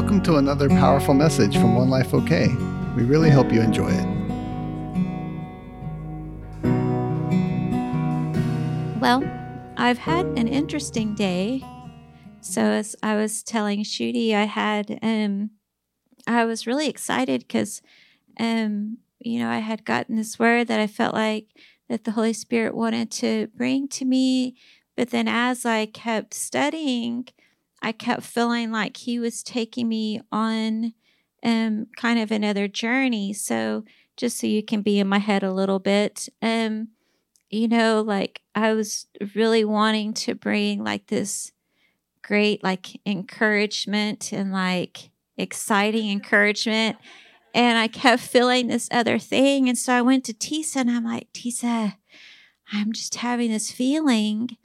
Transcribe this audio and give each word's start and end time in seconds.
Welcome 0.00 0.22
to 0.22 0.36
another 0.36 0.70
powerful 0.70 1.12
message 1.12 1.58
from 1.58 1.74
One 1.74 1.90
Life 1.90 2.14
OK. 2.14 2.48
We 2.96 3.02
really 3.02 3.28
hope 3.28 3.52
you 3.52 3.60
enjoy 3.60 3.90
it. 3.90 4.06
Well, 8.98 9.22
I've 9.76 9.98
had 9.98 10.24
an 10.38 10.48
interesting 10.48 11.14
day. 11.14 11.62
So 12.40 12.62
as 12.62 12.96
I 13.02 13.14
was 13.16 13.42
telling 13.42 13.84
Shooty, 13.84 14.32
I 14.32 14.44
had 14.44 14.98
um 15.02 15.50
I 16.26 16.46
was 16.46 16.66
really 16.66 16.88
excited 16.88 17.42
because 17.42 17.82
um 18.40 18.96
you 19.18 19.38
know 19.38 19.50
I 19.50 19.58
had 19.58 19.84
gotten 19.84 20.16
this 20.16 20.38
word 20.38 20.68
that 20.68 20.80
I 20.80 20.86
felt 20.86 21.12
like 21.12 21.48
that 21.90 22.04
the 22.04 22.12
Holy 22.12 22.32
Spirit 22.32 22.74
wanted 22.74 23.10
to 23.10 23.48
bring 23.48 23.86
to 23.88 24.06
me. 24.06 24.56
But 24.96 25.10
then 25.10 25.28
as 25.28 25.66
I 25.66 25.84
kept 25.84 26.32
studying, 26.32 27.28
I 27.82 27.92
kept 27.92 28.22
feeling 28.22 28.70
like 28.70 28.96
he 28.98 29.18
was 29.18 29.42
taking 29.42 29.88
me 29.88 30.20
on 30.30 30.94
um 31.42 31.86
kind 31.96 32.18
of 32.18 32.30
another 32.30 32.68
journey. 32.68 33.32
So 33.32 33.84
just 34.16 34.38
so 34.38 34.46
you 34.46 34.62
can 34.62 34.82
be 34.82 34.98
in 34.98 35.08
my 35.08 35.18
head 35.18 35.42
a 35.42 35.52
little 35.52 35.78
bit. 35.78 36.28
Um, 36.42 36.88
you 37.48 37.66
know, 37.66 38.02
like 38.02 38.42
I 38.54 38.74
was 38.74 39.06
really 39.34 39.64
wanting 39.64 40.12
to 40.14 40.34
bring 40.34 40.84
like 40.84 41.06
this 41.06 41.52
great 42.22 42.62
like 42.62 43.00
encouragement 43.06 44.32
and 44.32 44.52
like 44.52 45.10
exciting 45.36 46.10
encouragement. 46.10 46.98
And 47.54 47.78
I 47.78 47.88
kept 47.88 48.22
feeling 48.22 48.68
this 48.68 48.88
other 48.92 49.18
thing. 49.18 49.68
And 49.68 49.76
so 49.76 49.92
I 49.92 50.02
went 50.02 50.24
to 50.26 50.34
Tisa 50.34 50.76
and 50.76 50.90
I'm 50.90 51.04
like, 51.04 51.32
Tisa, 51.32 51.96
I'm 52.72 52.92
just 52.92 53.16
having 53.16 53.50
this 53.50 53.72
feeling 53.72 54.56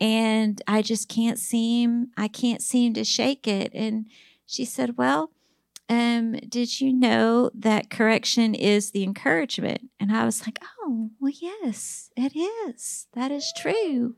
and 0.00 0.62
I 0.66 0.82
just 0.82 1.08
can't 1.08 1.38
seem 1.38 2.08
I 2.16 2.28
can't 2.28 2.62
seem 2.62 2.94
to 2.94 3.04
shake 3.04 3.46
it. 3.46 3.70
And 3.74 4.06
she 4.46 4.64
said, 4.64 4.96
Well, 4.96 5.30
um, 5.88 6.32
did 6.48 6.80
you 6.80 6.92
know 6.92 7.50
that 7.54 7.90
correction 7.90 8.54
is 8.54 8.92
the 8.92 9.02
encouragement? 9.02 9.90
And 9.98 10.10
I 10.12 10.24
was 10.24 10.46
like, 10.46 10.58
Oh, 10.82 11.10
well, 11.20 11.32
yes, 11.34 12.10
it 12.16 12.34
is. 12.34 13.08
That 13.12 13.30
is 13.30 13.52
true. 13.56 14.14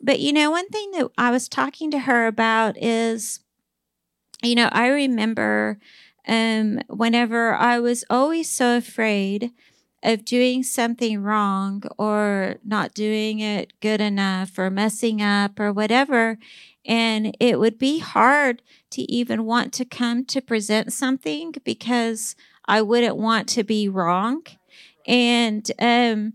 But 0.00 0.20
you 0.20 0.32
know, 0.32 0.50
one 0.50 0.68
thing 0.68 0.90
that 0.92 1.10
I 1.18 1.30
was 1.30 1.48
talking 1.48 1.90
to 1.92 2.00
her 2.00 2.26
about 2.26 2.76
is, 2.82 3.40
you 4.42 4.54
know, 4.54 4.68
I 4.72 4.88
remember 4.88 5.78
um, 6.26 6.80
whenever 6.88 7.54
I 7.54 7.78
was 7.78 8.04
always 8.10 8.50
so 8.50 8.76
afraid 8.76 9.52
of 10.02 10.24
doing 10.24 10.62
something 10.62 11.22
wrong 11.22 11.82
or 11.98 12.56
not 12.64 12.94
doing 12.94 13.40
it 13.40 13.72
good 13.80 14.00
enough 14.00 14.58
or 14.58 14.70
messing 14.70 15.22
up 15.22 15.60
or 15.60 15.72
whatever. 15.72 16.38
And 16.84 17.36
it 17.38 17.60
would 17.60 17.78
be 17.78 18.00
hard 18.00 18.62
to 18.90 19.02
even 19.02 19.44
want 19.44 19.72
to 19.74 19.84
come 19.84 20.24
to 20.26 20.40
present 20.40 20.92
something 20.92 21.54
because 21.64 22.34
I 22.66 22.82
wouldn't 22.82 23.16
want 23.16 23.48
to 23.50 23.62
be 23.62 23.88
wrong. 23.88 24.42
And, 25.06 25.70
um, 25.78 26.34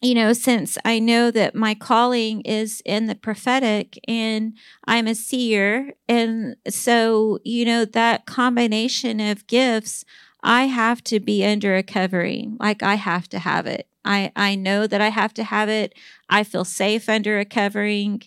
you 0.00 0.14
know, 0.14 0.32
since 0.32 0.76
I 0.84 0.98
know 0.98 1.30
that 1.30 1.54
my 1.54 1.74
calling 1.74 2.40
is 2.40 2.82
in 2.84 3.06
the 3.06 3.14
prophetic 3.14 3.98
and 4.08 4.56
I'm 4.84 5.06
a 5.06 5.14
seer, 5.14 5.94
and 6.08 6.56
so, 6.68 7.38
you 7.44 7.64
know, 7.64 7.84
that 7.84 8.26
combination 8.26 9.20
of 9.20 9.46
gifts, 9.46 10.04
I 10.42 10.64
have 10.64 11.02
to 11.04 11.20
be 11.20 11.44
under 11.44 11.76
a 11.76 11.82
covering. 11.82 12.56
Like 12.58 12.82
I 12.82 12.94
have 12.94 13.28
to 13.30 13.38
have 13.38 13.66
it. 13.66 13.86
I, 14.04 14.32
I 14.34 14.54
know 14.56 14.86
that 14.86 15.00
I 15.00 15.10
have 15.10 15.32
to 15.34 15.44
have 15.44 15.68
it. 15.68 15.94
I 16.28 16.42
feel 16.42 16.64
safe 16.64 17.08
under 17.08 17.38
a 17.38 17.44
covering, 17.44 18.22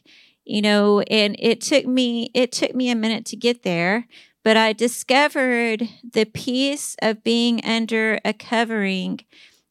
you 0.46 0.62
know, 0.62 1.02
and 1.02 1.36
it 1.40 1.62
took 1.62 1.86
me 1.86 2.30
it 2.34 2.52
took 2.52 2.74
me 2.74 2.90
a 2.90 2.96
minute 2.96 3.26
to 3.26 3.36
get 3.36 3.64
there, 3.64 4.08
but 4.44 4.56
I 4.56 4.74
discovered 4.74 5.90
the 6.14 6.26
peace 6.26 6.96
of 7.02 7.24
being 7.24 7.64
under 7.66 8.20
a 8.24 8.32
covering 8.32 9.20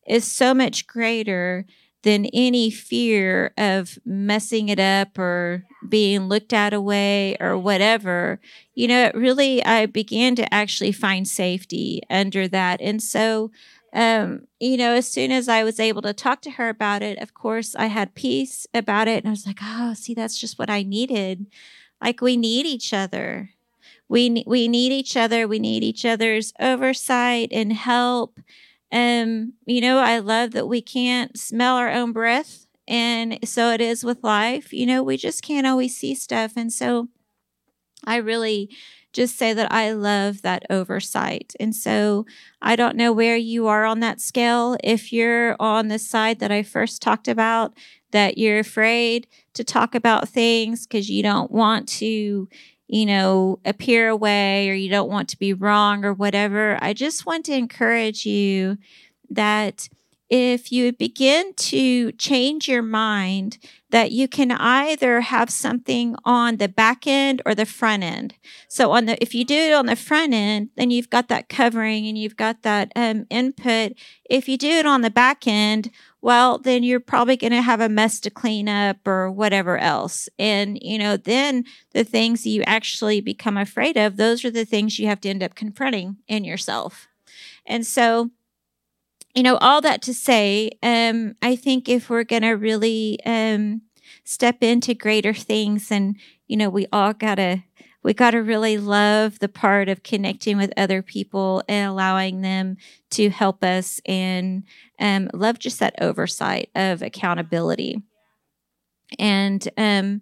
is 0.06 0.30
so 0.30 0.52
much 0.52 0.86
greater 0.86 1.64
than 2.04 2.26
any 2.26 2.70
fear 2.70 3.52
of 3.56 3.98
messing 4.04 4.68
it 4.68 4.78
up 4.78 5.18
or 5.18 5.64
being 5.88 6.28
looked 6.28 6.52
at 6.52 6.74
away 6.74 7.34
or 7.40 7.56
whatever. 7.56 8.38
You 8.74 8.88
know, 8.88 9.04
it 9.06 9.14
really, 9.14 9.64
I 9.64 9.86
began 9.86 10.36
to 10.36 10.54
actually 10.54 10.92
find 10.92 11.26
safety 11.26 12.02
under 12.10 12.46
that. 12.48 12.82
And 12.82 13.02
so, 13.02 13.50
um, 13.94 14.46
you 14.60 14.76
know, 14.76 14.92
as 14.92 15.10
soon 15.10 15.32
as 15.32 15.48
I 15.48 15.64
was 15.64 15.80
able 15.80 16.02
to 16.02 16.12
talk 16.12 16.42
to 16.42 16.52
her 16.52 16.68
about 16.68 17.02
it, 17.02 17.18
of 17.18 17.32
course, 17.32 17.74
I 17.74 17.86
had 17.86 18.14
peace 18.14 18.66
about 18.74 19.08
it. 19.08 19.24
And 19.24 19.28
I 19.28 19.30
was 19.30 19.46
like, 19.46 19.60
oh, 19.62 19.94
see, 19.94 20.12
that's 20.12 20.38
just 20.38 20.58
what 20.58 20.68
I 20.68 20.82
needed. 20.82 21.46
Like, 22.02 22.20
we 22.20 22.36
need 22.36 22.66
each 22.66 22.92
other. 22.92 23.50
We, 24.10 24.44
we 24.46 24.68
need 24.68 24.92
each 24.92 25.16
other. 25.16 25.48
We 25.48 25.58
need 25.58 25.82
each 25.82 26.04
other's 26.04 26.52
oversight 26.60 27.48
and 27.50 27.72
help 27.72 28.40
um, 28.94 29.54
you 29.66 29.80
know, 29.80 29.98
I 29.98 30.20
love 30.20 30.52
that 30.52 30.68
we 30.68 30.80
can't 30.80 31.36
smell 31.38 31.76
our 31.76 31.90
own 31.90 32.12
breath. 32.12 32.66
And 32.86 33.38
so 33.44 33.70
it 33.70 33.80
is 33.80 34.04
with 34.04 34.22
life. 34.22 34.72
You 34.72 34.86
know, 34.86 35.02
we 35.02 35.16
just 35.16 35.42
can't 35.42 35.66
always 35.66 35.96
see 35.96 36.14
stuff. 36.14 36.52
And 36.56 36.72
so 36.72 37.08
I 38.04 38.16
really 38.16 38.70
just 39.12 39.36
say 39.36 39.52
that 39.52 39.72
I 39.72 39.92
love 39.92 40.42
that 40.42 40.64
oversight. 40.70 41.54
And 41.58 41.74
so 41.74 42.24
I 42.62 42.76
don't 42.76 42.96
know 42.96 43.12
where 43.12 43.36
you 43.36 43.66
are 43.66 43.84
on 43.84 44.00
that 44.00 44.20
scale. 44.20 44.76
If 44.84 45.12
you're 45.12 45.56
on 45.58 45.88
the 45.88 45.98
side 45.98 46.38
that 46.40 46.52
I 46.52 46.62
first 46.62 47.02
talked 47.02 47.28
about, 47.28 47.74
that 48.10 48.38
you're 48.38 48.60
afraid 48.60 49.26
to 49.54 49.64
talk 49.64 49.94
about 49.94 50.28
things 50.28 50.86
because 50.86 51.10
you 51.10 51.22
don't 51.22 51.50
want 51.50 51.88
to, 51.88 52.48
you 52.86 53.06
know, 53.06 53.58
appear 53.64 54.08
away 54.08 54.68
or 54.68 54.74
you 54.74 54.90
don't 54.90 55.10
want 55.10 55.28
to 55.30 55.38
be 55.38 55.52
wrong 55.52 56.04
or 56.04 56.12
whatever, 56.12 56.78
I 56.80 56.92
just 56.92 57.26
want 57.26 57.44
to 57.46 57.54
encourage 57.54 58.26
you 58.26 58.78
that 59.30 59.88
if 60.30 60.72
you 60.72 60.92
begin 60.92 61.52
to 61.54 62.10
change 62.12 62.66
your 62.66 62.82
mind, 62.82 63.58
that 63.90 64.10
you 64.10 64.26
can 64.26 64.50
either 64.50 65.20
have 65.20 65.50
something 65.50 66.16
on 66.24 66.56
the 66.56 66.68
back 66.68 67.06
end 67.06 67.40
or 67.46 67.54
the 67.54 67.66
front 67.66 68.02
end. 68.02 68.34
So 68.68 68.90
on 68.92 69.04
the 69.04 69.22
if 69.22 69.34
you 69.34 69.44
do 69.44 69.54
it 69.54 69.72
on 69.72 69.86
the 69.86 69.96
front 69.96 70.34
end, 70.34 70.70
then 70.76 70.90
you've 70.90 71.10
got 71.10 71.28
that 71.28 71.48
covering 71.48 72.06
and 72.06 72.18
you've 72.18 72.36
got 72.36 72.62
that 72.62 72.90
um, 72.96 73.26
input. 73.30 73.92
If 74.28 74.48
you 74.48 74.56
do 74.56 74.70
it 74.70 74.86
on 74.86 75.02
the 75.02 75.10
back 75.10 75.46
end, 75.46 75.90
well, 76.24 76.56
then 76.56 76.82
you're 76.82 77.00
probably 77.00 77.36
going 77.36 77.52
to 77.52 77.60
have 77.60 77.82
a 77.82 77.88
mess 77.90 78.18
to 78.18 78.30
clean 78.30 78.66
up 78.66 79.06
or 79.06 79.30
whatever 79.30 79.76
else. 79.76 80.26
And, 80.38 80.78
you 80.80 80.96
know, 80.96 81.18
then 81.18 81.64
the 81.90 82.02
things 82.02 82.46
you 82.46 82.62
actually 82.62 83.20
become 83.20 83.58
afraid 83.58 83.98
of, 83.98 84.16
those 84.16 84.42
are 84.42 84.50
the 84.50 84.64
things 84.64 84.98
you 84.98 85.06
have 85.06 85.20
to 85.20 85.28
end 85.28 85.42
up 85.42 85.54
confronting 85.54 86.16
in 86.26 86.42
yourself. 86.42 87.08
And 87.66 87.86
so, 87.86 88.30
you 89.34 89.42
know, 89.42 89.56
all 89.56 89.82
that 89.82 90.00
to 90.00 90.14
say, 90.14 90.70
um, 90.82 91.34
I 91.42 91.56
think 91.56 91.90
if 91.90 92.08
we're 92.08 92.24
going 92.24 92.40
to 92.40 92.52
really 92.52 93.18
um, 93.26 93.82
step 94.24 94.62
into 94.62 94.94
greater 94.94 95.34
things, 95.34 95.90
and, 95.90 96.16
you 96.46 96.56
know, 96.56 96.70
we 96.70 96.86
all 96.90 97.12
got 97.12 97.34
to 97.34 97.64
we 98.04 98.12
got 98.12 98.32
to 98.32 98.38
really 98.38 98.76
love 98.76 99.38
the 99.38 99.48
part 99.48 99.88
of 99.88 100.02
connecting 100.02 100.58
with 100.58 100.72
other 100.76 101.00
people 101.02 101.62
and 101.66 101.90
allowing 101.90 102.42
them 102.42 102.76
to 103.10 103.30
help 103.30 103.64
us 103.64 104.00
and 104.04 104.62
um, 105.00 105.30
love 105.32 105.58
just 105.58 105.80
that 105.80 105.94
oversight 106.00 106.70
of 106.74 107.00
accountability. 107.00 108.02
And, 109.18 109.66
um, 109.78 110.20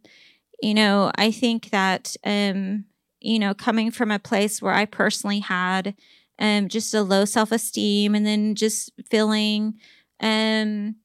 you 0.62 0.75
know, 0.75 1.10
I 1.16 1.32
think 1.32 1.70
that, 1.70 2.15
um, 2.25 2.84
you 3.20 3.41
know, 3.41 3.53
coming 3.53 3.91
from 3.91 4.12
a 4.12 4.19
place 4.19 4.62
where 4.62 4.75
I 4.75 4.84
personally 4.84 5.41
had 5.41 5.94
um, 6.38 6.69
just 6.69 6.94
a 6.94 7.03
low 7.03 7.25
self 7.25 7.50
esteem 7.50 8.14
and 8.14 8.25
then 8.25 8.54
just 8.54 8.93
feeling 9.10 9.75
um, 10.20 10.97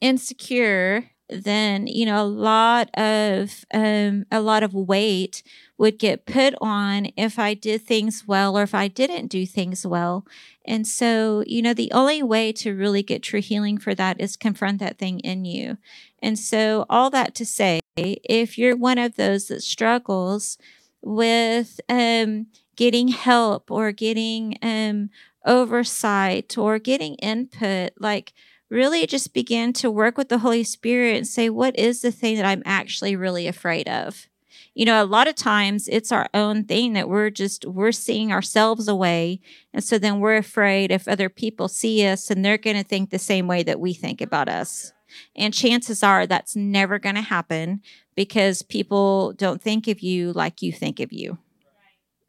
insecure 0.00 1.10
then 1.32 1.86
you 1.86 2.06
know 2.06 2.22
a 2.22 2.26
lot 2.26 2.90
of 2.94 3.64
um, 3.72 4.24
a 4.30 4.40
lot 4.40 4.62
of 4.62 4.74
weight 4.74 5.42
would 5.80 5.98
get 5.98 6.26
put 6.26 6.54
on 6.60 7.08
if 7.16 7.38
I 7.38 7.54
did 7.54 7.82
things 7.82 8.24
well 8.26 8.56
or 8.56 8.62
if 8.62 8.74
I 8.74 8.86
didn't 8.86 9.28
do 9.28 9.46
things 9.46 9.86
well. 9.86 10.26
And 10.66 10.86
so, 10.86 11.42
you 11.46 11.62
know, 11.62 11.72
the 11.72 11.90
only 11.92 12.22
way 12.22 12.52
to 12.52 12.74
really 12.74 13.02
get 13.02 13.22
true 13.22 13.40
healing 13.40 13.78
for 13.78 13.94
that 13.94 14.20
is 14.20 14.36
confront 14.36 14.78
that 14.80 14.98
thing 14.98 15.20
in 15.20 15.46
you. 15.46 15.78
And 16.22 16.38
so, 16.38 16.84
all 16.90 17.08
that 17.10 17.34
to 17.36 17.46
say, 17.46 17.80
if 17.96 18.58
you're 18.58 18.76
one 18.76 18.98
of 18.98 19.16
those 19.16 19.48
that 19.48 19.62
struggles 19.62 20.58
with 21.00 21.80
um, 21.88 22.48
getting 22.76 23.08
help 23.08 23.70
or 23.70 23.90
getting 23.90 24.58
um, 24.60 25.08
oversight 25.46 26.58
or 26.58 26.78
getting 26.78 27.14
input, 27.16 27.92
like 27.98 28.34
really 28.70 29.06
just 29.06 29.34
begin 29.34 29.72
to 29.74 29.90
work 29.90 30.16
with 30.16 30.28
the 30.28 30.38
Holy 30.38 30.64
Spirit 30.64 31.16
and 31.16 31.26
say, 31.26 31.50
what 31.50 31.78
is 31.78 32.00
the 32.00 32.12
thing 32.12 32.36
that 32.36 32.46
I'm 32.46 32.62
actually 32.64 33.16
really 33.16 33.46
afraid 33.46 33.88
of? 33.88 34.28
You 34.74 34.84
know, 34.84 35.02
a 35.02 35.04
lot 35.04 35.26
of 35.26 35.34
times 35.34 35.88
it's 35.88 36.12
our 36.12 36.28
own 36.32 36.64
thing 36.64 36.92
that 36.92 37.08
we're 37.08 37.30
just, 37.30 37.66
we're 37.66 37.90
seeing 37.92 38.32
ourselves 38.32 38.86
away. 38.86 39.40
And 39.74 39.82
so 39.82 39.98
then 39.98 40.20
we're 40.20 40.36
afraid 40.36 40.92
if 40.92 41.08
other 41.08 41.28
people 41.28 41.66
see 41.66 42.06
us 42.06 42.30
and 42.30 42.44
they're 42.44 42.56
going 42.56 42.76
to 42.76 42.84
think 42.84 43.10
the 43.10 43.18
same 43.18 43.48
way 43.48 43.64
that 43.64 43.80
we 43.80 43.92
think 43.92 44.20
about 44.20 44.48
us. 44.48 44.92
And 45.34 45.52
chances 45.52 46.04
are 46.04 46.24
that's 46.24 46.54
never 46.54 47.00
going 47.00 47.16
to 47.16 47.20
happen 47.20 47.82
because 48.14 48.62
people 48.62 49.32
don't 49.32 49.60
think 49.60 49.88
of 49.88 50.00
you 50.00 50.32
like 50.32 50.62
you 50.62 50.72
think 50.72 51.00
of 51.00 51.12
you. 51.12 51.38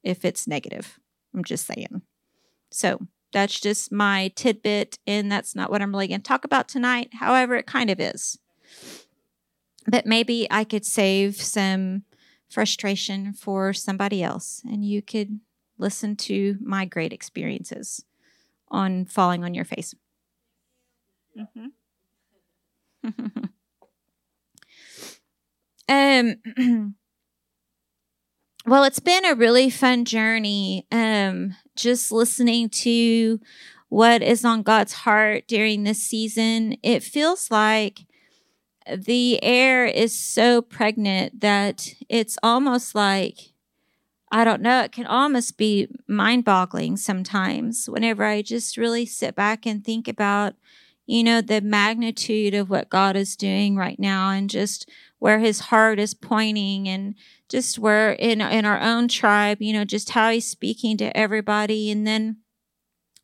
if 0.04 0.26
it's 0.26 0.48
negative. 0.48 1.00
I'm 1.34 1.44
just 1.44 1.66
saying. 1.66 2.02
So 2.72 3.08
that's 3.32 3.60
just 3.60 3.92
my 3.92 4.32
tidbit, 4.36 5.00
and 5.08 5.32
that's 5.32 5.56
not 5.56 5.72
what 5.72 5.82
I'm 5.82 5.92
really 5.92 6.08
going 6.08 6.22
to 6.22 6.28
talk 6.28 6.46
about 6.46 6.68
tonight. 6.68 7.10
However, 7.14 7.56
it 7.56 7.66
kind 7.66 7.90
of 7.90 8.00
is. 8.00 8.38
But 9.88 10.06
maybe 10.06 10.48
I 10.52 10.64
could 10.64 10.86
save 10.86 11.36
some 11.38 12.04
frustration 12.50 13.34
for 13.34 13.74
somebody 13.74 14.22
else, 14.22 14.62
and 14.66 14.86
you 14.86 15.02
could 15.02 15.40
listen 15.78 16.16
to 16.16 16.58
my 16.62 16.86
great 16.86 17.14
experiences 17.14 18.06
on 18.70 19.06
falling 19.06 19.44
on 19.44 19.54
your 19.54 19.66
face. 19.66 19.96
Mm-hmm. 21.38 21.68
um, 25.90 26.96
well, 28.66 28.84
it's 28.84 29.00
been 29.00 29.26
a 29.26 29.36
really 29.36 29.70
fun 29.70 30.06
journey. 30.06 30.86
Um, 30.92 31.56
just 31.76 32.12
listening 32.12 32.70
to 32.70 33.40
what 33.90 34.22
is 34.22 34.46
on 34.46 34.64
God's 34.64 34.94
heart 34.94 35.48
during 35.48 35.84
this 35.84 36.02
season. 36.02 36.78
It 36.84 37.04
feels 37.04 37.50
like 37.52 38.06
the 38.88 39.44
air 39.44 39.86
is 39.86 40.18
so 40.18 40.62
pregnant 40.62 41.42
that 41.42 41.94
it's 42.10 42.38
almost 42.44 42.96
like 42.96 43.52
I 44.34 44.46
don't 44.46 44.62
know, 44.62 44.82
it 44.82 44.94
can 44.94 45.06
almost 45.06 45.58
be 45.58 45.90
mind 46.08 46.46
boggling 46.46 46.96
sometimes 46.96 47.90
whenever 47.90 48.24
I 48.24 48.42
just 48.42 48.78
really 48.78 49.06
sit 49.06 49.36
back 49.36 49.66
and 49.66 49.84
think 49.84 50.08
about, 50.08 50.54
you 51.06 51.22
know, 51.22 51.42
the 51.42 51.60
magnitude 51.60 52.54
of 52.54 52.70
what 52.70 52.90
God 52.90 53.18
is 53.18 53.36
doing 53.36 53.76
right 53.76 54.00
now 54.00 54.30
and 54.30 54.50
just 54.50 54.90
where 55.22 55.40
his 55.40 55.60
heart 55.60 56.00
is 56.00 56.16
pointing 56.16 56.90
and 56.90 57.14
just 57.48 57.78
where 57.78 58.14
in 58.14 58.42
in 58.42 58.66
our 58.66 58.82
own 58.82 59.08
tribe, 59.08 59.62
you 59.62 59.72
know, 59.72 59.86
just 59.86 60.10
how 60.10 60.32
he's 60.32 60.48
speaking 60.48 60.98
to 60.98 61.16
everybody 61.16 61.92
and 61.92 62.08
then 62.08 62.38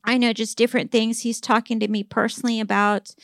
I 0.04 0.16
know 0.16 0.32
just 0.32 0.56
different 0.56 0.92
things 0.92 1.20
he's 1.20 1.40
talking 1.40 1.80
to 1.80 1.88
me 1.88 2.04
personally 2.04 2.60
about. 2.60 3.14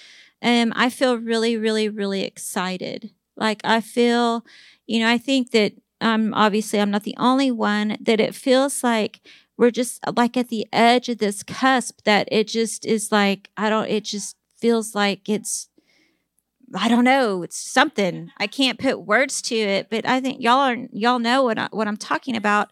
Um 0.43 0.73
I 0.75 0.91
feel 0.91 1.17
really 1.17 1.56
really 1.56 1.88
really 1.88 2.23
excited. 2.25 3.12
Like 3.37 3.61
I 3.65 3.81
feel, 3.81 4.44
you 4.88 4.99
know, 5.00 5.09
I 5.09 5.19
think 5.19 5.53
that 5.53 5.75
um, 6.00 6.35
obviously 6.35 6.81
I'm 6.81 6.91
not 6.91 7.05
the 7.05 7.17
only 7.19 7.50
one, 7.50 7.97
that 8.00 8.21
it 8.21 8.35
feels 8.35 8.82
like 8.85 9.21
we're 9.56 9.71
just 9.71 10.00
like 10.17 10.37
at 10.37 10.49
the 10.49 10.67
edge 10.73 11.09
of 11.09 11.19
this 11.19 11.43
cusp 11.43 12.03
that 12.05 12.29
it 12.31 12.49
just 12.49 12.85
is 12.85 13.12
like, 13.12 13.50
I 13.56 13.71
don't, 13.71 13.88
it 13.88 14.05
just 14.05 14.37
feels 14.56 14.94
like 14.94 15.29
it's, 15.29 15.69
I 16.75 16.88
don't 16.88 17.05
know, 17.05 17.43
it's 17.43 17.56
something. 17.56 18.31
I 18.38 18.47
can't 18.47 18.79
put 18.79 19.06
words 19.06 19.41
to 19.43 19.55
it, 19.55 19.88
but 19.91 20.06
I 20.06 20.21
think 20.21 20.41
y'all 20.41 20.61
are, 20.61 20.76
y'all 20.93 21.19
know 21.19 21.44
what, 21.44 21.59
I, 21.59 21.69
what 21.71 21.88
I'm 21.88 21.97
talking 21.97 22.37
about. 22.37 22.71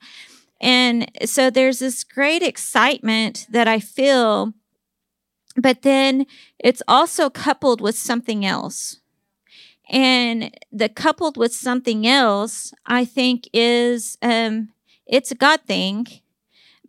And 0.61 1.11
so 1.25 1.51
there's 1.51 1.79
this 1.79 2.05
great 2.05 2.43
excitement 2.43 3.47
that 3.51 3.69
I 3.69 3.81
feel, 3.81 4.53
but 5.57 5.83
then 5.83 6.27
it's 6.59 6.83
also 6.89 7.31
coupled 7.31 7.81
with 7.81 7.97
something 7.97 8.45
else 8.45 9.01
and 9.93 10.57
the 10.73 10.89
coupled 10.89 11.37
with 11.37 11.55
something 11.55 12.07
else 12.07 12.73
i 12.87 13.05
think 13.05 13.49
is 13.53 14.17
um 14.23 14.71
it's 15.07 15.31
a 15.31 15.35
god 15.35 15.61
thing 15.67 16.07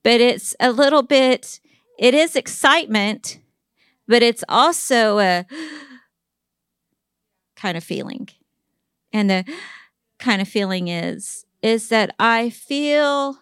but 0.04 0.22
it's 0.22 0.56
a 0.60 0.72
little 0.72 1.04
bit 1.04 1.60
it 2.00 2.14
is 2.14 2.36
excitement 2.36 3.40
but 4.08 4.24
it's 4.24 4.44
also 4.48 5.20
a 5.20 5.46
kind 7.64 7.78
of 7.78 7.84
feeling 7.84 8.28
and 9.14 9.30
the 9.30 9.46
kind 10.20 10.42
of 10.42 10.48
feeling 10.48 10.90
is 10.90 11.46
is 11.62 11.90
that 11.90 12.14
i 12.20 12.50
feel 12.50 13.38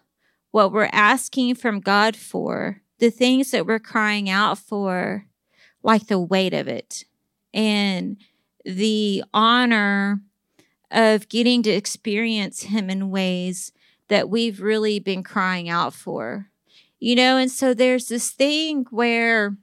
what 0.51 0.71
we're 0.71 0.89
asking 0.91 1.56
from 1.56 1.79
god 1.79 2.15
for 2.15 2.81
the 3.00 3.09
things 3.09 3.50
that 3.51 3.65
we're 3.65 3.79
crying 3.79 4.29
out 4.29 4.57
for 4.57 5.25
like 5.83 6.06
the 6.06 6.19
weight 6.19 6.53
of 6.53 6.68
it 6.68 7.03
and 7.53 8.18
the 8.63 9.23
honor 9.33 10.21
of 10.91 11.29
getting 11.29 11.63
to 11.63 11.71
experience 11.71 12.63
him 12.63 12.89
in 12.89 13.09
ways 13.09 13.71
that 14.09 14.29
we've 14.29 14.62
really 14.62 15.00
been 15.00 15.23
crying 15.23 15.69
out 15.69 15.94
for. 15.94 16.47
You 17.00 17.15
know, 17.15 17.38
and 17.38 17.50
so 17.50 17.73
there's 17.73 18.07
this 18.07 18.29
thing 18.29 18.85
where 18.91 19.57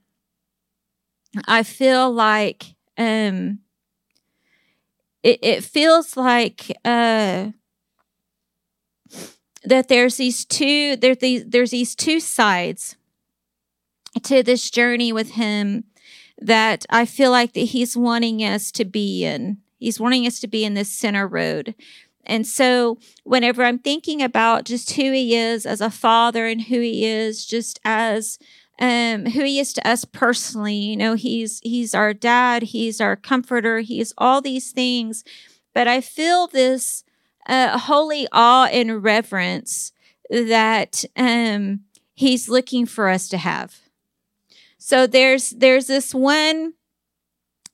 I 1.46 1.62
feel 1.62 2.10
like 2.10 2.74
um 2.96 3.60
it, 5.22 5.38
it 5.42 5.64
feels 5.64 6.16
like 6.16 6.70
uh 6.84 7.48
that 9.64 9.88
there's 9.88 10.16
these 10.16 10.44
two 10.44 10.96
there 10.96 11.14
these 11.14 11.44
there's 11.46 11.70
these 11.70 11.94
two 11.94 12.20
sides 12.20 12.96
to 14.22 14.42
this 14.42 14.70
journey 14.70 15.12
with 15.12 15.32
him 15.32 15.84
that 16.40 16.86
I 16.90 17.04
feel 17.04 17.30
like 17.30 17.52
that 17.54 17.60
he's 17.60 17.96
wanting 17.96 18.40
us 18.40 18.70
to 18.72 18.84
be 18.84 19.24
in. 19.24 19.58
He's 19.78 20.00
wanting 20.00 20.26
us 20.26 20.40
to 20.40 20.48
be 20.48 20.64
in 20.64 20.74
this 20.74 20.90
center 20.90 21.26
road. 21.26 21.74
And 22.24 22.46
so, 22.46 22.98
whenever 23.24 23.64
I'm 23.64 23.78
thinking 23.78 24.22
about 24.22 24.64
just 24.64 24.92
who 24.92 25.12
he 25.12 25.34
is 25.34 25.64
as 25.64 25.80
a 25.80 25.90
father 25.90 26.46
and 26.46 26.62
who 26.62 26.80
he 26.80 27.06
is 27.06 27.46
just 27.46 27.80
as 27.84 28.38
um, 28.78 29.26
who 29.26 29.42
he 29.42 29.58
is 29.58 29.72
to 29.74 29.86
us 29.86 30.04
personally, 30.04 30.74
you 30.74 30.96
know, 30.96 31.14
he's 31.14 31.60
he's 31.62 31.94
our 31.94 32.14
dad, 32.14 32.62
he's 32.62 33.00
our 33.00 33.16
comforter, 33.16 33.80
he's 33.80 34.12
all 34.16 34.40
these 34.40 34.70
things. 34.70 35.24
But 35.74 35.88
I 35.88 36.00
feel 36.00 36.46
this 36.46 37.04
uh, 37.48 37.78
holy 37.78 38.28
awe 38.32 38.66
and 38.66 39.02
reverence 39.02 39.92
that 40.30 41.04
um, 41.16 41.80
he's 42.14 42.48
looking 42.48 42.86
for 42.86 43.08
us 43.08 43.28
to 43.30 43.38
have. 43.38 43.80
So 44.78 45.06
there's 45.06 45.50
there's 45.50 45.86
this 45.86 46.14
one 46.14 46.74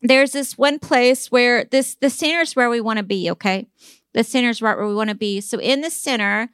there's 0.00 0.32
this 0.32 0.58
one 0.58 0.78
place 0.78 1.30
where 1.30 1.64
this 1.64 1.96
the 1.96 2.10
center 2.10 2.40
is 2.40 2.56
where 2.56 2.70
we 2.70 2.80
want 2.80 2.98
to 2.98 3.04
be, 3.04 3.30
okay? 3.30 3.66
The 4.12 4.24
center 4.24 4.50
is 4.50 4.62
right 4.62 4.76
where 4.76 4.86
we 4.86 4.94
want 4.94 5.10
to 5.10 5.16
be. 5.16 5.40
So 5.40 5.58
in 5.58 5.80
the 5.80 5.90
center, 5.90 6.50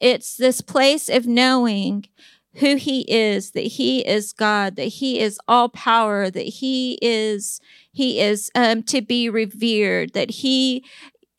it's 0.00 0.36
this 0.36 0.60
place 0.60 1.08
of 1.08 1.26
knowing 1.26 2.06
who 2.56 2.76
he 2.76 3.00
is, 3.10 3.52
that 3.52 3.60
he 3.66 4.06
is 4.06 4.32
God, 4.32 4.76
that 4.76 4.84
he 4.84 5.20
is 5.20 5.38
all 5.48 5.68
power, 5.68 6.30
that 6.30 6.46
he 6.46 6.98
is 7.02 7.60
he 7.92 8.20
is 8.20 8.50
um, 8.54 8.82
to 8.84 9.00
be 9.02 9.28
revered, 9.28 10.12
that 10.14 10.30
he 10.30 10.84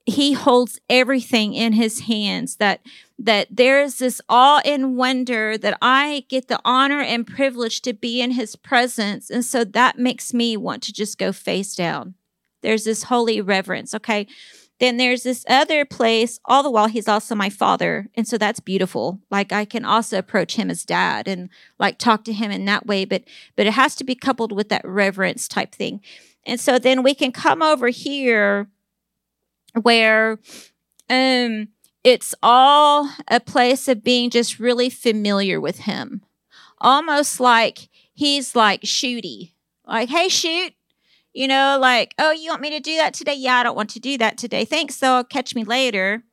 he 0.06 0.34
holds 0.34 0.80
everything 0.90 1.54
in 1.54 1.74
his 1.74 2.02
hands 2.02 2.58
that 2.58 2.82
that 3.18 3.48
there 3.50 3.82
is 3.82 3.98
this 3.98 4.22
awe 4.28 4.62
and 4.66 4.98
wonder 4.98 5.58
that 5.58 5.78
I 5.82 6.26
get 6.30 6.48
the 6.48 6.60
honor 6.66 7.00
and 7.00 7.26
privilege 7.26 7.82
to 7.84 7.94
be 7.94 8.22
in 8.22 8.32
his 8.32 8.56
presence. 8.56 9.30
And 9.30 9.44
so 9.44 9.64
that 9.64 9.98
makes 9.98 10.34
me 10.34 10.58
want 10.58 10.84
to 10.84 10.94
just 10.94 11.18
go 11.18 11.32
face 11.32 11.76
down. 11.76 12.16
There's 12.62 12.84
this 12.84 13.04
holy 13.04 13.42
reverence 13.42 13.94
okay 13.96 14.28
then 14.80 14.98
there's 14.98 15.24
this 15.24 15.46
other 15.48 15.86
place 15.86 16.40
all 16.46 16.62
the 16.64 16.70
while 16.70 16.88
he's 16.88 17.08
also 17.08 17.34
my 17.36 17.50
father 17.50 18.10
and 18.16 18.28
so 18.28 18.38
that's 18.38 18.60
beautiful 18.60 19.20
like 19.32 19.52
i 19.52 19.66
can 19.66 19.86
also 19.86 20.18
approach 20.18 20.56
him 20.56 20.70
as 20.70 20.84
dad 20.84 21.28
and 21.28 21.50
like 21.80 21.98
talk 21.98 22.24
to 22.24 22.34
him 22.34 22.52
in 22.52 22.66
that 22.66 22.86
way 22.86 23.06
but 23.06 23.24
but 23.56 23.66
it 23.66 23.74
has 23.74 23.96
to 23.96 24.04
be 24.04 24.16
coupled 24.16 24.52
with 24.52 24.70
that 24.70 24.86
reverence 24.86 25.48
type 25.48 25.74
thing 25.74 26.02
and 26.46 26.60
so 26.60 26.78
then 26.78 27.04
we 27.04 27.14
can 27.14 27.32
come 27.32 27.62
over 27.62 27.90
here 27.90 28.68
where 29.82 30.40
um 31.10 31.68
it's 32.06 32.36
all 32.44 33.10
a 33.28 33.40
place 33.40 33.88
of 33.88 34.04
being 34.04 34.30
just 34.30 34.60
really 34.60 34.92
familiar 34.92 35.60
with 35.60 35.80
him. 35.80 36.22
Almost 36.80 37.40
like 37.40 37.90
he's 38.14 38.56
like 38.56 38.84
shooty. 38.84 39.54
Like, 39.88 40.10
hey, 40.10 40.30
shoot. 40.30 40.74
You 41.36 41.50
know, 41.50 41.78
like, 41.80 42.16
oh, 42.18 42.32
you 42.32 42.50
want 42.50 42.62
me 42.62 42.70
to 42.70 42.80
do 42.80 42.96
that 42.96 43.14
today? 43.14 43.34
Yeah, 43.34 43.56
I 43.56 43.64
don't 43.64 43.76
want 43.76 43.90
to 43.92 44.00
do 44.00 44.18
that 44.20 44.38
today. 44.38 44.64
Thanks, 44.64 44.98
though. 44.98 45.22
Catch 45.26 45.54
me 45.54 45.66
later. 45.66 46.24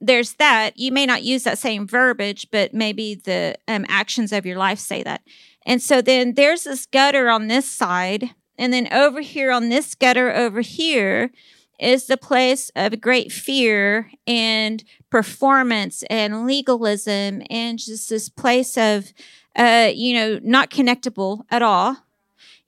There's 0.00 0.34
that. 0.34 0.78
You 0.78 0.92
may 0.92 1.04
not 1.04 1.24
use 1.24 1.42
that 1.42 1.58
same 1.58 1.84
verbiage, 1.84 2.46
but 2.52 2.72
maybe 2.72 3.16
the 3.16 3.56
um, 3.66 3.84
actions 3.88 4.32
of 4.32 4.46
your 4.46 4.56
life 4.56 4.78
say 4.78 5.02
that. 5.02 5.22
And 5.66 5.82
so 5.82 6.00
then 6.00 6.34
there's 6.34 6.62
this 6.62 6.86
gutter 6.86 7.28
on 7.28 7.48
this 7.48 7.68
side. 7.68 8.30
And 8.56 8.72
then 8.72 8.90
over 8.92 9.20
here 9.20 9.50
on 9.50 9.68
this 9.68 9.96
gutter 9.96 10.30
over 10.30 10.60
here, 10.60 11.32
is 11.80 12.06
the 12.06 12.16
place 12.16 12.70
of 12.76 13.00
great 13.00 13.32
fear 13.32 14.10
and 14.26 14.84
performance 15.08 16.04
and 16.10 16.46
legalism 16.46 17.42
and 17.48 17.78
just 17.78 18.10
this 18.10 18.28
place 18.28 18.76
of 18.76 19.12
uh 19.56 19.90
you 19.92 20.12
know 20.12 20.38
not 20.42 20.70
connectable 20.70 21.42
at 21.50 21.62
all 21.62 21.96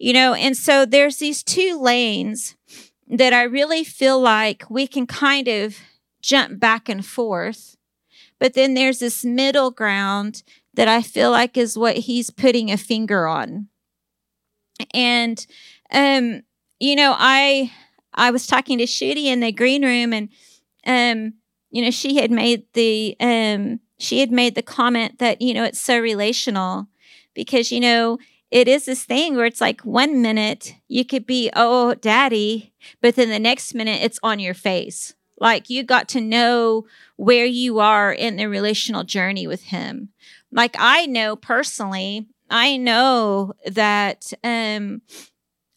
you 0.02 0.12
know 0.12 0.34
and 0.34 0.56
so 0.56 0.84
there's 0.84 1.18
these 1.18 1.42
two 1.44 1.80
lanes 1.80 2.56
that 3.08 3.32
i 3.32 3.42
really 3.42 3.84
feel 3.84 4.20
like 4.20 4.68
we 4.68 4.86
can 4.86 5.06
kind 5.06 5.48
of 5.48 5.76
jump 6.20 6.58
back 6.58 6.88
and 6.88 7.06
forth 7.06 7.76
but 8.40 8.54
then 8.54 8.74
there's 8.74 8.98
this 8.98 9.24
middle 9.24 9.70
ground 9.70 10.42
that 10.74 10.88
i 10.88 11.00
feel 11.00 11.30
like 11.30 11.56
is 11.56 11.78
what 11.78 11.96
he's 11.96 12.30
putting 12.30 12.70
a 12.70 12.76
finger 12.76 13.26
on. 13.26 13.68
And 14.94 15.46
um 15.92 16.42
you 16.80 16.96
know 16.96 17.14
i 17.16 17.70
I 18.14 18.30
was 18.30 18.46
talking 18.46 18.78
to 18.78 18.84
Shooty 18.84 19.24
in 19.24 19.40
the 19.40 19.52
green 19.52 19.84
room, 19.84 20.12
and 20.12 20.28
um, 20.86 21.34
you 21.70 21.82
know, 21.82 21.90
she 21.90 22.16
had 22.16 22.30
made 22.30 22.64
the 22.74 23.16
um, 23.20 23.80
she 23.98 24.20
had 24.20 24.30
made 24.30 24.54
the 24.54 24.62
comment 24.62 25.18
that, 25.18 25.40
you 25.40 25.54
know, 25.54 25.64
it's 25.64 25.80
so 25.80 25.98
relational 25.98 26.88
because, 27.34 27.72
you 27.72 27.80
know, 27.80 28.18
it 28.52 28.68
is 28.68 28.84
this 28.84 29.02
thing 29.02 29.34
where 29.34 29.46
it's 29.46 29.62
like 29.62 29.80
one 29.80 30.20
minute 30.20 30.74
you 30.86 31.06
could 31.06 31.24
be, 31.24 31.50
oh, 31.56 31.94
daddy, 31.94 32.74
but 33.00 33.16
then 33.16 33.30
the 33.30 33.38
next 33.38 33.74
minute 33.74 34.02
it's 34.02 34.20
on 34.22 34.38
your 34.38 34.52
face. 34.52 35.14
Like 35.40 35.70
you 35.70 35.82
got 35.82 36.06
to 36.10 36.20
know 36.20 36.84
where 37.16 37.46
you 37.46 37.80
are 37.80 38.12
in 38.12 38.36
the 38.36 38.46
relational 38.46 39.04
journey 39.04 39.46
with 39.46 39.64
him. 39.64 40.10
Like 40.52 40.76
I 40.78 41.06
know 41.06 41.34
personally, 41.34 42.28
I 42.50 42.76
know 42.76 43.54
that 43.64 44.30
um 44.44 45.00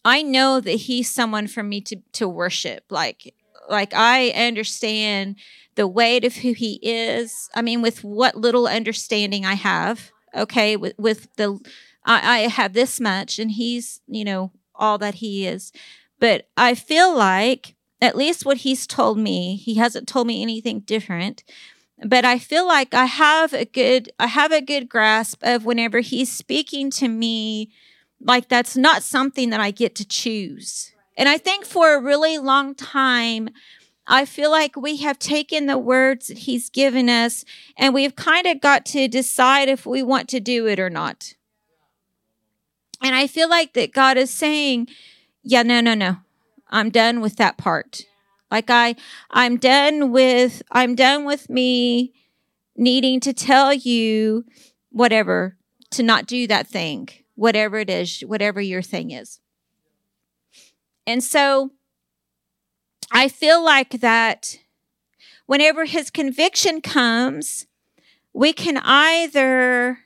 I 0.03 0.21
know 0.21 0.59
that 0.59 0.71
he's 0.71 1.09
someone 1.09 1.47
for 1.47 1.63
me 1.63 1.79
to 1.81 1.95
to 2.11 2.27
worship. 2.27 2.83
Like 2.89 3.33
like 3.69 3.93
I 3.93 4.31
understand 4.31 5.37
the 5.75 5.87
weight 5.87 6.25
of 6.25 6.35
who 6.35 6.51
he 6.51 6.79
is. 6.83 7.49
I 7.55 7.61
mean, 7.61 7.81
with 7.81 8.03
what 8.03 8.35
little 8.35 8.67
understanding 8.67 9.45
I 9.45 9.53
have, 9.53 10.11
okay, 10.35 10.75
with 10.75 10.93
with 10.97 11.33
the 11.37 11.57
I, 12.05 12.35
I 12.35 12.39
have 12.47 12.73
this 12.73 12.99
much 12.99 13.39
and 13.39 13.51
he's, 13.51 14.01
you 14.07 14.23
know, 14.23 14.51
all 14.73 14.97
that 14.99 15.15
he 15.15 15.45
is. 15.45 15.71
But 16.19 16.47
I 16.55 16.75
feel 16.75 17.15
like 17.15 17.75
at 18.01 18.15
least 18.15 18.45
what 18.45 18.57
he's 18.57 18.87
told 18.87 19.17
me, 19.17 19.55
he 19.55 19.75
hasn't 19.75 20.07
told 20.07 20.27
me 20.27 20.41
anything 20.41 20.81
different. 20.81 21.43
But 22.05 22.25
I 22.25 22.39
feel 22.39 22.67
like 22.67 22.93
I 22.93 23.05
have 23.05 23.53
a 23.53 23.65
good 23.65 24.11
I 24.19 24.27
have 24.27 24.51
a 24.51 24.61
good 24.61 24.89
grasp 24.89 25.41
of 25.43 25.65
whenever 25.65 25.99
he's 26.01 26.31
speaking 26.31 26.91
to 26.91 27.07
me 27.07 27.71
like 28.19 28.49
that's 28.49 28.75
not 28.75 29.03
something 29.03 29.49
that 29.49 29.59
I 29.59 29.71
get 29.71 29.95
to 29.95 30.07
choose. 30.07 30.91
And 31.17 31.29
I 31.29 31.37
think 31.37 31.65
for 31.65 31.93
a 31.93 32.01
really 32.01 32.37
long 32.37 32.75
time, 32.75 33.49
I 34.07 34.25
feel 34.25 34.51
like 34.51 34.75
we 34.75 34.97
have 34.97 35.17
taken 35.17 35.65
the 35.65 35.77
words 35.77 36.27
that 36.27 36.39
he's 36.39 36.69
given 36.69 37.09
us 37.09 37.45
and 37.77 37.93
we've 37.93 38.15
kind 38.15 38.45
of 38.45 38.61
got 38.61 38.85
to 38.87 39.07
decide 39.07 39.69
if 39.69 39.85
we 39.85 40.03
want 40.03 40.29
to 40.29 40.39
do 40.39 40.67
it 40.67 40.79
or 40.79 40.89
not. 40.89 41.33
And 43.01 43.15
I 43.15 43.27
feel 43.27 43.49
like 43.49 43.73
that 43.73 43.93
God 43.93 44.17
is 44.17 44.31
saying, 44.31 44.87
yeah, 45.43 45.63
no, 45.63 45.81
no, 45.81 45.93
no. 45.93 46.17
I'm 46.69 46.89
done 46.89 47.21
with 47.21 47.35
that 47.37 47.57
part. 47.57 48.01
Like 48.51 48.69
I 48.69 48.95
I'm 49.31 49.57
done 49.57 50.11
with 50.11 50.61
I'm 50.71 50.95
done 50.95 51.25
with 51.25 51.49
me 51.49 52.13
needing 52.75 53.19
to 53.21 53.33
tell 53.33 53.73
you 53.73 54.45
whatever 54.91 55.57
to 55.91 56.03
not 56.03 56.25
do 56.25 56.47
that 56.47 56.67
thing, 56.67 57.09
whatever 57.35 57.77
it 57.77 57.89
is, 57.89 58.21
whatever 58.21 58.61
your 58.61 58.81
thing 58.81 59.11
is. 59.11 59.39
And 61.07 61.23
so 61.23 61.71
I 63.11 63.27
feel 63.27 63.63
like 63.63 64.01
that 64.01 64.57
whenever 65.45 65.85
his 65.85 66.09
conviction 66.09 66.81
comes, 66.81 67.67
we 68.33 68.53
can 68.53 68.77
either 68.77 69.99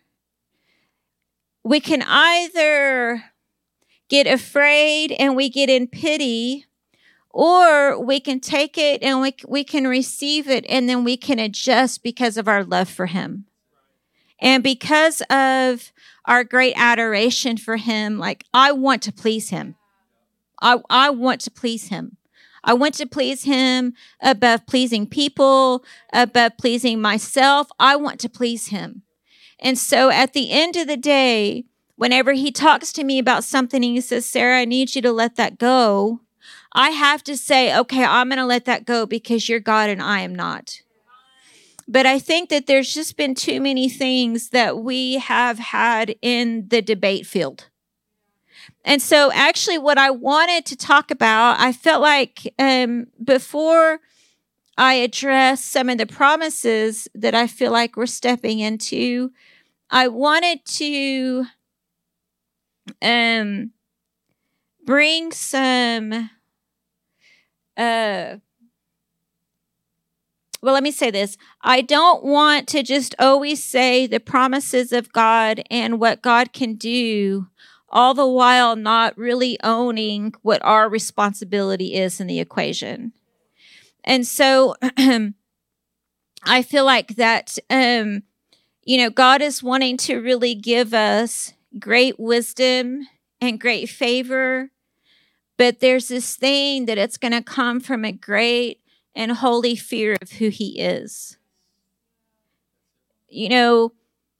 we 1.63 1.79
can 1.79 2.01
either 2.03 3.23
get 4.09 4.27
afraid 4.27 5.11
and 5.13 5.35
we 5.35 5.49
get 5.49 5.69
in 5.69 5.87
pity 5.87 6.65
or 7.31 7.99
we 8.03 8.19
can 8.19 8.39
take 8.39 8.77
it 8.77 9.03
and 9.03 9.21
we, 9.21 9.35
we 9.47 9.63
can 9.63 9.87
receive 9.87 10.49
it 10.49 10.65
and 10.67 10.89
then 10.89 11.03
we 11.03 11.15
can 11.15 11.37
adjust 11.39 12.01
because 12.01 12.37
of 12.37 12.47
our 12.47 12.63
love 12.63 12.89
for 12.89 13.05
him 13.05 13.45
and 14.41 14.63
because 14.63 15.21
of 15.29 15.91
our 16.25 16.43
great 16.43 16.73
adoration 16.75 17.55
for 17.55 17.77
him 17.77 18.17
like 18.17 18.45
i 18.53 18.71
want 18.71 19.01
to 19.03 19.11
please 19.11 19.49
him 19.49 19.75
i, 20.61 20.77
I 20.89 21.09
want 21.11 21.41
to 21.41 21.51
please 21.51 21.89
him 21.89 22.17
I 22.63 22.73
want 22.73 22.95
to 22.95 23.05
please 23.05 23.43
him 23.43 23.93
above 24.21 24.65
pleasing 24.67 25.07
people, 25.07 25.83
above 26.11 26.57
pleasing 26.57 27.01
myself. 27.01 27.69
I 27.79 27.95
want 27.95 28.19
to 28.19 28.29
please 28.29 28.67
him. 28.67 29.03
And 29.59 29.77
so 29.77 30.09
at 30.09 30.33
the 30.33 30.51
end 30.51 30.75
of 30.75 30.87
the 30.87 30.97
day, 30.97 31.65
whenever 31.95 32.33
he 32.33 32.51
talks 32.51 32.93
to 32.93 33.03
me 33.03 33.19
about 33.19 33.43
something 33.43 33.83
and 33.83 33.93
he 33.93 34.01
says, 34.01 34.25
Sarah, 34.25 34.59
I 34.59 34.65
need 34.65 34.95
you 34.95 35.01
to 35.01 35.11
let 35.11 35.35
that 35.35 35.57
go, 35.57 36.21
I 36.73 36.91
have 36.91 37.23
to 37.25 37.35
say, 37.35 37.77
okay, 37.77 38.03
I'm 38.03 38.29
going 38.29 38.37
to 38.37 38.45
let 38.45 38.65
that 38.65 38.85
go 38.85 39.05
because 39.05 39.49
you're 39.49 39.59
God 39.59 39.89
and 39.89 40.01
I 40.01 40.21
am 40.21 40.33
not. 40.33 40.81
But 41.87 42.05
I 42.05 42.19
think 42.19 42.49
that 42.49 42.67
there's 42.67 42.93
just 42.93 43.17
been 43.17 43.33
too 43.33 43.59
many 43.59 43.89
things 43.89 44.49
that 44.49 44.77
we 44.77 45.15
have 45.15 45.57
had 45.57 46.15
in 46.21 46.67
the 46.67 46.83
debate 46.83 47.25
field. 47.25 47.65
And 48.85 49.01
so, 49.01 49.31
actually, 49.33 49.79
what 49.79 49.97
I 49.97 50.11
wanted 50.11 50.65
to 50.67 50.75
talk 50.75 51.09
about, 51.09 51.59
I 51.59 51.73
felt 51.73 52.01
like 52.01 52.53
um, 52.59 53.07
before 53.23 53.99
I 54.79 54.93
address 54.93 55.61
some 55.61 55.89
of 55.89 55.97
the 55.97 56.05
promises 56.05 57.09
that 57.13 57.35
I 57.35 57.47
feel 57.47 57.69
like 57.69 57.97
we're 57.97 58.05
stepping 58.05 58.59
into, 58.59 59.31
I 59.89 60.07
wanted 60.07 60.65
to 60.65 61.45
um 63.01 63.71
bring 64.85 65.33
some 65.33 66.29
uh 67.75 68.37
well, 70.61 70.73
let 70.73 70.83
me 70.83 70.91
say 70.91 71.11
this. 71.11 71.37
I 71.61 71.81
don't 71.81 72.23
want 72.23 72.69
to 72.69 72.81
just 72.81 73.15
always 73.19 73.61
say 73.61 74.07
the 74.07 74.21
promises 74.21 74.93
of 74.93 75.11
God 75.11 75.61
and 75.69 75.99
what 75.99 76.21
God 76.21 76.53
can 76.53 76.75
do, 76.75 77.47
all 77.89 78.13
the 78.13 78.27
while 78.27 78.77
not 78.77 79.17
really 79.17 79.57
owning 79.61 80.33
what 80.41 80.63
our 80.63 80.87
responsibility 80.89 81.95
is 81.95 82.21
in 82.21 82.27
the 82.27 82.39
equation. 82.39 83.11
And 84.03 84.25
so 84.25 84.75
I 86.43 86.61
feel 86.61 86.85
like 86.85 87.15
that, 87.15 87.57
um, 87.69 88.23
you 88.83 88.97
know, 88.97 89.09
God 89.09 89.41
is 89.41 89.63
wanting 89.63 89.97
to 89.97 90.17
really 90.17 90.55
give 90.55 90.93
us 90.93 91.53
great 91.77 92.19
wisdom 92.19 93.07
and 93.41 93.59
great 93.59 93.89
favor. 93.89 94.71
But 95.57 95.79
there's 95.79 96.07
this 96.07 96.35
thing 96.35 96.85
that 96.85 96.97
it's 96.97 97.17
going 97.17 97.33
to 97.33 97.41
come 97.41 97.79
from 97.79 98.05
a 98.05 98.11
great 98.11 98.81
and 99.13 99.33
holy 99.33 99.75
fear 99.75 100.15
of 100.21 100.31
who 100.33 100.49
He 100.49 100.79
is. 100.79 101.37
You 103.27 103.49
know, 103.49 103.93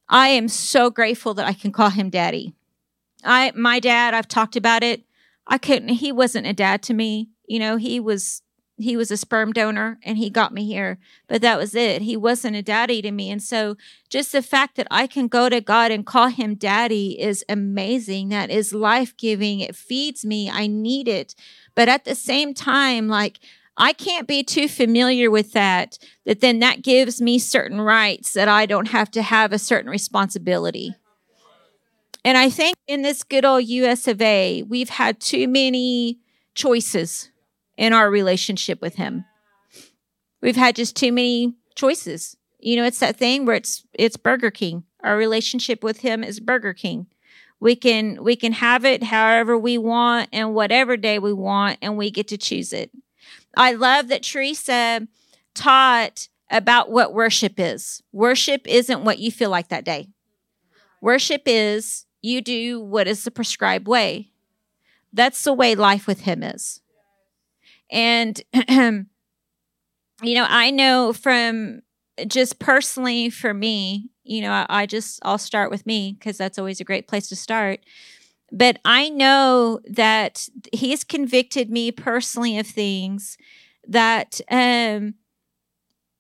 I 0.10 0.30
am 0.30 0.48
so 0.48 0.90
grateful 0.90 1.36
that 1.36 1.46
I 1.46 1.54
can 1.54 1.72
call 1.72 1.92
him 1.92 2.10
daddy. 2.10 2.56
I 3.24 3.52
my 3.56 3.80
dad, 3.80 4.14
I've 4.14 4.28
talked 4.28 4.56
about 4.56 4.84
it. 4.84 5.04
I 5.46 5.58
couldn't 5.58 5.90
he 5.90 6.12
wasn't 6.12 6.48
a 6.48 6.54
dad 6.54 6.82
to 6.84 6.94
me. 6.94 7.30
You 7.46 7.60
know, 7.60 7.78
he 7.78 8.00
was 8.00 8.42
he 8.80 8.96
was 8.96 9.12
a 9.12 9.18
sperm 9.18 9.52
donor 9.52 10.00
and 10.04 10.18
he 10.18 10.30
got 10.30 10.54
me 10.54 10.66
here 10.66 10.98
but 11.28 11.42
that 11.42 11.58
was 11.58 11.76
it. 11.76 12.02
He 12.02 12.18
wasn't 12.18 12.56
a 12.56 12.62
daddy 12.62 13.02
to 13.02 13.12
me. 13.12 13.30
And 13.30 13.44
so 13.44 13.76
just 14.10 14.32
the 14.32 14.42
fact 14.42 14.76
that 14.78 14.88
i 14.90 15.06
can 15.06 15.28
go 15.28 15.50
to 15.50 15.62
god 15.62 15.92
and 15.92 16.06
call 16.06 16.28
him 16.30 16.56
daddy 16.56 17.20
is 17.20 17.44
amazing. 17.50 18.30
That 18.30 18.50
is 18.50 18.74
life-giving. 18.74 19.60
It 19.60 19.76
feeds 19.76 20.26
me. 20.26 20.50
I 20.50 20.68
need 20.68 21.08
it. 21.08 21.36
But 21.76 21.90
at 21.90 22.06
the 22.06 22.16
same 22.16 22.54
time 22.54 23.08
like 23.08 23.40
i 23.78 23.94
can't 23.94 24.28
be 24.28 24.44
too 24.44 24.68
familiar 24.68 25.30
with 25.30 25.54
that 25.54 25.98
that 26.26 26.42
then 26.42 26.60
that 26.60 26.82
gives 26.82 27.22
me 27.22 27.40
certain 27.40 27.80
rights 27.82 28.34
that 28.34 28.48
i 28.48 28.66
don't 28.66 28.90
have 28.90 29.12
to 29.12 29.22
have 29.22 29.52
a 29.52 29.60
certain 29.60 29.90
responsibility. 29.90 30.96
And 32.26 32.38
i 32.38 32.50
think 32.50 32.76
in 32.88 33.02
this 33.02 33.24
good 33.24 33.46
old 33.46 33.66
US 33.66 34.08
of 34.08 34.22
A 34.22 34.64
we've 34.64 34.90
had 34.90 35.20
too 35.20 35.48
many 35.48 36.20
choices 36.56 37.32
in 37.80 37.94
our 37.94 38.12
relationship 38.12 38.82
with 38.82 38.96
him. 38.96 39.24
We've 40.42 40.58
had 40.58 40.76
just 40.76 40.98
too 40.98 41.14
many 41.14 41.56
choices. 41.76 42.36
You 42.60 42.76
know, 42.76 42.84
it's 42.84 43.00
that 43.00 43.16
thing 43.16 43.46
where 43.46 43.56
it's 43.56 43.86
it's 43.94 44.18
Burger 44.18 44.52
King. 44.52 44.84
Our 45.02 45.16
relationship 45.16 45.82
with 45.82 46.02
him 46.02 46.22
is 46.22 46.42
Burger 46.42 46.74
King. 46.74 47.08
We 47.62 47.78
can 47.78 48.22
we 48.22 48.36
can 48.36 48.52
have 48.52 48.84
it 48.84 49.04
however 49.04 49.58
we 49.58 49.78
want 49.78 50.28
and 50.34 50.54
whatever 50.54 50.98
day 50.98 51.20
we 51.20 51.32
want 51.32 51.78
and 51.82 51.98
we 51.98 52.12
get 52.12 52.28
to 52.28 52.38
choose 52.38 52.74
it. 52.74 52.92
I 53.56 53.72
love 53.72 54.10
that 54.10 54.24
Teresa 54.24 55.08
taught 55.56 56.28
about 56.52 56.92
what 56.92 57.14
worship 57.14 57.54
is. 57.58 58.04
Worship 58.12 58.68
isn't 58.68 59.06
what 59.06 59.20
you 59.20 59.32
feel 59.32 59.50
like 59.50 59.70
that 59.70 59.86
day. 59.86 60.10
Worship 61.02 61.44
is 61.46 62.06
you 62.22 62.42
do 62.42 62.82
what 62.82 63.08
is 63.08 63.24
the 63.24 63.32
prescribed 63.32 63.88
way. 63.88 64.32
That's 65.14 65.44
the 65.46 65.54
way 65.54 65.76
life 65.76 66.08
with 66.08 66.22
him 66.22 66.44
is. 66.44 66.82
And, 67.92 68.42
you 70.22 70.36
know, 70.36 70.46
I 70.48 70.72
know 70.72 71.14
from 71.14 71.82
just 72.28 72.60
personally 72.60 73.30
for 73.30 73.54
me, 73.54 74.10
you 74.24 74.42
know, 74.42 74.52
I, 74.52 74.66
I 74.70 74.86
just, 74.86 75.20
I'll 75.24 75.38
start 75.38 75.72
with 75.72 75.86
me 75.86 76.16
because 76.20 76.38
that's 76.38 76.60
always 76.60 76.80
a 76.80 76.86
great 76.86 77.08
place 77.08 77.30
to 77.30 77.36
start. 77.36 77.80
But 78.52 78.80
I 78.86 79.10
know 79.10 79.80
that 79.90 80.48
he's 80.74 81.04
convicted 81.04 81.70
me 81.70 81.92
personally 81.92 82.58
of 82.58 82.68
things 82.68 83.38
that 83.88 84.42
um, 84.52 85.16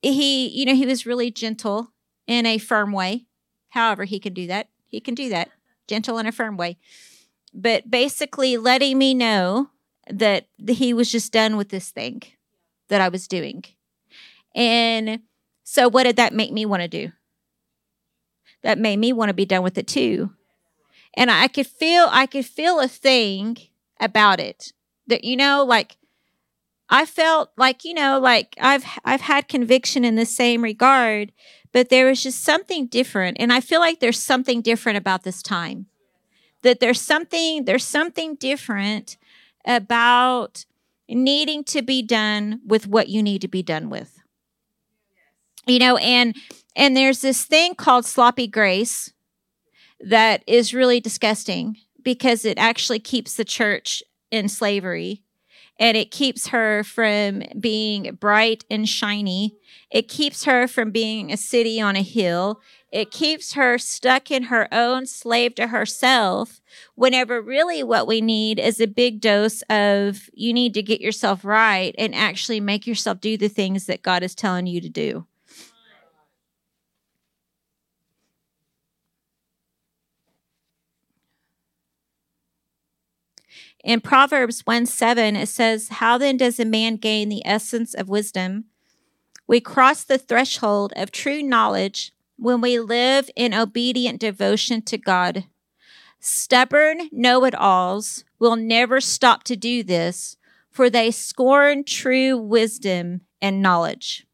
he, 0.01 0.47
you 0.47 0.65
know, 0.65 0.75
he 0.75 0.85
was 0.85 1.05
really 1.05 1.31
gentle 1.31 1.91
in 2.27 2.45
a 2.45 2.57
firm 2.57 2.91
way. 2.91 3.25
However, 3.69 4.05
he 4.05 4.19
can 4.19 4.33
do 4.33 4.47
that. 4.47 4.69
He 4.87 4.99
can 4.99 5.13
do 5.13 5.29
that, 5.29 5.49
gentle 5.87 6.17
in 6.17 6.25
a 6.25 6.31
firm 6.31 6.57
way. 6.57 6.77
But 7.53 7.89
basically, 7.89 8.57
letting 8.57 8.97
me 8.97 9.13
know 9.13 9.69
that 10.09 10.47
he 10.67 10.93
was 10.93 11.11
just 11.11 11.31
done 11.31 11.57
with 11.57 11.69
this 11.69 11.91
thing 11.91 12.21
that 12.89 13.01
I 13.01 13.09
was 13.09 13.27
doing. 13.27 13.63
And 14.55 15.21
so, 15.63 15.87
what 15.87 16.03
did 16.03 16.15
that 16.17 16.33
make 16.33 16.51
me 16.51 16.65
want 16.65 16.81
to 16.81 16.87
do? 16.87 17.11
that 18.63 18.77
made 18.77 18.97
me 18.97 19.13
want 19.13 19.29
to 19.29 19.33
be 19.33 19.45
done 19.45 19.63
with 19.63 19.77
it 19.77 19.87
too. 19.87 20.31
And 21.15 21.31
I 21.31 21.47
could 21.47 21.67
feel 21.67 22.07
I 22.09 22.25
could 22.25 22.45
feel 22.45 22.79
a 22.79 22.87
thing 22.87 23.57
about 23.99 24.39
it. 24.39 24.73
That 25.07 25.23
you 25.23 25.35
know, 25.35 25.63
like 25.63 25.97
I 26.89 27.05
felt 27.05 27.51
like, 27.57 27.83
you 27.83 27.93
know, 27.93 28.19
like 28.19 28.55
I've 28.59 28.85
I've 29.03 29.21
had 29.21 29.47
conviction 29.47 30.05
in 30.05 30.15
the 30.15 30.25
same 30.25 30.63
regard, 30.63 31.31
but 31.71 31.89
there 31.89 32.07
was 32.07 32.23
just 32.23 32.43
something 32.43 32.87
different. 32.87 33.37
And 33.39 33.51
I 33.51 33.59
feel 33.59 33.79
like 33.79 33.99
there's 33.99 34.19
something 34.19 34.61
different 34.61 34.97
about 34.97 35.23
this 35.23 35.41
time. 35.41 35.87
That 36.61 36.79
there's 36.79 37.01
something 37.01 37.65
there's 37.65 37.85
something 37.85 38.35
different 38.35 39.17
about 39.65 40.65
needing 41.07 41.63
to 41.65 41.81
be 41.81 42.01
done 42.01 42.61
with 42.65 42.87
what 42.87 43.09
you 43.09 43.23
need 43.23 43.41
to 43.41 43.47
be 43.47 43.63
done 43.63 43.89
with. 43.89 44.19
You 45.67 45.79
know, 45.79 45.97
and 45.97 46.35
and 46.75 46.95
there's 46.95 47.21
this 47.21 47.43
thing 47.43 47.75
called 47.75 48.05
sloppy 48.05 48.47
grace 48.47 49.11
that 49.99 50.43
is 50.47 50.73
really 50.73 50.99
disgusting 50.99 51.77
because 52.03 52.45
it 52.45 52.57
actually 52.57 52.99
keeps 52.99 53.35
the 53.35 53.45
church 53.45 54.01
in 54.31 54.47
slavery 54.47 55.23
and 55.79 55.95
it 55.95 56.11
keeps 56.11 56.49
her 56.49 56.83
from 56.83 57.41
being 57.59 58.15
bright 58.19 58.65
and 58.69 58.87
shiny. 58.87 59.55
It 59.89 60.09
keeps 60.09 60.43
her 60.43 60.67
from 60.67 60.91
being 60.91 61.31
a 61.31 61.37
city 61.37 61.79
on 61.79 61.95
a 61.95 62.03
hill. 62.03 62.59
It 62.91 63.11
keeps 63.11 63.53
her 63.53 63.77
stuck 63.77 64.29
in 64.29 64.43
her 64.43 64.67
own 64.73 65.05
slave 65.05 65.55
to 65.55 65.67
herself, 65.67 66.59
whenever 66.95 67.41
really 67.41 67.81
what 67.83 68.07
we 68.07 68.19
need 68.19 68.59
is 68.59 68.81
a 68.81 68.87
big 68.87 69.21
dose 69.21 69.61
of 69.69 70.29
you 70.33 70.53
need 70.53 70.73
to 70.73 70.83
get 70.83 70.99
yourself 70.99 71.45
right 71.45 71.95
and 71.97 72.13
actually 72.13 72.59
make 72.59 72.85
yourself 72.85 73.21
do 73.21 73.37
the 73.37 73.47
things 73.47 73.85
that 73.85 74.03
God 74.03 74.23
is 74.23 74.35
telling 74.35 74.67
you 74.67 74.81
to 74.81 74.89
do. 74.89 75.25
In 83.83 84.01
Proverbs 84.01 84.65
1 84.65 84.85
7, 84.85 85.35
it 85.35 85.47
says, 85.47 85.89
How 85.89 86.17
then 86.17 86.37
does 86.37 86.59
a 86.59 86.65
man 86.65 86.97
gain 86.97 87.29
the 87.29 87.45
essence 87.45 87.93
of 87.93 88.09
wisdom? 88.09 88.65
We 89.47 89.61
cross 89.61 90.03
the 90.03 90.17
threshold 90.17 90.93
of 90.95 91.11
true 91.11 91.41
knowledge 91.41 92.11
when 92.37 92.61
we 92.61 92.79
live 92.79 93.29
in 93.35 93.53
obedient 93.53 94.19
devotion 94.19 94.81
to 94.83 94.97
God. 94.97 95.45
Stubborn 96.19 97.09
know 97.11 97.45
it 97.45 97.55
alls 97.55 98.25
will 98.37 98.55
never 98.55 98.99
stop 98.99 99.43
to 99.45 99.55
do 99.55 99.83
this, 99.83 100.37
for 100.69 100.89
they 100.89 101.11
scorn 101.11 101.83
true 101.83 102.37
wisdom 102.37 103.21
and 103.41 103.61
knowledge. 103.61 104.25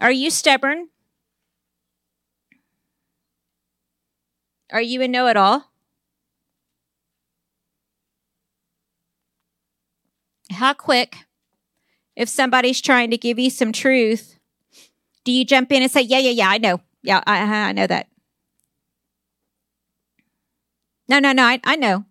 Are 0.00 0.12
you 0.12 0.30
stubborn? 0.30 0.88
Are 4.72 4.80
you 4.82 5.02
a 5.02 5.08
know 5.08 5.26
it 5.26 5.36
all? 5.36 5.70
How 10.50 10.74
quick, 10.74 11.16
if 12.16 12.28
somebody's 12.28 12.80
trying 12.80 13.10
to 13.10 13.16
give 13.16 13.38
you 13.38 13.50
some 13.50 13.72
truth, 13.72 14.38
do 15.24 15.32
you 15.32 15.44
jump 15.44 15.72
in 15.72 15.82
and 15.82 15.90
say, 15.90 16.02
Yeah, 16.02 16.18
yeah, 16.18 16.30
yeah, 16.30 16.48
I 16.48 16.58
know. 16.58 16.80
Yeah, 17.02 17.22
I, 17.26 17.68
I 17.68 17.72
know 17.72 17.86
that. 17.86 18.08
No, 21.08 21.18
no, 21.18 21.32
no, 21.32 21.44
I, 21.44 21.60
I 21.64 21.76
know. 21.76 22.04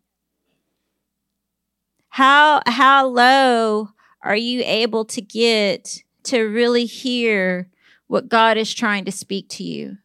How 2.10 2.62
how 2.66 3.08
low 3.08 3.90
are 4.22 4.36
you 4.36 4.62
able 4.66 5.06
to 5.06 5.22
get 5.22 6.04
to 6.24 6.42
really 6.42 6.86
hear 6.86 7.70
what 8.08 8.28
God 8.28 8.58
is 8.58 8.74
trying 8.74 9.06
to 9.06 9.12
speak 9.12 9.48
to 9.50 9.64
you? 9.64 9.98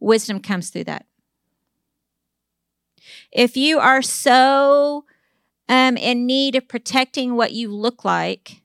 Wisdom 0.00 0.40
comes 0.40 0.70
through 0.70 0.84
that. 0.84 1.07
If 3.30 3.56
you 3.56 3.78
are 3.78 4.02
so 4.02 5.04
um, 5.68 5.96
in 5.96 6.26
need 6.26 6.56
of 6.56 6.68
protecting 6.68 7.36
what 7.36 7.52
you 7.52 7.70
look 7.70 8.04
like, 8.04 8.62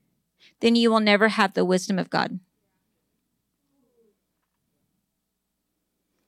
then 0.61 0.75
you 0.75 0.89
will 0.89 1.01
never 1.01 1.29
have 1.29 1.53
the 1.53 1.65
wisdom 1.65 1.99
of 1.99 2.09
God. 2.09 2.39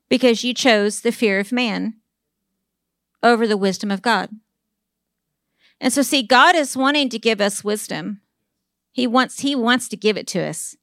Because 0.10 0.44
you 0.44 0.54
chose 0.54 1.02
the 1.02 1.12
fear 1.12 1.40
of 1.40 1.52
man 1.52 1.96
over 3.24 3.48
the 3.48 3.58
wisdom 3.58 3.90
of 3.90 4.02
God. 4.02 4.30
And 5.80 5.92
so 5.92 6.02
see 6.02 6.22
God 6.22 6.56
is 6.56 6.78
wanting 6.78 7.10
to 7.10 7.20
give 7.20 7.42
us 7.42 7.64
wisdom. 7.64 8.22
He 8.92 9.08
wants 9.08 9.40
he 9.40 9.56
wants 9.56 9.90
to 9.90 9.98
give 9.98 10.16
it 10.16 10.28
to 10.28 10.42
us. 10.42 10.76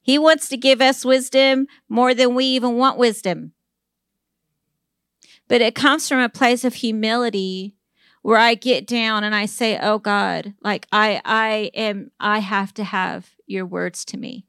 He 0.00 0.18
wants 0.18 0.48
to 0.48 0.56
give 0.56 0.80
us 0.80 1.04
wisdom 1.04 1.66
more 1.88 2.14
than 2.14 2.34
we 2.34 2.44
even 2.44 2.76
want 2.76 2.98
wisdom 2.98 3.53
but 5.48 5.60
it 5.60 5.74
comes 5.74 6.08
from 6.08 6.18
a 6.18 6.28
place 6.28 6.64
of 6.64 6.74
humility 6.74 7.74
where 8.22 8.38
I 8.38 8.54
get 8.54 8.86
down 8.86 9.24
and 9.24 9.34
I 9.34 9.46
say, 9.46 9.78
"Oh 9.80 9.98
God, 9.98 10.54
like 10.62 10.86
I 10.90 11.20
I 11.24 11.70
am 11.74 12.10
I 12.18 12.38
have 12.38 12.72
to 12.74 12.84
have 12.84 13.30
your 13.46 13.66
words 13.66 14.04
to 14.06 14.16
me." 14.16 14.46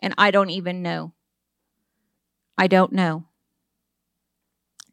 And 0.00 0.14
I 0.18 0.30
don't 0.30 0.50
even 0.50 0.82
know. 0.82 1.14
I 2.58 2.66
don't 2.66 2.92
know. 2.92 3.24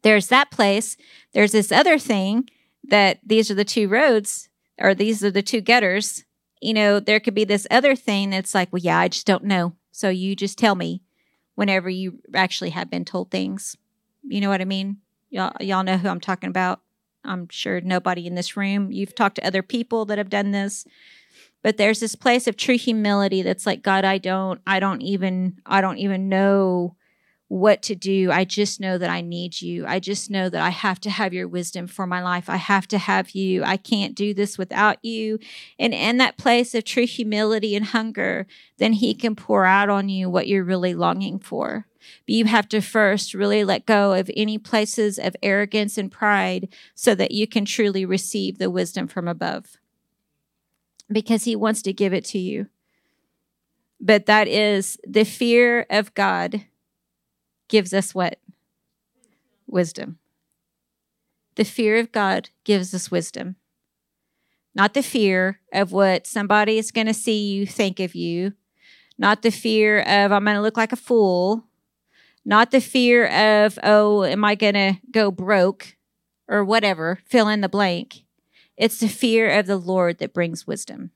There's 0.02 0.28
that 0.28 0.50
place. 0.50 0.96
There's 1.32 1.52
this 1.52 1.70
other 1.70 1.98
thing 1.98 2.48
that 2.84 3.20
these 3.24 3.50
are 3.50 3.54
the 3.54 3.64
two 3.64 3.88
roads 3.88 4.48
or 4.78 4.94
these 4.94 5.22
are 5.22 5.30
the 5.30 5.42
two 5.42 5.60
gutters. 5.60 6.24
You 6.60 6.74
know, 6.74 7.00
there 7.00 7.20
could 7.20 7.34
be 7.34 7.44
this 7.44 7.66
other 7.70 7.94
thing 7.94 8.30
that's 8.30 8.54
like, 8.54 8.72
well, 8.72 8.82
yeah, 8.82 8.98
I 8.98 9.08
just 9.08 9.26
don't 9.26 9.44
know. 9.44 9.74
So 9.92 10.08
you 10.08 10.34
just 10.34 10.58
tell 10.58 10.74
me 10.74 11.02
whenever 11.54 11.88
you 11.88 12.20
actually 12.34 12.70
have 12.70 12.90
been 12.90 13.04
told 13.04 13.30
things. 13.30 13.76
You 14.24 14.40
know 14.40 14.48
what 14.48 14.60
I 14.60 14.64
mean? 14.64 14.98
Y'all, 15.32 15.56
y'all 15.60 15.82
know 15.82 15.96
who 15.96 16.08
I'm 16.08 16.20
talking 16.20 16.50
about. 16.50 16.80
I'm 17.24 17.48
sure 17.48 17.80
nobody 17.80 18.26
in 18.26 18.34
this 18.34 18.54
room. 18.54 18.92
You've 18.92 19.14
talked 19.14 19.36
to 19.36 19.46
other 19.46 19.62
people 19.62 20.04
that 20.04 20.18
have 20.18 20.28
done 20.28 20.50
this. 20.50 20.84
But 21.62 21.78
there's 21.78 22.00
this 22.00 22.14
place 22.14 22.46
of 22.46 22.56
true 22.56 22.76
humility 22.76 23.40
that's 23.40 23.64
like, 23.64 23.82
God, 23.82 24.04
I 24.04 24.18
don't, 24.18 24.60
I 24.66 24.78
don't 24.78 25.00
even, 25.00 25.58
I 25.64 25.80
don't 25.80 25.96
even 25.96 26.28
know 26.28 26.96
what 27.52 27.82
to 27.82 27.94
do. 27.94 28.30
I 28.32 28.46
just 28.46 28.80
know 28.80 28.96
that 28.96 29.10
I 29.10 29.20
need 29.20 29.60
you. 29.60 29.84
I 29.86 30.00
just 30.00 30.30
know 30.30 30.48
that 30.48 30.62
I 30.62 30.70
have 30.70 30.98
to 31.00 31.10
have 31.10 31.34
your 31.34 31.46
wisdom 31.46 31.86
for 31.86 32.06
my 32.06 32.22
life. 32.22 32.48
I 32.48 32.56
have 32.56 32.88
to 32.88 32.96
have 32.96 33.32
you. 33.32 33.62
I 33.62 33.76
can't 33.76 34.14
do 34.14 34.32
this 34.32 34.56
without 34.56 35.04
you. 35.04 35.38
And 35.78 35.92
in 35.92 36.16
that 36.16 36.38
place 36.38 36.74
of 36.74 36.84
true 36.84 37.04
humility 37.04 37.76
and 37.76 37.84
hunger, 37.84 38.46
then 38.78 38.94
He 38.94 39.12
can 39.12 39.36
pour 39.36 39.66
out 39.66 39.90
on 39.90 40.08
you 40.08 40.30
what 40.30 40.48
you're 40.48 40.64
really 40.64 40.94
longing 40.94 41.38
for. 41.38 41.86
But 42.26 42.34
you 42.34 42.46
have 42.46 42.70
to 42.70 42.80
first 42.80 43.34
really 43.34 43.64
let 43.64 43.84
go 43.84 44.14
of 44.14 44.30
any 44.34 44.56
places 44.56 45.18
of 45.18 45.36
arrogance 45.42 45.98
and 45.98 46.10
pride 46.10 46.68
so 46.94 47.14
that 47.16 47.32
you 47.32 47.46
can 47.46 47.66
truly 47.66 48.06
receive 48.06 48.56
the 48.56 48.70
wisdom 48.70 49.06
from 49.06 49.28
above. 49.28 49.76
Because 51.10 51.44
He 51.44 51.54
wants 51.54 51.82
to 51.82 51.92
give 51.92 52.14
it 52.14 52.24
to 52.26 52.38
you. 52.38 52.68
But 54.00 54.24
that 54.24 54.48
is 54.48 54.96
the 55.06 55.24
fear 55.24 55.84
of 55.90 56.14
God 56.14 56.64
gives 57.72 57.94
us 57.94 58.14
what? 58.14 58.38
Wisdom. 59.66 60.18
The 61.54 61.64
fear 61.64 61.96
of 61.96 62.12
God 62.12 62.50
gives 62.64 62.92
us 62.94 63.10
wisdom. 63.10 63.56
Not 64.74 64.92
the 64.92 65.02
fear 65.02 65.60
of 65.72 65.90
what 65.90 66.26
somebody 66.26 66.76
is 66.76 66.90
going 66.90 67.06
to 67.06 67.14
see 67.14 67.50
you 67.50 67.64
think 67.64 67.98
of 67.98 68.14
you, 68.14 68.52
not 69.16 69.40
the 69.40 69.50
fear 69.50 70.00
of 70.00 70.32
I'm 70.32 70.44
going 70.44 70.56
to 70.56 70.60
look 70.60 70.76
like 70.76 70.92
a 70.92 70.96
fool, 70.96 71.64
not 72.44 72.72
the 72.72 72.80
fear 72.80 73.26
of, 73.26 73.78
oh, 73.82 74.24
am 74.24 74.44
I 74.44 74.54
going 74.54 74.74
to 74.74 74.98
go 75.10 75.30
broke 75.30 75.96
or 76.48 76.66
whatever, 76.66 77.20
fill 77.24 77.48
in 77.48 77.62
the 77.62 77.70
blank. 77.70 78.24
It's 78.76 79.00
the 79.00 79.08
fear 79.08 79.50
of 79.50 79.66
the 79.66 79.78
Lord 79.78 80.18
that 80.18 80.34
brings 80.34 80.66
wisdom. 80.66 81.12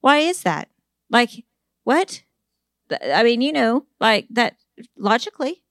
Why 0.00 0.18
is 0.18 0.42
that? 0.42 0.70
Like, 1.08 1.44
what? 1.84 2.24
I 3.00 3.22
mean, 3.22 3.42
you 3.42 3.52
know, 3.52 3.86
like 4.00 4.26
that 4.30 4.56
logically. 4.96 5.62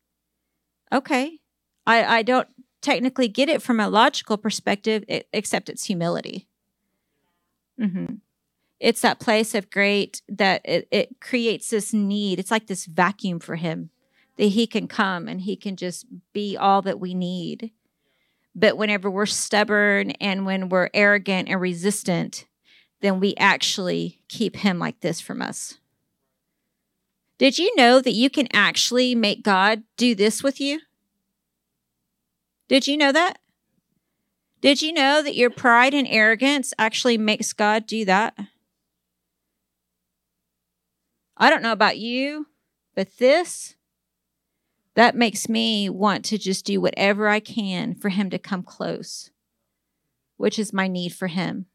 Okay. 0.91 1.39
I, 1.85 2.19
I 2.19 2.23
don't 2.23 2.47
technically 2.81 3.27
get 3.27 3.49
it 3.49 3.61
from 3.61 3.79
a 3.79 3.89
logical 3.89 4.37
perspective, 4.37 5.03
it, 5.07 5.27
except 5.33 5.69
it's 5.69 5.85
humility. 5.85 6.47
Mm-hmm. 7.79 8.15
It's 8.79 9.01
that 9.01 9.19
place 9.19 9.55
of 9.55 9.71
great 9.71 10.21
that 10.27 10.61
it, 10.65 10.87
it 10.91 11.21
creates 11.21 11.69
this 11.69 11.93
need. 11.93 12.39
It's 12.39 12.51
like 12.51 12.67
this 12.67 12.85
vacuum 12.85 13.39
for 13.39 13.55
him 13.55 13.89
that 14.37 14.45
he 14.45 14.67
can 14.67 14.87
come 14.87 15.27
and 15.27 15.41
he 15.41 15.55
can 15.55 15.75
just 15.75 16.05
be 16.33 16.57
all 16.57 16.81
that 16.81 16.99
we 16.99 17.13
need. 17.13 17.71
But 18.55 18.77
whenever 18.77 19.09
we're 19.09 19.25
stubborn 19.25 20.11
and 20.11 20.45
when 20.45 20.69
we're 20.69 20.89
arrogant 20.93 21.49
and 21.49 21.59
resistant, 21.59 22.45
then 23.01 23.19
we 23.19 23.35
actually 23.37 24.21
keep 24.27 24.57
him 24.57 24.79
like 24.79 24.99
this 24.99 25.19
from 25.19 25.41
us. 25.41 25.79
Did 27.37 27.57
you 27.57 27.75
know 27.75 27.99
that 27.99 28.13
you 28.13 28.29
can 28.29 28.47
actually 28.53 29.15
make 29.15 29.43
God 29.43 29.83
do 29.97 30.15
this 30.15 30.43
with 30.43 30.61
you? 30.61 30.79
Did 32.67 32.87
you 32.87 32.97
know 32.97 33.11
that? 33.11 33.39
Did 34.61 34.81
you 34.81 34.93
know 34.93 35.21
that 35.21 35.35
your 35.35 35.49
pride 35.49 35.93
and 35.93 36.07
arrogance 36.07 36.73
actually 36.79 37.17
makes 37.17 37.51
God 37.51 37.85
do 37.85 38.05
that? 38.05 38.37
I 41.35 41.49
don't 41.49 41.63
know 41.63 41.71
about 41.73 41.97
you, 41.97 42.47
but 42.95 43.17
this, 43.17 43.75
that 44.95 45.15
makes 45.15 45.49
me 45.49 45.89
want 45.89 46.23
to 46.25 46.37
just 46.37 46.65
do 46.65 46.79
whatever 46.79 47.27
I 47.27 47.39
can 47.39 47.95
for 47.95 48.09
him 48.09 48.29
to 48.29 48.39
come 48.39 48.63
close, 48.63 49.31
which 50.37 50.57
is 50.57 50.71
my 50.71 50.87
need 50.87 51.13
for 51.13 51.27
him. 51.27 51.65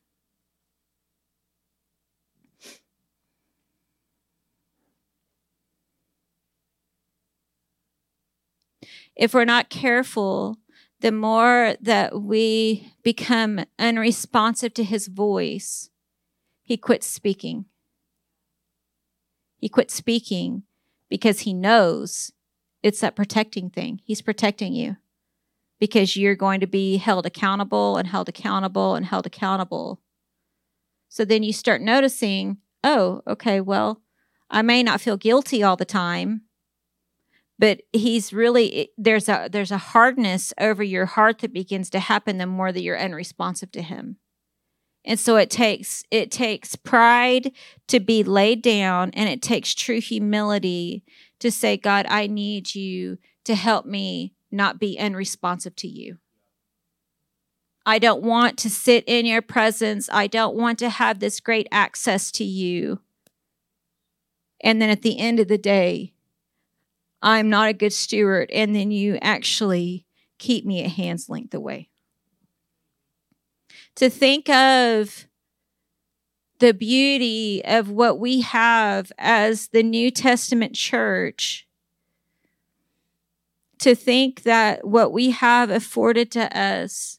If 9.19 9.35
we're 9.35 9.45
not 9.45 9.69
careful, 9.69 10.59
the 11.01 11.11
more 11.11 11.75
that 11.81 12.23
we 12.23 12.93
become 13.03 13.65
unresponsive 13.79 14.73
to 14.75 14.85
his 14.85 15.09
voice, 15.09 15.91
he 16.63 16.77
quits 16.77 17.07
speaking. 17.07 17.65
He 19.57 19.69
quits 19.69 19.93
speaking 19.93 20.63
because 21.09 21.41
he 21.41 21.53
knows 21.53 22.33
it's 22.83 23.01
that 23.01 23.17
protecting 23.17 23.71
thing. 23.71 24.01
He's 24.05 24.23
protecting 24.23 24.73
you 24.73 24.97
because 25.81 26.17
you're 26.17 26.37
going 26.37 26.61
to 26.61 26.67
be 26.67 26.99
held 26.99 27.27
accountable 27.27 27.97
and 27.97 28.07
held 28.07 28.29
accountable 28.29 28.95
and 28.95 29.07
held 29.07 29.27
accountable. 29.27 30.01
So 31.09 31.25
then 31.25 31.43
you 31.43 31.53
start 31.53 31.83
noticing, 31.83 32.59
oh, 32.85 33.23
okay, 33.27 33.61
well, 33.61 34.01
I 34.49 34.63
may 34.63 34.85
not 34.85 35.01
feel 35.01 35.17
guilty 35.17 35.63
all 35.63 35.77
the 35.77 35.85
time, 35.85 36.43
but 37.59 37.83
he's 37.92 38.33
really 38.33 38.75
eh, 38.75 38.87
there's 38.97 39.29
a 39.29 39.49
there's 39.51 39.73
a 39.73 39.79
hardness 39.79 40.53
over 40.59 40.83
your 40.83 41.07
heart 41.07 41.40
that 41.40 41.53
begins 41.53 41.90
to 41.90 42.01
happen 42.01 42.38
the 42.38 42.47
more 42.47 42.73
that 42.73 42.83
you're 42.83 42.99
unresponsive 42.99 43.73
to 43.73 43.83
him. 43.83 44.16
And 45.05 45.18
so 45.18 45.37
it 45.37 45.51
takes 45.51 46.05
it 46.11 46.31
takes 46.31 46.77
pride 46.77 47.53
to 47.88 48.01
be 48.01 48.23
laid 48.23 48.62
down 48.62 49.11
and 49.14 49.29
it 49.29 49.42
takes 49.42 49.75
true 49.75 50.01
humility 50.01 51.05
to 51.38 51.51
say 51.53 51.77
god 51.77 52.05
i 52.09 52.27
need 52.27 52.75
you 52.75 53.16
to 53.44 53.55
help 53.55 53.87
me 53.87 54.35
not 54.51 54.79
be 54.79 54.99
unresponsive 54.99 55.75
to 55.77 55.88
you. 55.88 56.18
I 57.87 57.99
don't 57.99 58.23
want 58.23 58.59
to 58.59 58.71
sit 58.71 59.05
in 59.07 59.25
your 59.25 59.40
presence. 59.40 60.11
I 60.12 60.27
don't 60.27 60.55
want 60.55 60.79
to 60.81 60.90
have 60.90 61.18
this 61.18 61.40
great 61.40 61.66
access 61.73 62.31
to 62.33 62.44
you. 62.44 63.01
And 64.61 64.83
then 64.83 64.90
at 64.90 65.03
the 65.03 65.18
end 65.18 65.40
of 65.40 65.49
the 65.49 65.57
day 65.57 66.12
I'm 67.21 67.49
not 67.49 67.69
a 67.69 67.75
good 67.75 67.93
steward, 67.93 68.51
and 68.51 68.75
then 68.75 68.91
you 68.91 69.19
actually 69.21 70.07
keep 70.39 70.65
me 70.65 70.85
at 70.85 70.93
hand's 70.93 71.29
length 71.29 71.55
away. 71.55 71.91
To 73.97 74.09
think 74.09 74.49
of 74.49 75.27
the 76.61 76.73
beauty 76.73 77.63
of 77.65 77.91
what 77.91 78.19
we 78.19 78.41
have 78.41 79.13
as 79.19 79.69
the 79.69 79.83
New 79.83 80.11
Testament 80.11 80.75
church, 80.75 81.67
to 83.79 83.95
think 83.95 84.43
that 84.43 84.87
what 84.87 85.13
we 85.13 85.31
have 85.31 85.71
afforded 85.71 86.31
to 86.33 86.57
us 86.57 87.19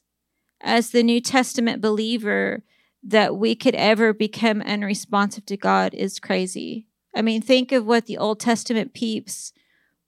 as 0.60 0.90
the 0.90 1.02
New 1.02 1.20
Testament 1.20 1.80
believer, 1.80 2.62
that 3.02 3.36
we 3.36 3.54
could 3.54 3.74
ever 3.74 4.12
become 4.12 4.60
unresponsive 4.60 5.46
to 5.46 5.56
God 5.56 5.94
is 5.94 6.20
crazy. 6.20 6.86
I 7.14 7.22
mean, 7.22 7.40
think 7.40 7.72
of 7.72 7.86
what 7.86 8.06
the 8.06 8.18
Old 8.18 8.40
Testament 8.40 8.92
peeps 8.92 9.52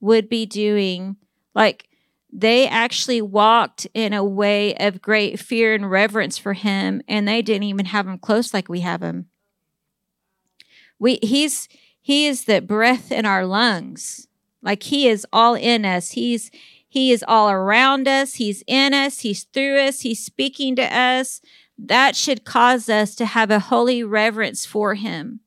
would 0.03 0.29
be 0.29 0.45
doing. 0.45 1.17
Like 1.55 1.89
they 2.31 2.69
actually 2.69 3.23
walked 3.23 3.87
in 3.95 4.13
a 4.13 4.25
way 4.25 4.75
of 4.75 5.01
great 5.01 5.39
fear 5.39 5.75
and 5.75 5.91
reverence 5.91 6.37
for 6.37 6.53
him, 6.53 7.01
and 7.09 7.27
they 7.27 7.41
didn't 7.41 7.63
even 7.63 7.87
have 7.87 8.07
him 8.07 8.19
close 8.19 8.53
like 8.53 8.69
we 8.69 8.81
have 8.81 9.03
him. 9.03 9.29
We 10.99 11.19
he's 11.23 11.69
he 12.01 12.27
is 12.27 12.45
the 12.45 12.61
breath 12.61 13.11
in 13.11 13.25
our 13.25 13.47
lungs. 13.47 14.29
Like 14.61 14.83
he 14.85 15.09
is 15.09 15.27
all 15.33 15.55
in 15.55 15.85
us. 15.85 16.11
He's 16.11 16.51
he 16.89 17.11
is 17.11 17.25
all 17.27 17.51
around 17.51 18.07
us. 18.07 18.35
He's 18.35 18.63
in 18.67 18.93
us. 18.93 19.21
He's 19.21 19.45
through 19.45 19.79
us. 19.79 20.03
He's 20.03 20.23
speaking 20.23 20.77
to 20.77 20.83
us. 20.83 21.41
That 21.79 22.15
should 22.17 22.45
cause 22.45 22.89
us 22.89 23.15
to 23.15 23.25
have 23.25 23.51
a 23.51 23.59
holy 23.59 24.05
reverence 24.05 24.67
for 24.67 24.95
him. 24.95 25.41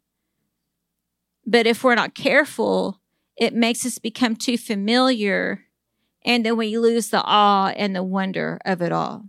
But 1.46 1.68
if 1.68 1.84
we're 1.84 1.96
not 1.96 2.16
careful, 2.16 3.00
it 3.38 3.54
makes 3.54 3.86
us 3.86 3.98
become 3.98 4.36
too 4.36 4.58
familiar 4.58 5.66
and 6.26 6.44
then 6.44 6.58
we 6.58 6.78
lose 6.78 7.10
the 7.10 7.22
awe 7.24 7.72
and 7.76 7.96
the 7.96 8.04
wonder 8.04 8.60
of 8.66 8.82
it 8.82 8.92
all. 8.92 9.26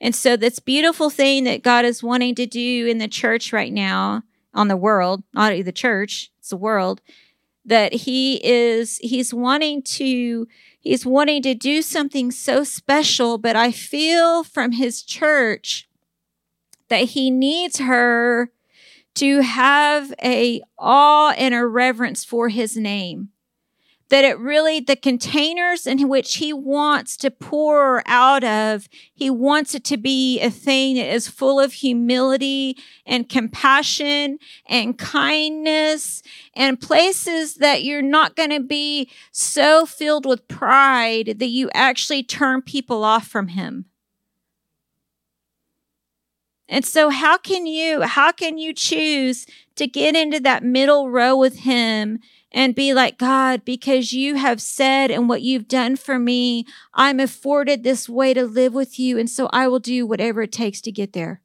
And 0.00 0.14
so, 0.14 0.36
this 0.36 0.58
beautiful 0.58 1.10
thing 1.10 1.44
that 1.44 1.62
God 1.62 1.84
is 1.84 2.02
wanting 2.02 2.34
to 2.36 2.46
do 2.46 2.86
in 2.86 2.98
the 2.98 3.08
church 3.08 3.52
right 3.52 3.72
now, 3.72 4.22
on 4.54 4.68
the 4.68 4.76
world, 4.76 5.22
not 5.32 5.52
the 5.64 5.72
church, 5.72 6.30
it's 6.38 6.50
the 6.50 6.56
world, 6.56 7.00
that 7.64 7.92
He 7.92 8.40
is, 8.44 8.98
He's 8.98 9.32
wanting 9.32 9.82
to, 9.82 10.48
He's 10.80 11.06
wanting 11.06 11.42
to 11.42 11.54
do 11.54 11.82
something 11.82 12.30
so 12.30 12.64
special, 12.64 13.38
but 13.38 13.54
I 13.54 13.70
feel 13.70 14.44
from 14.44 14.72
His 14.72 15.02
church 15.02 15.88
that 16.88 17.10
He 17.10 17.30
needs 17.30 17.78
her 17.78 18.50
to 19.14 19.40
have 19.40 20.12
a 20.22 20.60
awe 20.78 21.32
and 21.32 21.54
a 21.54 21.66
reverence 21.66 22.24
for 22.24 22.48
his 22.48 22.76
name. 22.76 23.30
That 24.10 24.24
it 24.24 24.38
really 24.38 24.80
the 24.80 24.96
containers 24.96 25.86
in 25.86 26.08
which 26.08 26.36
he 26.36 26.52
wants 26.52 27.16
to 27.18 27.30
pour 27.30 28.02
out 28.06 28.44
of 28.44 28.86
he 29.14 29.30
wants 29.30 29.74
it 29.74 29.82
to 29.84 29.96
be 29.96 30.40
a 30.40 30.50
thing 30.50 30.96
that 30.96 31.12
is 31.12 31.26
full 31.26 31.58
of 31.58 31.72
humility 31.72 32.76
and 33.06 33.28
compassion 33.28 34.38
and 34.68 34.98
kindness 34.98 36.22
and 36.54 36.80
places 36.80 37.54
that 37.56 37.82
you're 37.82 38.02
not 38.02 38.36
going 38.36 38.50
to 38.50 38.60
be 38.60 39.10
so 39.32 39.86
filled 39.86 40.26
with 40.26 40.46
pride 40.48 41.36
that 41.38 41.48
you 41.48 41.70
actually 41.72 42.22
turn 42.22 42.60
people 42.60 43.04
off 43.04 43.26
from 43.26 43.48
him 43.48 43.86
and 46.74 46.84
so 46.84 47.08
how 47.08 47.38
can 47.38 47.66
you 47.66 48.02
how 48.02 48.32
can 48.32 48.58
you 48.58 48.74
choose 48.74 49.46
to 49.76 49.86
get 49.86 50.16
into 50.16 50.40
that 50.40 50.64
middle 50.64 51.08
row 51.08 51.36
with 51.36 51.60
him 51.60 52.18
and 52.50 52.74
be 52.74 52.92
like, 52.92 53.16
God, 53.16 53.64
because 53.64 54.12
you 54.12 54.34
have 54.34 54.60
said 54.60 55.12
and 55.12 55.28
what 55.28 55.42
you've 55.42 55.68
done 55.68 55.94
for 55.94 56.18
me, 56.18 56.66
I'm 56.92 57.20
afforded 57.20 57.84
this 57.84 58.08
way 58.08 58.34
to 58.34 58.44
live 58.44 58.74
with 58.74 58.98
you. 58.98 59.18
And 59.18 59.30
so 59.30 59.48
I 59.52 59.68
will 59.68 59.78
do 59.78 60.04
whatever 60.04 60.42
it 60.42 60.50
takes 60.50 60.80
to 60.80 60.90
get 60.90 61.12
there. 61.12 61.40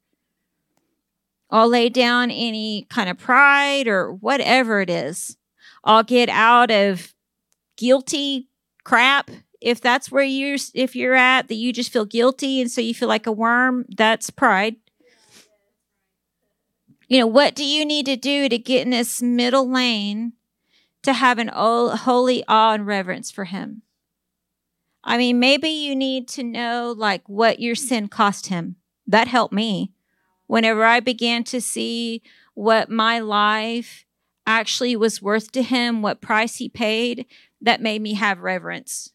I'll 1.51 1.69
lay 1.69 1.89
down 1.89 2.31
any 2.31 2.87
kind 2.89 3.07
of 3.07 3.19
pride 3.19 3.87
or 3.87 4.11
whatever 4.11 4.81
it 4.81 4.89
is. 4.89 5.37
I'll 5.83 6.03
get 6.03 6.29
out 6.29 6.71
of 6.71 7.13
guilty 7.77 8.49
crap 8.83 9.29
if 9.61 9.79
that's 9.79 10.11
where 10.11 10.23
you're 10.23 10.57
if 10.73 10.95
you're 10.95 11.13
at 11.13 11.49
that 11.49 11.55
you 11.55 11.71
just 11.71 11.93
feel 11.93 12.05
guilty 12.05 12.61
and 12.61 12.71
so 12.71 12.81
you 12.81 12.95
feel 12.95 13.07
like 13.07 13.27
a 13.27 13.31
worm 13.31 13.85
that's 13.95 14.31
pride 14.31 14.75
you 17.09 17.19
know, 17.19 17.27
what 17.27 17.55
do 17.55 17.65
you 17.65 17.83
need 17.83 18.05
to 18.05 18.15
do 18.15 18.47
to 18.47 18.57
get 18.57 18.83
in 18.83 18.91
this 18.91 19.21
middle 19.21 19.69
lane 19.69 20.33
to 21.01 21.11
have 21.11 21.39
an 21.39 21.49
holy 21.49 22.43
awe 22.47 22.73
and 22.73 22.85
reverence 22.85 23.31
for 23.31 23.45
Him? 23.45 23.81
I 25.03 25.17
mean, 25.17 25.39
maybe 25.39 25.69
you 25.69 25.95
need 25.95 26.27
to 26.29 26.43
know 26.43 26.93
like 26.95 27.27
what 27.27 27.59
your 27.59 27.75
sin 27.75 28.07
cost 28.07 28.47
Him. 28.47 28.75
That 29.07 29.27
helped 29.27 29.53
me. 29.53 29.91
Whenever 30.45 30.85
I 30.85 30.99
began 30.99 31.43
to 31.45 31.59
see 31.59 32.21
what 32.53 32.89
my 32.89 33.19
life 33.19 34.05
actually 34.45 34.95
was 34.95 35.21
worth 35.21 35.51
to 35.53 35.63
Him, 35.63 36.03
what 36.03 36.21
price 36.21 36.57
He 36.57 36.69
paid, 36.69 37.25
that 37.59 37.81
made 37.81 38.03
me 38.03 38.13
have 38.13 38.39
reverence 38.39 39.11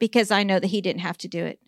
because 0.00 0.30
I 0.30 0.44
know 0.44 0.58
that 0.58 0.68
He 0.68 0.80
didn't 0.80 1.02
have 1.02 1.18
to 1.18 1.28
do 1.28 1.44
it 1.44 1.60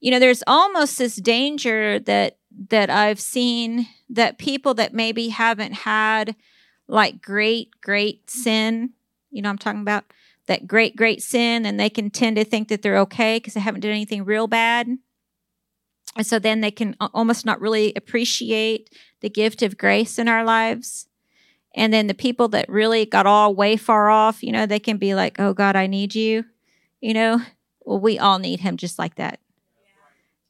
you 0.00 0.10
know 0.10 0.18
there's 0.18 0.42
almost 0.46 0.98
this 0.98 1.16
danger 1.16 1.98
that 2.00 2.37
that 2.70 2.90
I've 2.90 3.20
seen 3.20 3.86
that 4.10 4.38
people 4.38 4.74
that 4.74 4.92
maybe 4.92 5.28
haven't 5.28 5.72
had 5.72 6.34
like 6.86 7.22
great 7.22 7.80
great 7.80 8.28
sin, 8.30 8.90
you 9.30 9.42
know 9.42 9.48
I'm 9.48 9.58
talking 9.58 9.80
about 9.80 10.04
that 10.46 10.66
great 10.66 10.96
great 10.96 11.22
sin 11.22 11.66
and 11.66 11.78
they 11.78 11.90
can 11.90 12.10
tend 12.10 12.36
to 12.36 12.44
think 12.44 12.68
that 12.68 12.82
they're 12.82 12.98
okay 12.98 13.36
because 13.36 13.54
they 13.54 13.60
haven't 13.60 13.82
done 13.82 13.90
anything 13.92 14.24
real 14.24 14.46
bad. 14.46 14.88
And 16.16 16.26
so 16.26 16.38
then 16.38 16.60
they 16.60 16.70
can 16.70 16.96
almost 17.00 17.46
not 17.46 17.60
really 17.60 17.92
appreciate 17.94 18.90
the 19.20 19.30
gift 19.30 19.62
of 19.62 19.78
grace 19.78 20.18
in 20.18 20.26
our 20.26 20.42
lives. 20.42 21.06
And 21.74 21.92
then 21.92 22.06
the 22.06 22.14
people 22.14 22.48
that 22.48 22.68
really 22.68 23.04
got 23.04 23.26
all 23.26 23.54
way 23.54 23.76
far 23.76 24.08
off, 24.08 24.42
you 24.42 24.50
know, 24.50 24.66
they 24.66 24.80
can 24.80 24.96
be 24.96 25.14
like, 25.14 25.38
"Oh 25.38 25.52
God, 25.52 25.76
I 25.76 25.86
need 25.86 26.14
you." 26.14 26.44
You 27.00 27.14
know, 27.14 27.42
well 27.84 28.00
we 28.00 28.18
all 28.18 28.38
need 28.38 28.60
him 28.60 28.76
just 28.76 28.98
like 28.98 29.14
that 29.16 29.38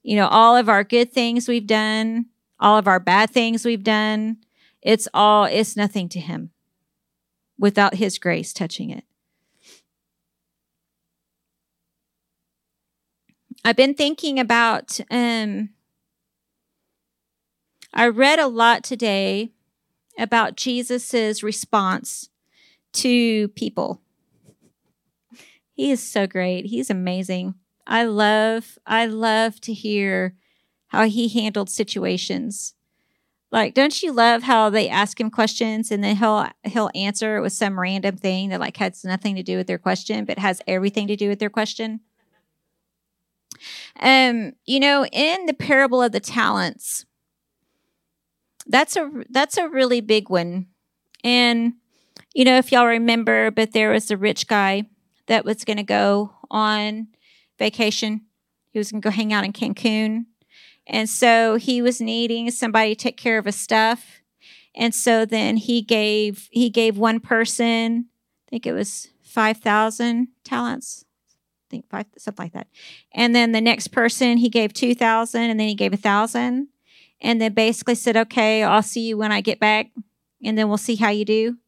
you 0.03 0.17
know, 0.17 0.29
all 0.29 0.57
of 0.57 0.69
our 0.69 0.85
good 0.85 1.13
things 1.13 1.49
we've 1.49 1.67
done, 1.67 2.27
all 2.61 2.79
of 2.79 2.89
our 2.89 3.01
bad 3.01 3.31
things 3.31 3.65
we've 3.65 3.85
done, 3.85 4.39
it's 4.83 5.09
all, 5.13 5.45
it's 5.45 5.77
nothing 5.77 6.09
to 6.11 6.21
Him 6.21 6.51
without 7.59 7.95
His 7.95 8.19
grace 8.19 8.53
touching 8.53 8.91
it. 8.91 9.05
I've 13.65 13.77
been 13.77 13.95
thinking 13.95 14.39
about, 14.39 14.99
um, 15.11 15.71
I 17.93 18.09
read 18.09 18.39
a 18.39 18.47
lot 18.47 18.85
today 18.85 19.53
about 20.19 20.57
Jesus's 20.57 21.43
response 21.43 22.31
to 22.95 23.49
people. 23.49 24.01
He 25.75 25.91
is 25.91 26.03
so 26.03 26.27
great. 26.27 26.67
He's 26.67 26.91
amazing. 26.91 27.55
I 27.89 28.05
love 28.05 28.79
I 28.87 29.07
love 29.07 29.61
to 29.63 29.73
hear 29.73 30.35
how 30.89 31.07
he 31.07 31.29
handled 31.29 31.71
situations. 31.71 32.75
Like, 33.51 33.73
don't 33.73 34.03
you 34.03 34.13
love 34.13 34.43
how 34.43 34.69
they 34.69 34.91
ask 34.91 35.19
him 35.19 35.31
questions 35.31 35.91
and 35.91 36.05
then 36.05 36.17
he'll 36.17 36.47
he'll 36.65 36.91
answer 36.95 37.41
with 37.41 37.55
some 37.55 37.81
random 37.81 38.17
thing 38.17 38.51
that 38.51 38.61
like 38.61 38.77
has 38.77 39.05
nothing 39.05 39.35
to 39.37 39.43
do 39.43 39.57
with 39.57 39.67
their 39.67 39.79
question, 39.79 40.27
but 40.27 40.39
has 40.39 40.61
everything 40.67 41.09
to 41.09 41.17
do 41.17 41.31
with 41.31 41.39
their 41.39 41.51
question? 41.51 42.01
Um, 43.99 44.53
you 44.67 44.79
know, 44.79 45.07
in 45.07 45.47
the 45.47 45.55
parable 45.55 46.03
of 46.03 46.13
the 46.13 46.21
talents, 46.21 47.07
that's 48.67 48.97
a 48.97 49.11
that's 49.31 49.57
a 49.57 49.69
really 49.69 50.03
big 50.03 50.29
one. 50.29 50.67
And 51.25 51.73
you 52.35 52.45
know, 52.45 52.59
if 52.59 52.71
y'all 52.71 52.87
remember, 52.87 53.51
but 53.51 53.73
there 53.73 53.91
was 53.91 54.11
a 54.11 54.17
rich 54.19 54.47
guy 54.47 54.85
that 55.27 55.47
was 55.47 55.65
going 55.65 55.79
to 55.79 55.83
go 55.83 56.35
on 56.51 57.09
vacation. 57.59 58.23
He 58.71 58.79
was 58.79 58.91
going 58.91 59.03
to 59.03 59.07
go 59.07 59.11
hang 59.11 59.33
out 59.33 59.45
in 59.45 59.53
Cancun. 59.53 60.27
And 60.87 61.09
so 61.09 61.57
he 61.57 61.83
was 61.83 62.01
needing 62.01 62.51
somebody 62.51 62.95
to 62.95 63.03
take 63.03 63.17
care 63.17 63.39
of 63.39 63.45
his 63.45 63.57
stuff. 63.57 64.23
And 64.75 64.95
so 64.95 65.25
then 65.25 65.57
he 65.57 65.83
gave 65.83 66.49
he 66.51 66.71
gave 66.71 66.97
one 66.97 67.21
person, 67.21 68.07
I 68.47 68.51
think 68.51 68.67
it 68.67 68.73
was 68.73 69.09
5,000 69.23 70.29
talents. 70.45 71.05
I 71.69 71.71
think 71.71 71.91
five 71.91 72.07
something 72.17 72.45
like 72.45 72.53
that. 72.55 72.69
And 73.13 73.35
then 73.35 73.53
the 73.53 73.61
next 73.61 73.89
person 73.89 74.39
he 74.39 74.49
gave 74.49 74.73
2,000 74.73 75.51
and 75.51 75.61
then 75.61 75.69
he 75.69 75.75
gave 75.75 75.93
a 75.93 75.97
1,000 75.97 76.69
and 77.21 77.41
then 77.41 77.53
basically 77.53 77.97
said, 77.97 78.17
"Okay, 78.17 78.63
I'll 78.63 78.83
see 78.83 79.09
you 79.09 79.19
when 79.19 79.33
I 79.33 79.41
get 79.41 79.59
back 79.59 79.91
and 80.43 80.57
then 80.57 80.69
we'll 80.69 80.79
see 80.79 80.97
how 80.97 81.11
you 81.11 81.25
do." 81.25 81.59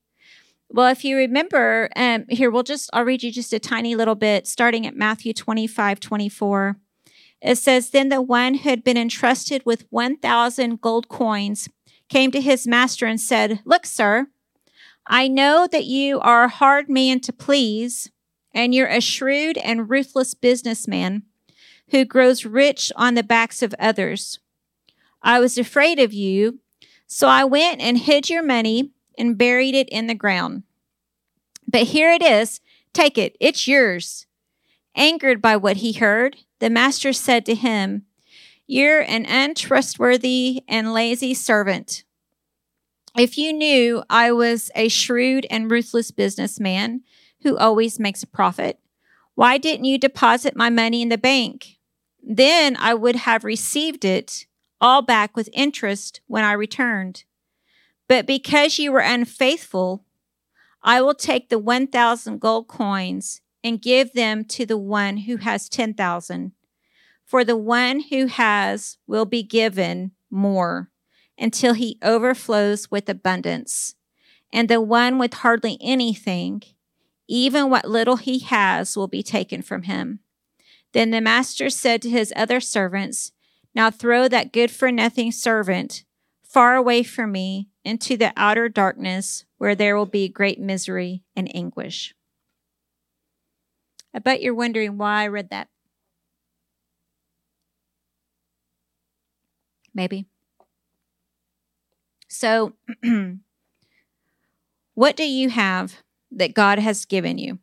Well, 0.72 0.88
if 0.88 1.04
you 1.04 1.16
remember, 1.16 1.88
um, 1.96 2.26
here, 2.28 2.48
we'll 2.48 2.62
just, 2.62 2.90
I'll 2.92 3.04
read 3.04 3.24
you 3.24 3.32
just 3.32 3.52
a 3.52 3.58
tiny 3.58 3.96
little 3.96 4.14
bit, 4.14 4.46
starting 4.46 4.86
at 4.86 4.94
Matthew 4.94 5.32
25, 5.32 5.98
24. 5.98 6.76
It 7.42 7.56
says, 7.56 7.90
Then 7.90 8.08
the 8.08 8.22
one 8.22 8.54
who 8.54 8.68
had 8.68 8.84
been 8.84 8.96
entrusted 8.96 9.62
with 9.66 9.86
1,000 9.90 10.80
gold 10.80 11.08
coins 11.08 11.68
came 12.08 12.30
to 12.30 12.40
his 12.40 12.68
master 12.68 13.06
and 13.06 13.20
said, 13.20 13.60
Look, 13.64 13.84
sir, 13.84 14.28
I 15.08 15.26
know 15.26 15.66
that 15.66 15.86
you 15.86 16.20
are 16.20 16.44
a 16.44 16.48
hard 16.48 16.88
man 16.88 17.18
to 17.20 17.32
please, 17.32 18.08
and 18.54 18.72
you're 18.72 18.86
a 18.86 19.00
shrewd 19.00 19.58
and 19.58 19.90
ruthless 19.90 20.34
businessman 20.34 21.24
who 21.88 22.04
grows 22.04 22.44
rich 22.44 22.92
on 22.94 23.14
the 23.14 23.24
backs 23.24 23.60
of 23.60 23.74
others. 23.80 24.38
I 25.20 25.40
was 25.40 25.58
afraid 25.58 25.98
of 25.98 26.12
you, 26.12 26.60
so 27.08 27.26
I 27.26 27.42
went 27.42 27.80
and 27.80 27.98
hid 27.98 28.30
your 28.30 28.44
money 28.44 28.92
and 29.20 29.36
buried 29.36 29.74
it 29.74 29.88
in 29.90 30.06
the 30.06 30.14
ground. 30.14 30.62
But 31.68 31.82
here 31.82 32.10
it 32.10 32.22
is. 32.22 32.60
Take 32.92 33.18
it. 33.18 33.36
It's 33.38 33.68
yours. 33.68 34.26
Angered 34.96 35.40
by 35.40 35.56
what 35.56 35.76
he 35.76 35.92
heard, 35.92 36.38
the 36.58 36.70
master 36.70 37.12
said 37.12 37.46
to 37.46 37.54
him, 37.54 38.06
You're 38.66 39.02
an 39.02 39.26
untrustworthy 39.26 40.64
and 40.66 40.92
lazy 40.92 41.34
servant. 41.34 42.02
If 43.16 43.36
you 43.36 43.52
knew 43.52 44.02
I 44.08 44.32
was 44.32 44.70
a 44.74 44.88
shrewd 44.88 45.46
and 45.50 45.70
ruthless 45.70 46.10
businessman 46.10 47.02
who 47.42 47.56
always 47.56 48.00
makes 48.00 48.22
a 48.22 48.26
profit, 48.26 48.78
why 49.34 49.58
didn't 49.58 49.84
you 49.84 49.98
deposit 49.98 50.56
my 50.56 50.70
money 50.70 51.02
in 51.02 51.08
the 51.10 51.18
bank? 51.18 51.78
Then 52.22 52.76
I 52.78 52.94
would 52.94 53.16
have 53.16 53.44
received 53.44 54.04
it 54.04 54.46
all 54.80 55.02
back 55.02 55.36
with 55.36 55.50
interest 55.52 56.20
when 56.26 56.44
I 56.44 56.52
returned. 56.52 57.24
But 58.10 58.26
because 58.26 58.80
you 58.80 58.90
were 58.90 58.98
unfaithful, 58.98 60.04
I 60.82 61.00
will 61.00 61.14
take 61.14 61.48
the 61.48 61.60
1,000 61.60 62.40
gold 62.40 62.66
coins 62.66 63.40
and 63.62 63.80
give 63.80 64.14
them 64.14 64.44
to 64.46 64.66
the 64.66 64.76
one 64.76 65.18
who 65.18 65.36
has 65.36 65.68
10,000. 65.68 66.50
For 67.24 67.44
the 67.44 67.56
one 67.56 68.00
who 68.10 68.26
has 68.26 68.96
will 69.06 69.26
be 69.26 69.44
given 69.44 70.10
more 70.28 70.90
until 71.38 71.74
he 71.74 72.00
overflows 72.02 72.90
with 72.90 73.08
abundance. 73.08 73.94
And 74.52 74.68
the 74.68 74.80
one 74.80 75.20
with 75.20 75.34
hardly 75.34 75.78
anything, 75.80 76.64
even 77.28 77.70
what 77.70 77.88
little 77.88 78.16
he 78.16 78.40
has, 78.40 78.96
will 78.96 79.06
be 79.06 79.22
taken 79.22 79.62
from 79.62 79.84
him. 79.84 80.18
Then 80.94 81.12
the 81.12 81.20
master 81.20 81.70
said 81.70 82.02
to 82.02 82.10
his 82.10 82.32
other 82.34 82.58
servants, 82.58 83.30
Now 83.72 83.88
throw 83.88 84.26
that 84.26 84.52
good 84.52 84.72
for 84.72 84.90
nothing 84.90 85.30
servant 85.30 86.02
far 86.42 86.74
away 86.74 87.04
from 87.04 87.30
me 87.30 87.69
into 87.90 88.16
the 88.16 88.32
outer 88.36 88.68
darkness 88.68 89.44
where 89.58 89.74
there 89.74 89.96
will 89.96 90.06
be 90.06 90.28
great 90.28 90.60
misery 90.60 91.24
and 91.34 91.50
anguish. 91.56 92.14
I 94.14 94.20
bet 94.20 94.40
you're 94.40 94.54
wondering 94.54 94.96
why 94.96 95.24
I 95.24 95.26
read 95.26 95.50
that. 95.50 95.68
Maybe. 99.92 100.26
So, 102.28 102.74
what 104.94 105.16
do 105.16 105.24
you 105.24 105.50
have 105.50 105.96
that 106.30 106.54
God 106.54 106.78
has 106.78 107.04
given 107.04 107.38
you? 107.38 107.58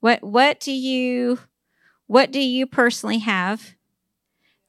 What 0.00 0.22
what 0.22 0.60
do 0.60 0.72
you 0.72 1.38
what 2.06 2.30
do 2.30 2.38
you 2.38 2.66
personally 2.66 3.18
have 3.18 3.74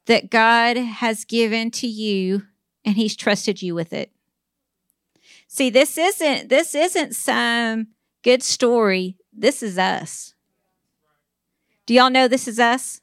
that 0.09 0.31
God 0.31 0.75
has 0.75 1.23
given 1.23 1.69
to 1.69 1.85
you 1.87 2.41
and 2.83 2.95
he's 2.95 3.15
trusted 3.15 3.61
you 3.61 3.75
with 3.75 3.93
it. 3.93 4.11
See, 5.47 5.69
this 5.69 5.99
isn't 5.99 6.49
this 6.49 6.73
isn't 6.73 7.13
some 7.13 7.89
good 8.23 8.41
story. 8.41 9.17
This 9.31 9.61
is 9.61 9.77
us. 9.77 10.33
Do 11.85 11.93
y'all 11.93 12.09
know 12.09 12.27
this 12.27 12.47
is 12.47 12.59
us? 12.59 13.01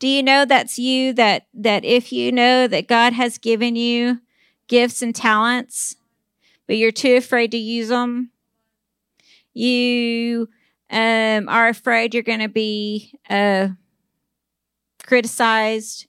Do 0.00 0.08
you 0.08 0.24
know 0.24 0.44
that's 0.44 0.76
you 0.76 1.12
that 1.12 1.46
that 1.54 1.84
if 1.84 2.12
you 2.12 2.32
know 2.32 2.66
that 2.66 2.88
God 2.88 3.12
has 3.12 3.38
given 3.38 3.76
you 3.76 4.20
gifts 4.66 5.02
and 5.02 5.14
talents, 5.14 5.94
but 6.66 6.78
you're 6.78 6.90
too 6.90 7.14
afraid 7.14 7.52
to 7.52 7.58
use 7.58 7.90
them, 7.90 8.32
you 9.54 10.48
um, 10.90 11.48
are 11.48 11.68
afraid 11.68 12.12
you're 12.12 12.24
going 12.24 12.40
to 12.40 12.48
be 12.48 13.12
uh, 13.30 13.68
criticized, 15.04 16.07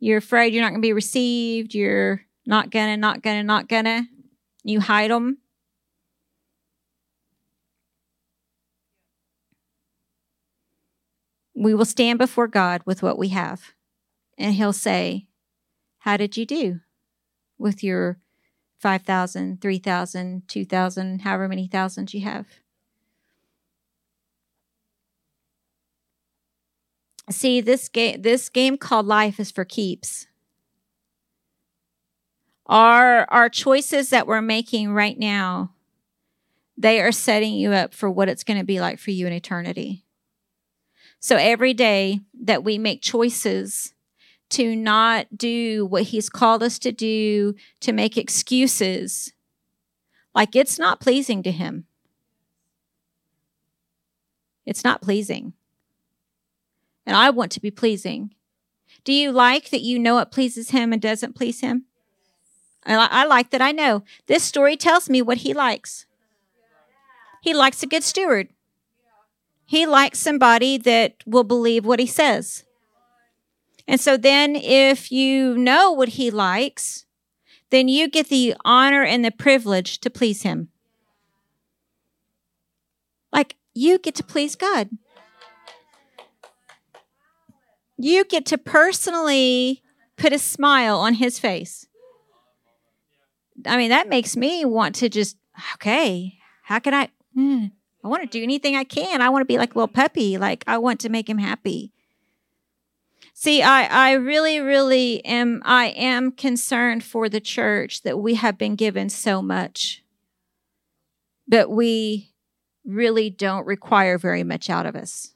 you're 0.00 0.18
afraid 0.18 0.52
you're 0.52 0.62
not 0.62 0.70
going 0.70 0.82
to 0.82 0.86
be 0.86 0.92
received. 0.92 1.74
You're 1.74 2.22
not 2.46 2.70
gonna, 2.70 2.96
not 2.96 3.22
gonna, 3.22 3.42
not 3.42 3.68
gonna. 3.68 4.06
You 4.62 4.80
hide 4.80 5.10
them. 5.10 5.38
We 11.54 11.74
will 11.74 11.84
stand 11.84 12.18
before 12.18 12.48
God 12.48 12.82
with 12.84 13.02
what 13.02 13.18
we 13.18 13.28
have. 13.28 13.72
And 14.36 14.54
He'll 14.54 14.72
say, 14.72 15.28
How 16.00 16.16
did 16.16 16.36
you 16.36 16.44
do 16.44 16.80
with 17.58 17.82
your 17.84 18.18
5,000, 18.80 19.62
3,000, 19.62 20.42
2,000, 20.48 21.20
however 21.20 21.48
many 21.48 21.68
thousands 21.68 22.12
you 22.12 22.22
have? 22.22 22.46
See 27.30 27.60
this 27.60 27.88
game 27.88 28.22
this 28.22 28.48
game 28.48 28.76
called 28.76 29.06
life 29.06 29.40
is 29.40 29.50
for 29.50 29.64
keeps. 29.64 30.26
Our 32.66 33.26
our 33.30 33.48
choices 33.48 34.10
that 34.10 34.26
we're 34.26 34.42
making 34.42 34.92
right 34.92 35.18
now 35.18 35.74
they 36.76 37.00
are 37.00 37.12
setting 37.12 37.54
you 37.54 37.72
up 37.72 37.94
for 37.94 38.10
what 38.10 38.28
it's 38.28 38.44
going 38.44 38.58
to 38.58 38.64
be 38.64 38.80
like 38.80 38.98
for 38.98 39.12
you 39.12 39.26
in 39.26 39.32
eternity. 39.32 40.04
So 41.20 41.36
every 41.36 41.72
day 41.72 42.20
that 42.42 42.64
we 42.64 42.78
make 42.78 43.00
choices 43.00 43.94
to 44.50 44.76
not 44.76 45.26
do 45.36 45.86
what 45.86 46.02
he's 46.04 46.28
called 46.28 46.62
us 46.62 46.78
to 46.80 46.92
do 46.92 47.54
to 47.80 47.92
make 47.92 48.18
excuses 48.18 49.32
like 50.34 50.56
it's 50.56 50.78
not 50.78 51.00
pleasing 51.00 51.42
to 51.44 51.52
him. 51.52 51.86
It's 54.66 54.84
not 54.84 55.00
pleasing 55.00 55.54
and 57.06 57.16
I 57.16 57.30
want 57.30 57.52
to 57.52 57.60
be 57.60 57.70
pleasing. 57.70 58.34
Do 59.04 59.12
you 59.12 59.32
like 59.32 59.70
that 59.70 59.82
you 59.82 59.98
know 59.98 60.18
it 60.18 60.30
pleases 60.30 60.70
him 60.70 60.92
and 60.92 61.00
doesn't 61.00 61.34
please 61.34 61.60
him? 61.60 61.84
I, 62.86 62.94
I 63.10 63.24
like 63.24 63.50
that 63.50 63.62
I 63.62 63.72
know. 63.72 64.04
This 64.26 64.42
story 64.42 64.76
tells 64.76 65.10
me 65.10 65.22
what 65.22 65.38
he 65.38 65.52
likes. 65.52 66.06
He 67.42 67.52
likes 67.52 67.82
a 67.82 67.86
good 67.86 68.02
steward. 68.02 68.48
He 69.66 69.86
likes 69.86 70.18
somebody 70.18 70.78
that 70.78 71.16
will 71.26 71.44
believe 71.44 71.84
what 71.84 72.00
he 72.00 72.06
says. 72.06 72.64
And 73.86 74.00
so 74.00 74.16
then, 74.16 74.56
if 74.56 75.12
you 75.12 75.56
know 75.58 75.92
what 75.92 76.10
he 76.10 76.30
likes, 76.30 77.04
then 77.70 77.88
you 77.88 78.08
get 78.08 78.28
the 78.28 78.54
honor 78.64 79.02
and 79.02 79.24
the 79.24 79.30
privilege 79.30 79.98
to 80.00 80.10
please 80.10 80.42
him. 80.42 80.68
Like 83.32 83.56
you 83.74 83.98
get 83.98 84.14
to 84.14 84.22
please 84.22 84.54
God. 84.54 84.90
You 87.96 88.24
get 88.24 88.46
to 88.46 88.58
personally 88.58 89.82
put 90.16 90.32
a 90.32 90.38
smile 90.38 90.98
on 90.98 91.14
his 91.14 91.38
face. 91.38 91.86
I 93.66 93.76
mean, 93.76 93.90
that 93.90 94.08
makes 94.08 94.36
me 94.36 94.64
want 94.64 94.96
to 94.96 95.08
just, 95.08 95.36
okay, 95.74 96.38
how 96.62 96.78
can 96.80 96.94
I? 96.94 97.08
Mm, 97.36 97.70
I 98.02 98.08
want 98.08 98.22
to 98.22 98.28
do 98.28 98.42
anything 98.42 98.76
I 98.76 98.84
can. 98.84 99.22
I 99.22 99.28
want 99.28 99.42
to 99.42 99.46
be 99.46 99.58
like 99.58 99.74
a 99.74 99.78
little 99.78 99.88
puppy. 99.88 100.38
Like, 100.38 100.64
I 100.66 100.78
want 100.78 101.00
to 101.00 101.08
make 101.08 101.28
him 101.28 101.38
happy. 101.38 101.92
See, 103.32 103.62
I, 103.62 103.84
I 103.84 104.12
really, 104.12 104.60
really 104.60 105.24
am, 105.24 105.60
I 105.64 105.86
am 105.86 106.30
concerned 106.30 107.02
for 107.02 107.28
the 107.28 107.40
church 107.40 108.02
that 108.02 108.18
we 108.18 108.34
have 108.34 108.56
been 108.56 108.76
given 108.76 109.08
so 109.08 109.42
much, 109.42 110.04
but 111.48 111.68
we 111.68 112.32
really 112.84 113.30
don't 113.30 113.66
require 113.66 114.18
very 114.18 114.44
much 114.44 114.70
out 114.70 114.86
of 114.86 114.94
us. 114.94 115.33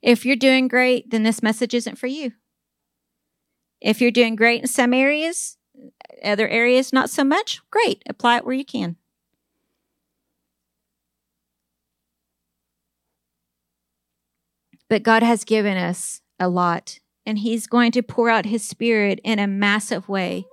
If 0.00 0.24
you're 0.24 0.36
doing 0.36 0.68
great, 0.68 1.10
then 1.10 1.22
this 1.22 1.42
message 1.42 1.74
isn't 1.74 1.98
for 1.98 2.06
you. 2.06 2.32
If 3.80 4.00
you're 4.00 4.10
doing 4.10 4.36
great 4.36 4.60
in 4.60 4.68
some 4.68 4.94
areas, 4.94 5.56
other 6.22 6.48
areas 6.48 6.92
not 6.92 7.10
so 7.10 7.24
much, 7.24 7.60
great. 7.70 8.02
Apply 8.08 8.36
it 8.36 8.44
where 8.44 8.54
you 8.54 8.64
can. 8.64 8.96
But 14.88 15.02
God 15.02 15.22
has 15.22 15.44
given 15.44 15.78
us 15.78 16.20
a 16.38 16.48
lot, 16.48 16.98
and 17.24 17.38
He's 17.38 17.66
going 17.66 17.92
to 17.92 18.02
pour 18.02 18.28
out 18.28 18.44
His 18.44 18.66
Spirit 18.66 19.20
in 19.24 19.38
a 19.38 19.46
massive 19.46 20.08
way. 20.08 20.44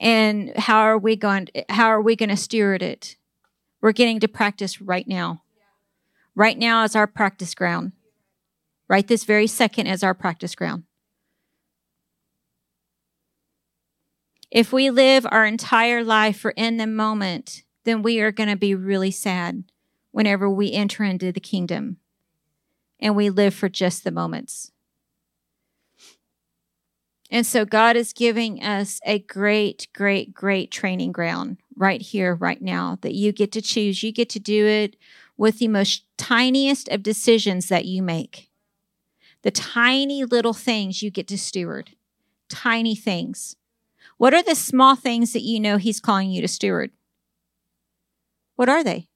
And 0.00 0.56
how 0.56 0.78
are 0.78 0.96
we 0.96 1.16
going? 1.16 1.48
How 1.68 1.88
are 1.88 2.00
we 2.00 2.16
going 2.16 2.30
to 2.30 2.36
steward 2.36 2.82
it? 2.82 3.16
We're 3.80 3.92
getting 3.92 4.20
to 4.20 4.28
practice 4.28 4.80
right 4.80 5.06
now. 5.06 5.42
Right 6.34 6.56
now 6.56 6.84
is 6.84 6.96
our 6.96 7.06
practice 7.06 7.54
ground. 7.54 7.92
Right 8.88 9.06
this 9.06 9.24
very 9.24 9.46
second 9.46 9.86
as 9.86 10.02
our 10.02 10.14
practice 10.14 10.54
ground. 10.54 10.84
If 14.50 14.72
we 14.72 14.88
live 14.90 15.26
our 15.30 15.44
entire 15.44 16.02
life 16.02 16.38
for 16.38 16.52
in 16.52 16.78
the 16.78 16.86
moment, 16.86 17.64
then 17.84 18.02
we 18.02 18.20
are 18.20 18.32
going 18.32 18.48
to 18.48 18.56
be 18.56 18.74
really 18.74 19.10
sad 19.10 19.64
whenever 20.10 20.48
we 20.48 20.72
enter 20.72 21.04
into 21.04 21.32
the 21.32 21.40
kingdom 21.40 21.98
and 22.98 23.14
we 23.14 23.30
live 23.30 23.54
for 23.54 23.68
just 23.68 24.04
the 24.04 24.10
moments. 24.10 24.72
And 27.30 27.46
so 27.46 27.66
God 27.66 27.94
is 27.96 28.14
giving 28.14 28.62
us 28.62 29.00
a 29.04 29.18
great, 29.18 29.88
great, 29.94 30.32
great 30.32 30.70
training 30.70 31.12
ground 31.12 31.58
right 31.76 32.00
here, 32.00 32.34
right 32.34 32.60
now 32.60 32.98
that 33.02 33.14
you 33.14 33.32
get 33.32 33.52
to 33.52 33.62
choose. 33.62 34.02
You 34.02 34.12
get 34.12 34.30
to 34.30 34.40
do 34.40 34.66
it 34.66 34.96
with 35.36 35.58
the 35.58 35.68
most 35.68 36.04
tiniest 36.16 36.88
of 36.88 37.02
decisions 37.02 37.68
that 37.68 37.84
you 37.84 38.02
make. 38.02 38.47
The 39.42 39.50
tiny 39.50 40.24
little 40.24 40.52
things 40.52 41.02
you 41.02 41.10
get 41.10 41.28
to 41.28 41.38
steward, 41.38 41.90
tiny 42.48 42.94
things. 42.94 43.56
What 44.16 44.34
are 44.34 44.42
the 44.42 44.54
small 44.54 44.96
things 44.96 45.32
that 45.32 45.42
you 45.42 45.60
know 45.60 45.76
He's 45.76 46.00
calling 46.00 46.30
you 46.30 46.42
to 46.42 46.48
steward? 46.48 46.90
What 48.56 48.68
are 48.68 48.82
they? 48.82 49.08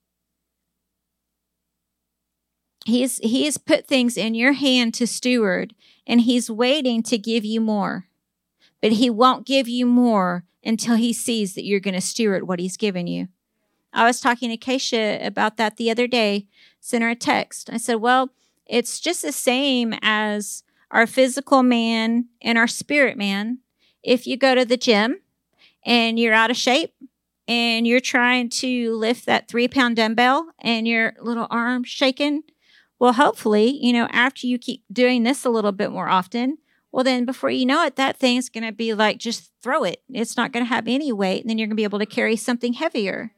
He's 2.85 3.17
he 3.19 3.45
has 3.45 3.57
put 3.57 3.87
things 3.87 4.17
in 4.17 4.35
your 4.35 4.53
hand 4.53 4.93
to 4.95 5.07
steward 5.07 5.73
and 6.05 6.21
he's 6.21 6.49
waiting 6.49 7.01
to 7.03 7.17
give 7.17 7.45
you 7.45 7.61
more. 7.61 8.07
But 8.81 8.93
he 8.93 9.09
won't 9.09 9.45
give 9.45 9.67
you 9.67 9.85
more 9.85 10.43
until 10.63 10.95
he 10.95 11.13
sees 11.13 11.55
that 11.55 11.65
you're 11.65 11.79
going 11.79 11.93
to 11.93 12.01
steward 12.01 12.47
what 12.47 12.59
he's 12.59 12.77
given 12.77 13.07
you. 13.07 13.29
I 13.93 14.05
was 14.05 14.19
talking 14.19 14.49
to 14.49 14.57
Keisha 14.57 15.25
about 15.25 15.57
that 15.57 15.77
the 15.77 15.91
other 15.91 16.07
day, 16.07 16.47
sent 16.79 17.03
her 17.03 17.09
a 17.11 17.15
text. 17.15 17.69
I 17.71 17.77
said, 17.77 17.95
Well, 17.95 18.31
it's 18.73 18.99
just 18.99 19.21
the 19.21 19.31
same 19.31 19.93
as 20.01 20.63
our 20.89 21.05
physical 21.05 21.61
man 21.61 22.25
and 22.41 22.57
our 22.57 22.67
spirit 22.67 23.17
man. 23.17 23.59
If 24.01 24.25
you 24.25 24.35
go 24.35 24.55
to 24.55 24.65
the 24.65 24.77
gym 24.77 25.21
and 25.85 26.17
you're 26.17 26.33
out 26.33 26.49
of 26.49 26.57
shape 26.57 26.91
and 27.47 27.85
you're 27.85 27.99
trying 27.99 28.49
to 28.49 28.95
lift 28.95 29.27
that 29.27 29.47
three 29.47 29.67
pound 29.67 29.97
dumbbell 29.97 30.47
and 30.59 30.87
your 30.87 31.13
little 31.21 31.45
arm 31.51 31.83
shaking, 31.83 32.41
well, 32.97 33.13
hopefully, 33.13 33.77
you 33.79 33.93
know, 33.93 34.07
after 34.09 34.47
you 34.47 34.57
keep 34.57 34.83
doing 34.91 35.21
this 35.21 35.45
a 35.45 35.51
little 35.51 35.71
bit 35.71 35.91
more 35.91 36.09
often, 36.09 36.57
well, 36.91 37.03
then 37.03 37.25
before 37.25 37.51
you 37.51 37.67
know 37.67 37.85
it, 37.85 37.95
that 37.97 38.17
thing's 38.17 38.49
going 38.49 38.63
to 38.63 38.71
be 38.71 38.95
like, 38.95 39.19
just 39.19 39.51
throw 39.61 39.83
it. 39.83 40.01
It's 40.09 40.35
not 40.35 40.51
going 40.51 40.65
to 40.65 40.69
have 40.69 40.87
any 40.87 41.11
weight. 41.11 41.41
And 41.41 41.49
then 41.49 41.59
you're 41.59 41.67
going 41.67 41.75
to 41.75 41.79
be 41.79 41.83
able 41.83 41.99
to 41.99 42.07
carry 42.07 42.35
something 42.37 42.73
heavier. 42.73 43.33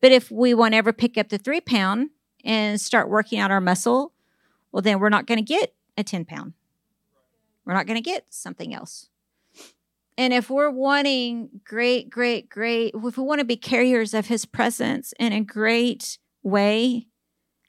But 0.00 0.12
if 0.12 0.30
we 0.30 0.54
won't 0.54 0.72
ever 0.72 0.94
pick 0.94 1.18
up 1.18 1.28
the 1.28 1.36
three 1.36 1.60
pound 1.60 2.08
and 2.42 2.80
start 2.80 3.10
working 3.10 3.38
out 3.38 3.50
our 3.50 3.60
muscle, 3.60 4.14
well, 4.72 4.82
then 4.82 4.98
we're 4.98 5.08
not 5.08 5.26
going 5.26 5.38
to 5.38 5.44
get 5.44 5.74
a 5.96 6.04
10 6.04 6.24
pound. 6.24 6.54
We're 7.64 7.74
not 7.74 7.86
going 7.86 7.96
to 7.96 8.02
get 8.02 8.26
something 8.30 8.74
else. 8.74 9.08
And 10.18 10.32
if 10.32 10.50
we're 10.50 10.70
wanting 10.70 11.60
great, 11.64 12.10
great, 12.10 12.50
great, 12.50 12.94
if 12.94 13.16
we 13.16 13.24
want 13.24 13.38
to 13.38 13.44
be 13.44 13.56
carriers 13.56 14.12
of 14.12 14.26
his 14.26 14.44
presence 14.44 15.14
in 15.18 15.32
a 15.32 15.40
great 15.40 16.18
way, 16.42 17.06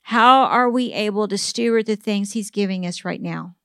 how 0.04 0.44
are 0.44 0.70
we 0.70 0.92
able 0.92 1.28
to 1.28 1.38
steward 1.38 1.86
the 1.86 1.96
things 1.96 2.34
He's 2.34 2.52
giving 2.52 2.86
us 2.86 3.06
right 3.06 3.22
now? 3.22 3.56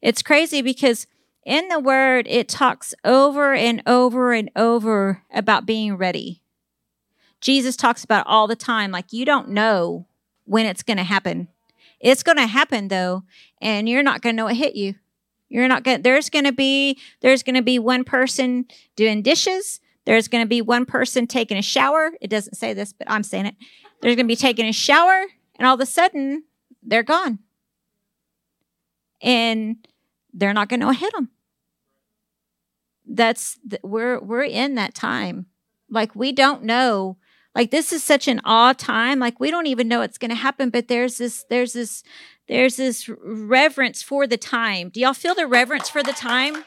It's 0.00 0.22
crazy 0.22 0.62
because 0.62 1.06
in 1.44 1.68
the 1.68 1.80
Word, 1.80 2.26
it 2.28 2.48
talks 2.48 2.94
over 3.04 3.52
and 3.52 3.82
over 3.86 4.32
and 4.32 4.50
over 4.56 5.22
about 5.32 5.66
being 5.66 5.96
ready. 5.96 6.42
Jesus 7.40 7.76
talks 7.76 8.04
about 8.04 8.26
all 8.26 8.46
the 8.46 8.56
time, 8.56 8.90
like 8.90 9.12
you 9.12 9.24
don't 9.24 9.48
know 9.48 10.06
when 10.44 10.66
it's 10.66 10.82
going 10.82 10.96
to 10.98 11.04
happen. 11.04 11.48
It's 12.00 12.22
going 12.22 12.38
to 12.38 12.46
happen 12.46 12.88
though, 12.88 13.24
and 13.60 13.88
you're 13.88 14.02
not 14.02 14.22
going 14.22 14.34
to 14.34 14.36
know 14.36 14.48
it 14.48 14.56
hit 14.56 14.74
you. 14.74 14.94
You're 15.48 15.68
not 15.68 15.82
going. 15.82 16.02
There's 16.02 16.30
going 16.30 16.44
to 16.44 16.52
be 16.52 16.98
there's 17.20 17.42
going 17.42 17.56
to 17.56 17.62
be 17.62 17.78
one 17.78 18.04
person 18.04 18.66
doing 18.96 19.22
dishes. 19.22 19.80
There's 20.06 20.28
going 20.28 20.44
to 20.44 20.48
be 20.48 20.62
one 20.62 20.86
person 20.86 21.26
taking 21.26 21.58
a 21.58 21.62
shower. 21.62 22.12
It 22.20 22.28
doesn't 22.28 22.54
say 22.54 22.72
this, 22.72 22.92
but 22.92 23.10
I'm 23.10 23.22
saying 23.22 23.46
it. 23.46 23.56
There's 24.00 24.16
going 24.16 24.26
to 24.26 24.32
be 24.32 24.36
taking 24.36 24.66
a 24.66 24.72
shower, 24.72 25.26
and 25.56 25.66
all 25.66 25.74
of 25.74 25.80
a 25.80 25.86
sudden, 25.86 26.44
they're 26.82 27.02
gone. 27.02 27.40
And 29.20 29.76
they're 30.32 30.54
not 30.54 30.68
going 30.68 30.80
to 30.80 30.92
hit 30.94 31.12
them. 31.12 31.30
That's 33.06 33.58
we're 33.82 34.20
we're 34.20 34.44
in 34.44 34.76
that 34.76 34.94
time. 34.94 35.46
Like 35.90 36.14
we 36.14 36.32
don't 36.32 36.62
know. 36.62 37.16
Like 37.54 37.70
this 37.70 37.92
is 37.92 38.02
such 38.02 38.28
an 38.28 38.40
odd 38.44 38.78
time. 38.78 39.18
Like 39.18 39.40
we 39.40 39.50
don't 39.50 39.66
even 39.66 39.88
know 39.88 40.00
what's 40.00 40.18
going 40.18 40.30
to 40.30 40.34
happen. 40.34 40.70
But 40.70 40.88
there's 40.88 41.18
this 41.18 41.44
there's 41.50 41.72
this 41.72 42.02
there's 42.48 42.76
this 42.76 43.08
reverence 43.22 44.02
for 44.02 44.26
the 44.26 44.36
time. 44.36 44.90
Do 44.90 45.00
y'all 45.00 45.14
feel 45.14 45.34
the 45.34 45.46
reverence 45.46 45.88
for 45.88 46.02
the 46.02 46.12
time? 46.12 46.64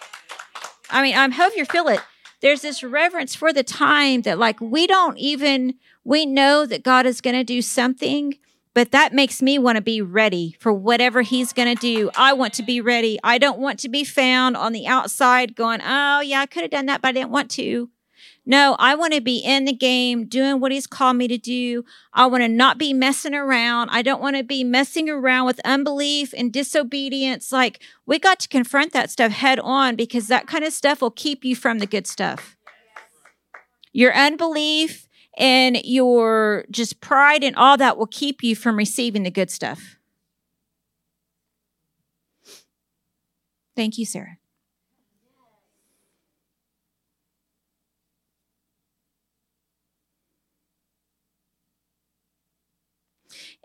I 0.89 1.01
mean, 1.01 1.15
I 1.15 1.29
hope 1.29 1.53
you 1.55 1.65
feel 1.65 1.87
it 1.87 2.01
there's 2.43 2.61
this 2.61 2.83
reverence 2.83 3.33
for 3.33 3.53
the 3.53 3.63
time 3.63 4.23
that 4.23 4.37
like 4.37 4.59
we 4.59 4.85
don't 4.85 5.17
even 5.17 5.75
we 6.03 6.25
know 6.25 6.65
that 6.65 6.83
God 6.83 7.05
is 7.05 7.21
going 7.21 7.37
to 7.37 7.43
do 7.43 7.61
something 7.61 8.37
but 8.73 8.91
that 8.91 9.13
makes 9.13 9.41
me 9.41 9.57
want 9.57 9.77
to 9.77 9.81
be 9.81 10.01
ready 10.01 10.55
for 10.59 10.73
whatever 10.73 11.21
he's 11.21 11.53
going 11.53 11.75
to 11.75 11.79
do. 11.79 12.09
I 12.15 12.33
want 12.33 12.53
to 12.53 12.63
be 12.63 12.81
ready. 12.81 13.19
I 13.23 13.37
don't 13.37 13.59
want 13.59 13.77
to 13.81 13.89
be 13.89 14.03
found 14.03 14.57
on 14.57 14.73
the 14.73 14.87
outside 14.87 15.55
going, 15.55 15.79
"Oh, 15.83 16.21
yeah, 16.21 16.41
I 16.41 16.47
could 16.47 16.63
have 16.63 16.71
done 16.71 16.87
that, 16.87 16.99
but 16.99 17.09
I 17.09 17.11
didn't 17.11 17.29
want 17.29 17.51
to." 17.51 17.91
No, 18.45 18.75
I 18.77 18.95
want 18.95 19.13
to 19.13 19.21
be 19.21 19.37
in 19.37 19.65
the 19.65 19.73
game 19.73 20.25
doing 20.25 20.59
what 20.59 20.71
he's 20.71 20.87
called 20.87 21.15
me 21.15 21.27
to 21.29 21.37
do. 21.37 21.85
I 22.13 22.25
want 22.25 22.43
to 22.43 22.49
not 22.49 22.77
be 22.77 22.93
messing 22.93 23.33
around. 23.33 23.89
I 23.89 24.01
don't 24.01 24.21
want 24.21 24.35
to 24.35 24.43
be 24.43 24.63
messing 24.63 25.09
around 25.09 25.45
with 25.45 25.61
unbelief 25.63 26.33
and 26.35 26.51
disobedience. 26.51 27.51
Like, 27.51 27.81
we 28.05 28.19
got 28.19 28.39
to 28.41 28.49
confront 28.49 28.91
that 28.93 29.09
stuff 29.09 29.31
head 29.31 29.59
on 29.59 29.95
because 29.95 30.27
that 30.27 30.47
kind 30.47 30.65
of 30.65 30.73
stuff 30.73 31.01
will 31.01 31.11
keep 31.11 31.45
you 31.45 31.55
from 31.55 31.79
the 31.79 31.87
good 31.87 32.05
stuff. 32.05 32.57
Your 33.93 34.13
unbelief 34.13 35.07
and 35.37 35.79
your 35.83 36.65
just 36.69 36.99
pride 36.99 37.43
and 37.43 37.55
all 37.55 37.77
that 37.77 37.97
will 37.97 38.07
keep 38.07 38.43
you 38.43 38.55
from 38.55 38.77
receiving 38.77 39.23
the 39.23 39.31
good 39.31 39.49
stuff. 39.49 39.97
Thank 43.75 43.97
you, 43.97 44.05
Sarah. 44.05 44.37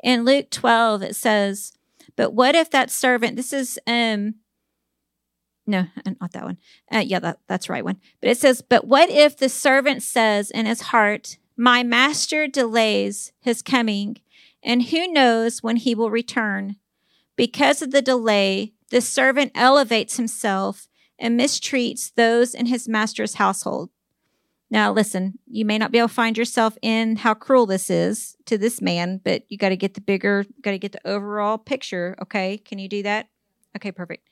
In 0.02 0.24
Luke 0.24 0.50
12, 0.50 1.02
it 1.02 1.16
says, 1.16 1.72
But 2.16 2.32
what 2.32 2.54
if 2.54 2.70
that 2.70 2.90
servant, 2.90 3.36
this 3.36 3.52
is, 3.52 3.78
um, 3.86 4.36
no, 5.66 5.86
uh, 6.06 6.12
not 6.20 6.32
that 6.32 6.44
one. 6.44 6.58
Uh, 6.92 6.98
yeah, 6.98 7.18
that, 7.18 7.40
that's 7.46 7.68
right 7.68 7.84
one. 7.84 8.00
But 8.20 8.30
it 8.30 8.38
says, 8.38 8.62
But 8.62 8.86
what 8.86 9.10
if 9.10 9.36
the 9.36 9.48
servant 9.48 10.02
says 10.02 10.50
in 10.50 10.66
his 10.66 10.80
heart, 10.80 11.38
My 11.56 11.82
master 11.82 12.46
delays 12.46 13.32
his 13.40 13.62
coming, 13.62 14.18
and 14.62 14.84
who 14.84 15.06
knows 15.08 15.62
when 15.62 15.76
he 15.76 15.94
will 15.94 16.10
return? 16.10 16.76
Because 17.36 17.82
of 17.82 17.90
the 17.90 18.02
delay, 18.02 18.72
the 18.90 19.00
servant 19.00 19.52
elevates 19.54 20.16
himself 20.16 20.88
and 21.18 21.38
mistreats 21.38 22.12
those 22.14 22.54
in 22.54 22.66
his 22.66 22.88
master's 22.88 23.34
household. 23.34 23.90
Now, 24.70 24.92
listen, 24.92 25.38
you 25.46 25.64
may 25.64 25.78
not 25.78 25.92
be 25.92 25.98
able 25.98 26.08
to 26.08 26.14
find 26.14 26.36
yourself 26.36 26.76
in 26.82 27.16
how 27.16 27.32
cruel 27.34 27.64
this 27.64 27.88
is 27.88 28.36
to 28.46 28.58
this 28.58 28.82
man, 28.82 29.20
but 29.24 29.44
you 29.48 29.56
got 29.56 29.70
to 29.70 29.76
get 29.76 29.94
the 29.94 30.00
bigger, 30.00 30.44
got 30.60 30.72
to 30.72 30.78
get 30.78 30.92
the 30.92 31.08
overall 31.08 31.56
picture. 31.56 32.16
Okay. 32.20 32.58
Can 32.58 32.78
you 32.78 32.88
do 32.88 33.02
that? 33.02 33.28
Okay, 33.76 33.92
perfect. 33.92 34.28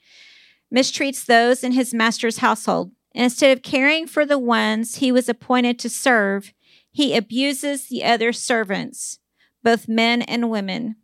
Mistreats 0.74 1.24
those 1.24 1.64
in 1.64 1.72
his 1.72 1.94
master's 1.94 2.38
household. 2.38 2.92
Instead 3.14 3.56
of 3.56 3.62
caring 3.62 4.06
for 4.06 4.26
the 4.26 4.38
ones 4.38 4.96
he 4.96 5.10
was 5.10 5.28
appointed 5.28 5.78
to 5.78 5.88
serve, 5.88 6.52
he 6.90 7.16
abuses 7.16 7.88
the 7.88 8.04
other 8.04 8.32
servants, 8.32 9.18
both 9.62 9.88
men 9.88 10.20
and 10.22 10.50
women. 10.50 10.96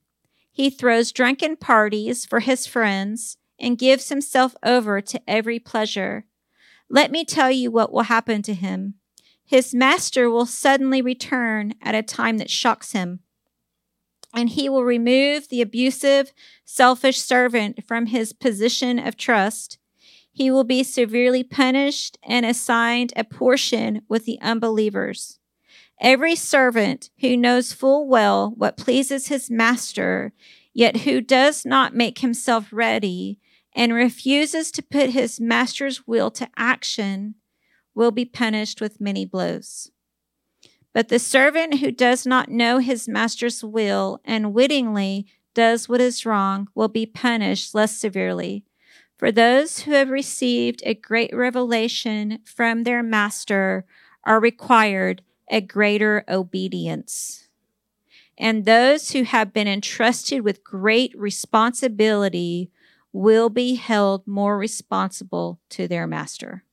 He 0.50 0.68
throws 0.68 1.12
drunken 1.12 1.56
parties 1.56 2.26
for 2.26 2.40
his 2.40 2.66
friends 2.66 3.38
and 3.58 3.78
gives 3.78 4.10
himself 4.10 4.54
over 4.62 5.00
to 5.00 5.22
every 5.26 5.58
pleasure. 5.58 6.26
Let 6.90 7.10
me 7.10 7.24
tell 7.24 7.50
you 7.50 7.70
what 7.70 7.92
will 7.92 8.02
happen 8.02 8.42
to 8.42 8.52
him. 8.52 8.94
His 9.52 9.74
master 9.74 10.30
will 10.30 10.46
suddenly 10.46 11.02
return 11.02 11.74
at 11.82 11.94
a 11.94 12.02
time 12.02 12.38
that 12.38 12.48
shocks 12.48 12.92
him, 12.92 13.20
and 14.32 14.48
he 14.48 14.70
will 14.70 14.82
remove 14.82 15.50
the 15.50 15.60
abusive, 15.60 16.32
selfish 16.64 17.20
servant 17.20 17.84
from 17.86 18.06
his 18.06 18.32
position 18.32 18.98
of 18.98 19.18
trust. 19.18 19.76
He 20.32 20.50
will 20.50 20.64
be 20.64 20.82
severely 20.82 21.44
punished 21.44 22.16
and 22.22 22.46
assigned 22.46 23.12
a 23.14 23.24
portion 23.24 24.00
with 24.08 24.24
the 24.24 24.40
unbelievers. 24.40 25.38
Every 26.00 26.34
servant 26.34 27.10
who 27.20 27.36
knows 27.36 27.74
full 27.74 28.08
well 28.08 28.54
what 28.56 28.78
pleases 28.78 29.26
his 29.26 29.50
master, 29.50 30.32
yet 30.72 31.02
who 31.02 31.20
does 31.20 31.66
not 31.66 31.94
make 31.94 32.20
himself 32.20 32.68
ready 32.72 33.38
and 33.74 33.92
refuses 33.92 34.70
to 34.70 34.82
put 34.82 35.10
his 35.10 35.38
master's 35.38 36.06
will 36.06 36.30
to 36.30 36.48
action, 36.56 37.34
will 37.94 38.10
be 38.10 38.24
punished 38.24 38.80
with 38.80 39.00
many 39.00 39.24
blows. 39.24 39.90
But 40.92 41.08
the 41.08 41.18
servant 41.18 41.78
who 41.78 41.90
does 41.90 42.26
not 42.26 42.50
know 42.50 42.78
his 42.78 43.08
master's 43.08 43.64
will 43.64 44.20
and 44.24 44.52
wittingly 44.52 45.26
does 45.54 45.88
what 45.88 46.00
is 46.00 46.26
wrong 46.26 46.68
will 46.74 46.88
be 46.88 47.06
punished 47.06 47.74
less 47.74 47.96
severely. 47.96 48.64
For 49.18 49.30
those 49.30 49.80
who 49.80 49.92
have 49.92 50.10
received 50.10 50.82
a 50.84 50.94
great 50.94 51.34
revelation 51.34 52.40
from 52.44 52.82
their 52.82 53.02
master 53.02 53.84
are 54.24 54.40
required 54.40 55.22
a 55.48 55.60
greater 55.60 56.24
obedience. 56.28 57.48
And 58.38 58.64
those 58.64 59.12
who 59.12 59.22
have 59.24 59.52
been 59.52 59.68
entrusted 59.68 60.42
with 60.42 60.64
great 60.64 61.12
responsibility 61.16 62.70
will 63.12 63.50
be 63.50 63.74
held 63.74 64.26
more 64.26 64.56
responsible 64.56 65.60
to 65.70 65.86
their 65.86 66.06
master. 66.06 66.64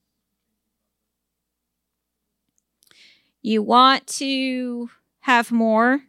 You 3.41 3.63
want 3.63 4.05
to 4.07 4.89
have 5.21 5.51
more? 5.51 6.01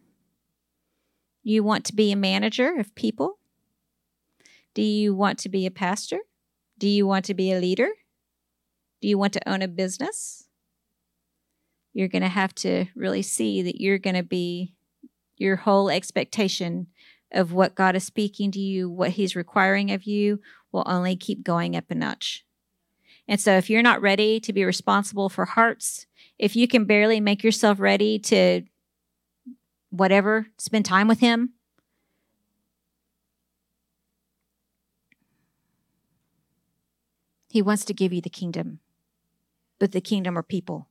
You 1.42 1.62
want 1.62 1.84
to 1.86 1.94
be 1.94 2.10
a 2.10 2.16
manager 2.16 2.74
of 2.78 2.94
people? 2.94 3.38
Do 4.74 4.82
you 4.82 5.14
want 5.14 5.38
to 5.40 5.48
be 5.48 5.64
a 5.64 5.70
pastor? 5.70 6.18
Do 6.78 6.88
you 6.88 7.06
want 7.06 7.24
to 7.26 7.34
be 7.34 7.52
a 7.52 7.60
leader? 7.60 7.90
Do 9.00 9.08
you 9.08 9.16
want 9.16 9.32
to 9.34 9.48
own 9.48 9.62
a 9.62 9.68
business? 9.68 10.48
You're 11.92 12.08
going 12.08 12.22
to 12.22 12.28
have 12.28 12.54
to 12.56 12.86
really 12.94 13.22
see 13.22 13.62
that 13.62 13.80
you're 13.80 13.98
going 13.98 14.16
to 14.16 14.22
be 14.22 14.74
your 15.36 15.56
whole 15.56 15.88
expectation 15.88 16.88
of 17.32 17.52
what 17.52 17.74
God 17.74 17.94
is 17.94 18.04
speaking 18.04 18.50
to 18.52 18.60
you, 18.60 18.90
what 18.90 19.10
He's 19.10 19.36
requiring 19.36 19.90
of 19.92 20.04
you, 20.04 20.40
will 20.72 20.84
only 20.86 21.16
keep 21.16 21.44
going 21.44 21.76
up 21.76 21.90
a 21.90 21.94
notch. 21.94 22.44
And 23.28 23.40
so, 23.40 23.56
if 23.56 23.70
you're 23.70 23.82
not 23.82 24.02
ready 24.02 24.40
to 24.40 24.52
be 24.52 24.64
responsible 24.64 25.28
for 25.28 25.44
hearts, 25.44 26.06
if 26.40 26.56
you 26.56 26.66
can 26.66 26.86
barely 26.86 27.20
make 27.20 27.44
yourself 27.44 27.78
ready 27.78 28.18
to 28.18 28.62
whatever, 29.90 30.46
spend 30.56 30.86
time 30.86 31.06
with 31.06 31.20
Him, 31.20 31.52
He 37.50 37.60
wants 37.60 37.84
to 37.86 37.94
give 37.94 38.12
you 38.12 38.20
the 38.20 38.30
kingdom, 38.30 38.78
but 39.78 39.92
the 39.92 40.00
kingdom 40.00 40.38
are 40.38 40.42
people. 40.42 40.88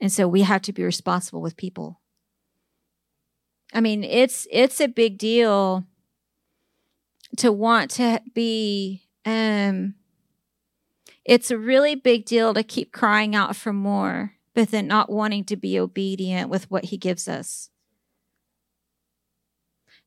And 0.00 0.12
so 0.12 0.28
we 0.28 0.42
have 0.42 0.60
to 0.62 0.72
be 0.72 0.84
responsible 0.84 1.40
with 1.40 1.56
people. 1.56 2.00
I 3.72 3.80
mean, 3.80 4.04
it's 4.04 4.46
it's 4.52 4.80
a 4.80 4.86
big 4.86 5.16
deal 5.18 5.86
to 7.38 7.50
want 7.50 7.90
to 7.92 8.20
be 8.34 9.02
um 9.24 9.94
it's 11.26 11.50
a 11.50 11.58
really 11.58 11.96
big 11.96 12.24
deal 12.24 12.54
to 12.54 12.62
keep 12.62 12.92
crying 12.92 13.34
out 13.34 13.56
for 13.56 13.72
more, 13.72 14.34
but 14.54 14.70
then 14.70 14.86
not 14.86 15.10
wanting 15.10 15.44
to 15.44 15.56
be 15.56 15.78
obedient 15.78 16.48
with 16.48 16.70
what 16.70 16.86
he 16.86 16.96
gives 16.96 17.26
us. 17.26 17.68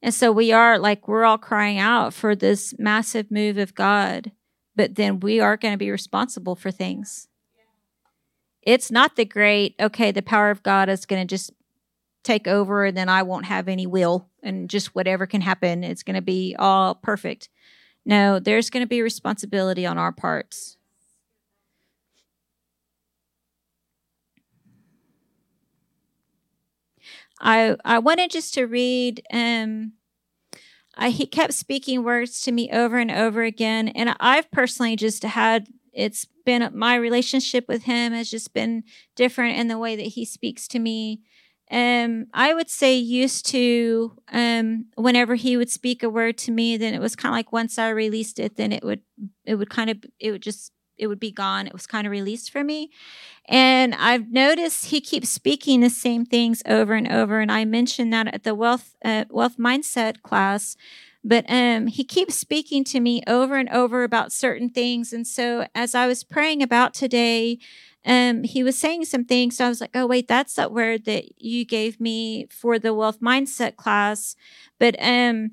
And 0.02 0.14
so 0.14 0.32
we 0.32 0.54
are 0.54 0.80
like, 0.80 1.10
we're 1.10 1.26
all 1.26 1.38
crying 1.38 1.78
out 1.78 2.14
for 2.14 2.36
this 2.36 2.74
massive 2.80 3.30
move 3.30 3.58
of 3.58 3.76
God, 3.76 4.32
but 4.78 4.96
then 4.96 5.20
we 5.20 5.42
are 5.42 5.58
going 5.58 5.74
to 5.74 5.78
be 5.78 5.92
responsible 5.92 6.56
for 6.56 6.72
things. 6.72 7.28
It's 8.62 8.90
not 8.90 9.18
the 9.18 9.26
great, 9.26 9.76
okay, 9.78 10.12
the 10.12 10.22
power 10.22 10.50
of 10.52 10.64
God 10.64 10.88
is 10.88 11.06
going 11.06 11.22
to 11.22 11.28
just 11.28 11.52
take 12.24 12.48
over 12.48 12.86
and 12.86 12.96
then 12.96 13.10
I 13.10 13.24
won't 13.24 13.46
have 13.46 13.68
any 13.68 13.88
will 13.88 14.30
and 14.42 14.70
just 14.70 14.96
whatever 14.96 15.26
can 15.26 15.42
happen, 15.42 15.84
it's 15.84 16.04
going 16.04 16.16
to 16.16 16.22
be 16.22 16.56
all 16.58 16.96
perfect. 16.96 17.50
No, 18.06 18.40
there's 18.40 18.70
going 18.70 18.84
to 18.84 18.88
be 18.88 19.02
responsibility 19.02 19.86
on 19.86 19.98
our 19.98 20.14
parts. 20.14 20.78
I 27.40 27.76
I 27.86 28.00
wanted 28.00 28.32
just 28.32 28.54
to 28.56 28.66
read 28.66 29.22
um 29.32 29.94
I, 30.96 31.12
he 31.12 31.26
kept 31.26 31.54
speaking 31.54 32.04
words 32.04 32.42
to 32.42 32.52
me 32.52 32.70
over 32.72 32.98
and 32.98 33.12
over 33.12 33.44
again 33.44 33.88
and 33.90 34.16
I've 34.20 34.52
personally 34.52 34.96
just 34.96 35.24
had 35.24 35.68
it's 35.94 36.26
been 36.46 36.70
my 36.74 36.96
relationship 36.96 37.68
with 37.68 37.84
him 37.84 38.14
has 38.14 38.30
just 38.30 38.54
been 38.54 38.84
different 39.16 39.58
in 39.58 39.68
the 39.68 39.78
way 39.78 39.96
that 39.96 40.04
he 40.04 40.26
speaks 40.26 40.68
to 40.70 40.80
me. 40.80 41.22
Um, 41.72 42.28
I 42.34 42.54
would 42.54 42.70
say 42.70 42.96
used 42.96 43.46
to 43.48 44.14
um, 44.32 44.86
whenever 44.96 45.36
he 45.36 45.56
would 45.58 45.70
speak 45.70 46.02
a 46.02 46.10
word 46.10 46.38
to 46.40 46.52
me, 46.52 46.78
then 46.78 46.96
it 46.96 47.00
was 47.00 47.16
kind 47.16 47.32
of 47.32 47.38
like 47.38 47.52
once 47.52 47.78
I 47.78 47.90
released 47.90 48.40
it, 48.40 48.56
then 48.56 48.72
it 48.72 48.84
would 48.84 49.02
it 49.46 49.56
would 49.56 49.70
kind 49.70 49.90
of 49.90 49.98
it 50.20 50.32
would 50.32 50.42
just 50.42 50.72
it 51.00 51.08
would 51.08 51.20
be 51.20 51.32
gone. 51.32 51.68
It 51.68 51.74
was 51.74 51.88
kind 51.88 52.06
of 52.06 52.12
released 52.12 52.52
for 52.52 52.64
me. 52.64 52.92
And 53.48 53.96
I've 53.96 54.32
noticed 54.32 54.86
he 54.86 55.02
keeps 55.02 55.30
speaking 55.30 55.82
the 55.82 55.90
same 55.90 56.26
things 56.26 56.62
over 56.68 56.94
and 56.94 57.12
over. 57.12 57.40
And 57.40 57.52
I 57.52 57.66
mentioned 57.66 58.14
that 58.14 58.34
at 58.34 58.44
the 58.44 58.56
wealth 58.56 58.96
uh, 59.04 59.26
wealth 59.30 59.58
mindset 59.58 60.22
class. 60.22 60.76
But 61.24 61.46
um, 61.50 61.88
he 61.88 62.06
keeps 62.06 62.36
speaking 62.36 62.84
to 62.86 63.00
me 63.00 63.22
over 63.28 63.58
and 63.58 63.70
over 63.70 64.04
about 64.04 64.32
certain 64.32 64.70
things. 64.70 65.12
And 65.12 65.28
so 65.28 65.68
as 65.76 65.94
I 65.94 66.08
was 66.08 66.24
praying 66.24 66.64
about 66.64 66.94
today, 66.94 67.60
um, 68.06 68.44
he 68.44 68.64
was 68.64 68.78
saying 68.78 69.06
some 69.06 69.26
things. 69.26 69.58
So 69.58 69.66
I 69.66 69.70
was 69.70 69.82
like, 69.82 69.92
oh, 69.94 70.08
wait, 70.08 70.28
that's 70.28 70.54
that 70.56 70.72
word 70.72 71.06
that 71.06 71.42
you 71.42 71.66
gave 71.66 72.00
me 72.00 72.48
for 72.50 72.80
the 72.80 72.94
wealth 72.94 73.20
mindset 73.20 73.76
class. 73.76 74.36
But 74.80 74.96
um, 75.00 75.52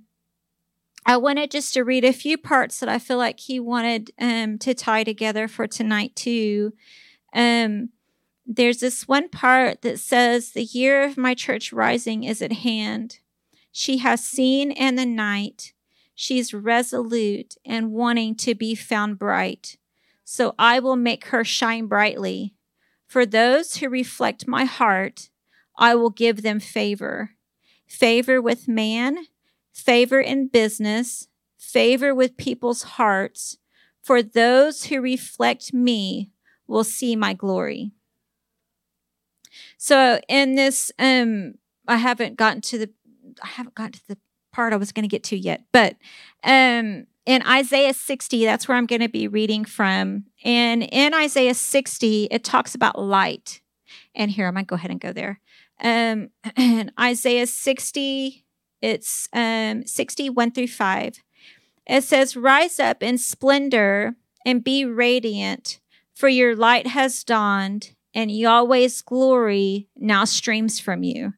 I 1.07 1.17
wanted 1.17 1.51
just 1.51 1.73
to 1.75 1.85
read 1.85 2.05
a 2.05 2.13
few 2.13 2.37
parts 2.37 2.81
that 2.81 2.89
I 2.89 2.99
feel 2.99 3.17
like 3.17 3.41
he 3.41 3.61
wanted 3.61 4.11
um, 4.19 4.59
to 4.59 4.75
tie 4.75 5.05
together 5.05 5.47
for 5.47 5.67
tonight, 5.67 6.17
too. 6.17 6.73
Um, 7.33 7.91
there's 8.45 8.81
this 8.81 9.07
one 9.07 9.29
part 9.29 9.83
that 9.83 10.01
says, 10.01 10.51
The 10.51 10.65
year 10.65 11.05
of 11.05 11.17
my 11.17 11.35
church 11.35 11.73
rising 11.73 12.25
is 12.25 12.43
at 12.43 12.53
hand. 12.53 13.21
She 13.71 13.99
has 13.99 14.25
seen 14.25 14.71
in 14.73 14.97
the 14.97 15.07
night. 15.07 15.73
She's 16.15 16.53
resolute 16.53 17.55
and 17.65 17.93
wanting 17.93 18.35
to 18.37 18.55
be 18.55 18.75
found 18.75 19.19
bright 19.19 19.77
so 20.29 20.57
I 20.59 20.81
will 20.81 20.97
make 20.97 21.27
her 21.27 21.45
shine 21.45 21.87
brightly. 21.87 22.53
For 23.07 23.25
those 23.25 23.77
who 23.77 23.89
reflect 23.89 24.49
my 24.49 24.65
heart, 24.65 25.31
I 25.79 25.95
will 25.95 26.11
give 26.11 26.43
them 26.43 26.61
favor 26.61 27.31
favor 27.87 28.43
with 28.43 28.67
man, 28.67 29.17
favor 29.77 30.21
in 30.21 30.49
business, 30.49 31.29
favor 31.59 32.15
with 32.15 32.37
people's 32.37 32.83
hearts. 32.83 33.59
For 34.03 34.23
those 34.23 34.87
who 34.87 35.01
reflect 35.01 35.75
me 35.75 36.31
will 36.67 36.85
see 36.85 37.15
my 37.15 37.35
glory. 37.35 37.93
So 39.77 40.21
in 40.29 40.55
this, 40.55 40.91
um, 40.99 41.55
I 41.87 41.97
haven't 41.97 42.37
gotten 42.37 42.63
to 42.63 42.79
the, 42.79 42.91
I 43.43 43.49
haven't 43.49 43.75
gotten 43.75 43.93
to 43.93 44.09
the 44.09 44.19
part 44.51 44.73
I 44.73 44.77
was 44.77 44.93
going 44.93 45.05
to 45.05 45.09
get 45.09 45.25
to 45.25 45.37
yet, 45.37 45.65
but 45.73 45.97
um, 46.43 47.07
in 47.27 47.43
Isaiah 47.47 47.93
60, 47.93 48.45
that's 48.45 48.67
where 48.67 48.79
I'm 48.79 48.87
going 48.87 49.03
to 49.03 49.09
be 49.09 49.29
reading 49.29 49.65
from. 49.65 50.25
And 50.43 50.85
in 50.85 51.13
Isaiah 51.13 51.55
60, 51.55 52.29
it 52.31 52.45
talks 52.45 52.75
about 52.75 52.99
light. 52.99 53.61
And 54.15 54.31
here, 54.31 54.47
I 54.47 54.51
might 54.53 54.67
go 54.67 54.77
ahead 54.77 54.91
and 54.91 55.01
go 55.01 55.13
there. 55.13 55.41
Um, 55.83 56.31
in 56.57 56.91
Isaiah 56.99 57.47
60, 57.47 58.46
it's 58.83 59.29
um, 59.33 59.87
60, 59.87 60.31
1 60.31 60.51
through 60.53 60.69
5. 60.69 61.17
It 61.87 62.05
says, 62.05 62.37
Rise 62.37 62.81
up 62.81 63.03
in 63.03 63.19
splendor 63.19 64.17
and 64.45 64.65
be 64.65 64.85
radiant, 64.85 65.81
for 66.15 66.29
your 66.29 66.57
light 66.57 66.87
has 66.89 67.23
dawned, 67.25 67.93
and 68.15 68.31
Yahweh's 68.31 69.03
glory 69.03 69.89
now 69.97 70.25
streams 70.25 70.81
from 70.81 71.03
you. 71.03 71.35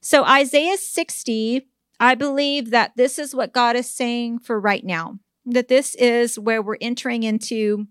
So, 0.00 0.24
Isaiah 0.24 0.76
60, 0.76 1.68
I 2.00 2.14
believe 2.14 2.70
that 2.70 2.96
this 2.96 3.18
is 3.18 3.34
what 3.34 3.52
God 3.52 3.76
is 3.76 3.88
saying 3.88 4.40
for 4.40 4.58
right 4.58 4.84
now, 4.84 5.18
that 5.46 5.68
this 5.68 5.94
is 5.94 6.38
where 6.38 6.60
we're 6.60 6.76
entering 6.80 7.22
into 7.22 7.86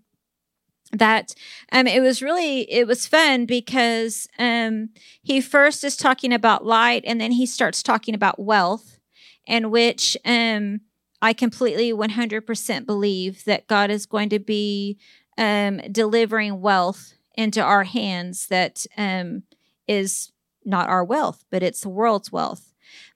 that 0.92 1.34
um 1.72 1.86
it 1.86 2.00
was 2.00 2.22
really 2.22 2.70
it 2.70 2.86
was 2.86 3.06
fun 3.06 3.46
because 3.46 4.28
um 4.38 4.90
he 5.22 5.40
first 5.40 5.84
is 5.84 5.96
talking 5.96 6.32
about 6.32 6.66
light 6.66 7.02
and 7.06 7.20
then 7.20 7.32
he 7.32 7.46
starts 7.46 7.82
talking 7.82 8.14
about 8.14 8.38
wealth 8.38 8.98
and 9.46 9.70
which 9.70 10.16
um 10.24 10.80
I 11.24 11.32
completely 11.32 11.92
100% 11.92 12.84
believe 12.84 13.44
that 13.44 13.68
God 13.68 13.90
is 13.90 14.06
going 14.06 14.28
to 14.30 14.38
be 14.38 14.98
um 15.38 15.78
delivering 15.90 16.60
wealth 16.60 17.14
into 17.34 17.62
our 17.62 17.84
hands 17.84 18.46
that 18.48 18.84
um 18.98 19.44
is 19.88 20.30
not 20.64 20.88
our 20.88 21.02
wealth 21.04 21.44
but 21.50 21.62
it's 21.62 21.80
the 21.80 21.88
world's 21.88 22.30
wealth. 22.30 22.74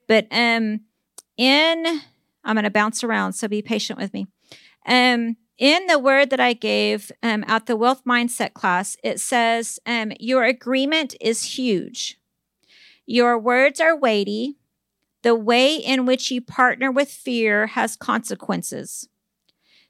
But 0.08 0.26
um 0.30 0.80
in 1.36 2.00
I'm 2.42 2.54
going 2.54 2.64
to 2.64 2.70
bounce 2.70 3.04
around 3.04 3.34
so 3.34 3.48
be 3.48 3.60
patient 3.60 3.98
with 3.98 4.14
me. 4.14 4.26
Um 4.86 5.36
in 5.58 5.86
the 5.86 5.98
word 5.98 6.30
that 6.30 6.40
I 6.40 6.52
gave 6.52 7.10
um, 7.22 7.44
at 7.46 7.66
the 7.66 7.76
wealth 7.76 8.04
mindset 8.04 8.52
class, 8.52 8.96
it 9.02 9.20
says, 9.20 9.78
um, 9.86 10.12
Your 10.20 10.44
agreement 10.44 11.14
is 11.20 11.56
huge. 11.56 12.18
Your 13.06 13.38
words 13.38 13.80
are 13.80 13.96
weighty. 13.96 14.56
The 15.22 15.34
way 15.34 15.74
in 15.76 16.06
which 16.06 16.30
you 16.30 16.40
partner 16.40 16.92
with 16.92 17.10
fear 17.10 17.68
has 17.68 17.96
consequences, 17.96 19.08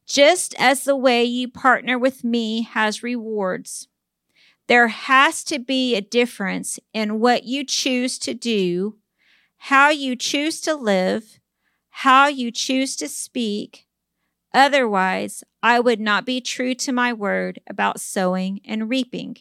just 0.07 0.55
as 0.59 0.85
the 0.85 0.97
way 0.97 1.25
you 1.25 1.49
partner 1.49 1.99
with 1.99 2.25
me 2.25 2.62
has 2.62 3.03
rewards. 3.03 3.89
There 4.67 4.89
has 4.89 5.45
to 5.45 5.59
be 5.59 5.95
a 5.95 6.01
difference 6.01 6.79
in 6.95 7.21
what 7.21 7.45
you 7.45 7.64
choose 7.64 8.19
to 8.21 8.35
do, 8.35 8.97
how 9.59 9.91
you 9.91 10.17
choose 10.17 10.61
to 10.62 10.75
live, 10.75 11.39
how 11.91 12.29
you 12.29 12.51
choose 12.51 12.97
to 12.97 13.09
speak, 13.09 13.86
Otherwise, 14.57 15.45
I 15.63 15.79
would 15.81 16.01
not 16.01 16.25
be 16.25 16.41
true 16.41 16.75
to 16.77 16.91
my 16.91 17.13
word 17.13 17.61
about 17.69 18.01
sowing 18.01 18.63
and 18.65 18.89
reaping. 18.89 19.37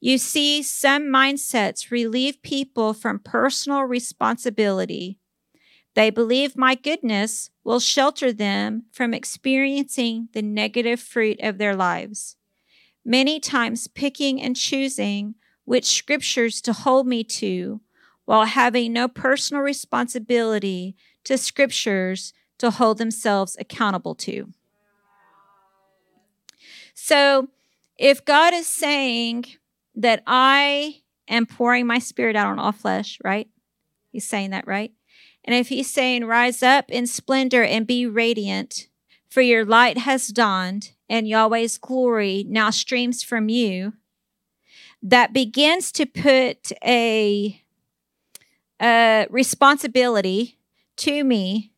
You 0.00 0.16
see, 0.16 0.62
some 0.62 1.06
mindsets 1.06 1.90
relieve 1.90 2.40
people 2.42 2.94
from 2.94 3.18
personal 3.18 3.82
responsibility. 3.82 5.18
They 5.94 6.10
believe 6.10 6.56
my 6.56 6.76
goodness 6.76 7.50
will 7.64 7.80
shelter 7.80 8.32
them 8.32 8.84
from 8.92 9.12
experiencing 9.12 10.28
the 10.34 10.42
negative 10.42 11.00
fruit 11.00 11.40
of 11.42 11.58
their 11.58 11.74
lives. 11.74 12.36
Many 13.04 13.40
times, 13.40 13.88
picking 13.88 14.40
and 14.40 14.54
choosing 14.54 15.34
which 15.64 15.84
scriptures 15.84 16.60
to 16.60 16.72
hold 16.72 17.08
me 17.08 17.24
to 17.24 17.80
while 18.24 18.44
having 18.44 18.92
no 18.92 19.08
personal 19.08 19.64
responsibility 19.64 20.94
to 21.24 21.36
scriptures 21.36 22.32
to 22.58 22.70
hold 22.70 22.98
themselves 22.98 23.56
accountable 23.58 24.14
to. 24.14 24.52
So, 26.94 27.48
if 27.98 28.24
God 28.24 28.54
is 28.54 28.66
saying 28.66 29.46
that 29.94 30.22
I 30.26 31.02
am 31.28 31.46
pouring 31.46 31.86
my 31.86 31.98
spirit 31.98 32.36
out 32.36 32.48
on 32.48 32.58
all 32.58 32.72
flesh, 32.72 33.18
right? 33.24 33.48
He's 34.10 34.26
saying 34.26 34.50
that, 34.50 34.66
right? 34.66 34.92
And 35.44 35.54
if 35.54 35.68
he's 35.68 35.90
saying, 35.90 36.24
Rise 36.24 36.62
up 36.62 36.90
in 36.90 37.06
splendor 37.06 37.62
and 37.62 37.86
be 37.86 38.06
radiant, 38.06 38.88
for 39.28 39.40
your 39.40 39.64
light 39.64 39.98
has 39.98 40.28
dawned, 40.28 40.92
and 41.08 41.28
Yahweh's 41.28 41.78
glory 41.78 42.44
now 42.48 42.70
streams 42.70 43.22
from 43.22 43.48
you, 43.48 43.92
that 45.02 45.32
begins 45.32 45.92
to 45.92 46.06
put 46.06 46.72
a, 46.84 47.62
a 48.80 49.26
responsibility 49.30 50.58
to 50.96 51.22
me 51.22 51.72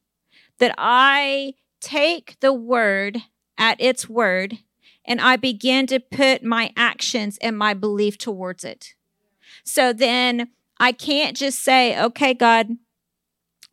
that 0.58 0.74
I 0.78 1.54
take 1.80 2.38
the 2.40 2.52
word 2.52 3.22
at 3.56 3.80
its 3.80 4.08
word 4.08 4.58
and 5.04 5.20
I 5.20 5.36
begin 5.36 5.86
to 5.88 6.00
put 6.00 6.42
my 6.42 6.72
actions 6.76 7.38
and 7.40 7.56
my 7.56 7.74
belief 7.74 8.18
towards 8.18 8.64
it. 8.64 8.94
So 9.64 9.92
then 9.92 10.50
I 10.78 10.92
can't 10.92 11.36
just 11.36 11.60
say, 11.60 12.00
okay, 12.00 12.34
God, 12.34 12.76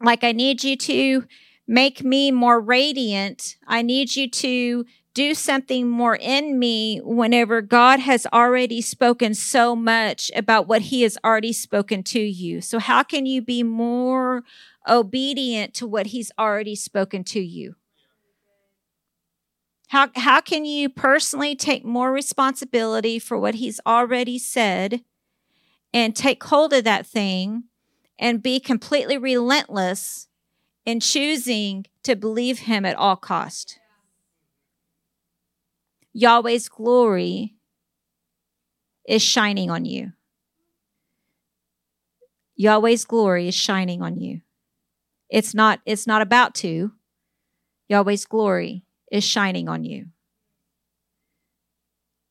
like 0.02 0.24
I 0.24 0.32
need 0.32 0.64
you 0.64 0.76
to 0.78 1.26
make 1.68 2.04
me 2.04 2.32
more 2.32 2.60
radiant. 2.60 3.58
I 3.68 3.82
need 3.82 4.16
you 4.16 4.30
to 4.30 4.86
do 5.14 5.34
something 5.34 5.88
more 5.88 6.18
in 6.18 6.60
me 6.60 7.00
whenever 7.04 7.62
God 7.62 8.02
has 8.02 8.28
already 8.34 8.82
spoken 8.82 9.34
so 9.34 9.76
much 9.76 10.30
about 10.36 10.68
what 10.68 10.84
he 10.84 11.04
has 11.04 11.18
already 11.24 11.54
spoken 11.54 12.04
to 12.04 12.20
you. 12.20 12.60
So, 12.60 12.80
how 12.80 13.02
can 13.02 13.26
you 13.26 13.42
be 13.42 13.64
more 13.64 14.44
obedient 14.88 15.74
to 15.76 15.88
what 15.88 16.08
he's 16.08 16.32
already 16.38 16.76
spoken 16.76 17.24
to 17.26 17.40
you? 17.40 17.76
How, 19.90 20.10
how 20.16 20.42
can 20.42 20.66
you 20.66 20.90
personally 20.90 21.56
take 21.56 21.86
more 21.86 22.12
responsibility 22.12 23.20
for 23.20 23.38
what 23.38 23.56
he's 23.56 23.80
already 23.86 24.40
said 24.40 25.04
and 25.94 26.16
take 26.16 26.44
hold 26.44 26.74
of 26.74 26.84
that 26.84 27.06
thing 27.06 27.66
and 28.18 28.42
be 28.42 28.60
completely 28.60 29.18
relentless 29.18 30.28
in 30.86 31.00
choosing 31.00 31.86
to 32.04 32.16
believe 32.16 32.60
him 32.60 32.86
at 32.86 32.96
all 32.96 33.16
cost? 33.16 33.80
Yahweh's 36.14 36.70
glory 36.70 37.56
is 39.08 39.22
shining 39.22 39.70
on 39.70 39.86
you. 39.86 40.14
Yahweh's 42.56 43.06
glory 43.06 43.48
is 43.48 43.56
shining 43.56 44.02
on 44.02 44.20
you. 44.20 44.42
It's 45.30 45.54
not 45.54 45.80
it's 45.86 46.08
not 46.08 46.22
about 46.22 46.56
to. 46.56 46.92
Yahweh's 47.88 48.26
glory 48.26 48.84
is 49.12 49.24
shining 49.24 49.70
on 49.70 49.84
you. 49.84 50.08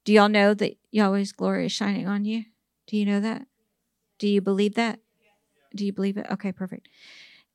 Do 0.04 0.12
y'all 0.12 0.28
know 0.28 0.54
that 0.54 0.76
Yahweh's 0.90 1.32
glory 1.32 1.66
is 1.66 1.72
shining 1.72 2.06
on 2.06 2.24
you? 2.24 2.44
Do 2.86 2.96
you 2.96 3.06
know 3.06 3.20
that? 3.20 3.46
Do 4.18 4.28
you 4.28 4.40
believe 4.40 4.74
that? 4.74 5.00
Do 5.74 5.86
you 5.86 5.92
believe 5.92 6.16
it? 6.16 6.26
Okay, 6.30 6.52
perfect. 6.52 6.88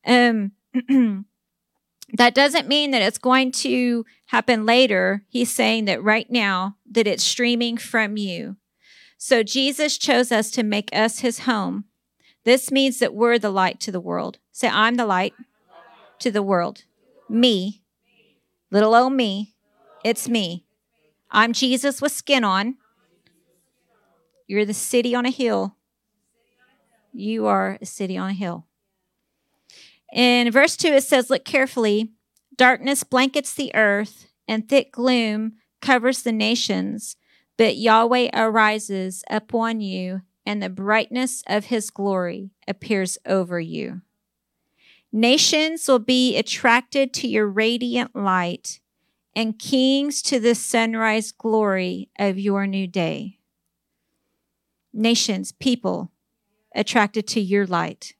Um 0.06 0.52
that 2.14 2.34
doesn't 2.34 2.68
mean 2.68 2.90
that 2.90 3.02
it's 3.02 3.18
going 3.18 3.52
to 3.52 4.04
happen 4.26 4.66
later. 4.66 5.24
He's 5.28 5.52
saying 5.52 5.84
that 5.86 6.02
right 6.02 6.30
now 6.30 6.76
that 6.90 7.06
it's 7.06 7.24
streaming 7.24 7.76
from 7.76 8.16
you. 8.16 8.56
So 9.16 9.42
Jesus 9.42 9.98
chose 9.98 10.32
us 10.32 10.50
to 10.52 10.62
make 10.62 10.88
us 10.92 11.18
his 11.18 11.40
home. 11.40 11.84
This 12.44 12.70
means 12.70 12.98
that 13.00 13.14
we're 13.14 13.38
the 13.38 13.50
light 13.50 13.78
to 13.80 13.92
the 13.92 14.00
world. 14.00 14.38
Say, 14.60 14.68
I'm 14.68 14.96
the 14.96 15.06
light 15.06 15.32
to 16.18 16.30
the 16.30 16.42
world. 16.42 16.84
Me, 17.30 17.80
little 18.70 18.94
old 18.94 19.14
me, 19.14 19.54
it's 20.04 20.28
me. 20.28 20.66
I'm 21.30 21.54
Jesus 21.54 22.02
with 22.02 22.12
skin 22.12 22.44
on. 22.44 22.76
You're 24.46 24.66
the 24.66 24.74
city 24.74 25.14
on 25.14 25.24
a 25.24 25.30
hill. 25.30 25.76
You 27.14 27.46
are 27.46 27.78
a 27.80 27.86
city 27.86 28.18
on 28.18 28.28
a 28.28 28.34
hill. 28.34 28.66
In 30.12 30.52
verse 30.52 30.76
2, 30.76 30.88
it 30.88 31.04
says, 31.04 31.30
Look 31.30 31.46
carefully. 31.46 32.10
Darkness 32.54 33.02
blankets 33.02 33.54
the 33.54 33.74
earth, 33.74 34.26
and 34.46 34.68
thick 34.68 34.92
gloom 34.92 35.54
covers 35.80 36.20
the 36.20 36.32
nations. 36.32 37.16
But 37.56 37.78
Yahweh 37.78 38.28
arises 38.34 39.24
upon 39.30 39.80
you, 39.80 40.20
and 40.44 40.62
the 40.62 40.68
brightness 40.68 41.42
of 41.46 41.64
his 41.64 41.88
glory 41.88 42.50
appears 42.68 43.16
over 43.24 43.58
you. 43.58 44.02
Nations 45.12 45.88
will 45.88 45.98
be 45.98 46.36
attracted 46.36 47.12
to 47.14 47.28
your 47.28 47.48
radiant 47.48 48.14
light, 48.14 48.80
and 49.34 49.58
kings 49.58 50.22
to 50.22 50.38
the 50.40 50.54
sunrise 50.54 51.32
glory 51.32 52.08
of 52.18 52.38
your 52.38 52.66
new 52.66 52.86
day. 52.86 53.38
Nations, 54.92 55.52
people 55.52 56.10
attracted 56.74 57.26
to 57.28 57.40
your 57.40 57.66
light. 57.66 58.14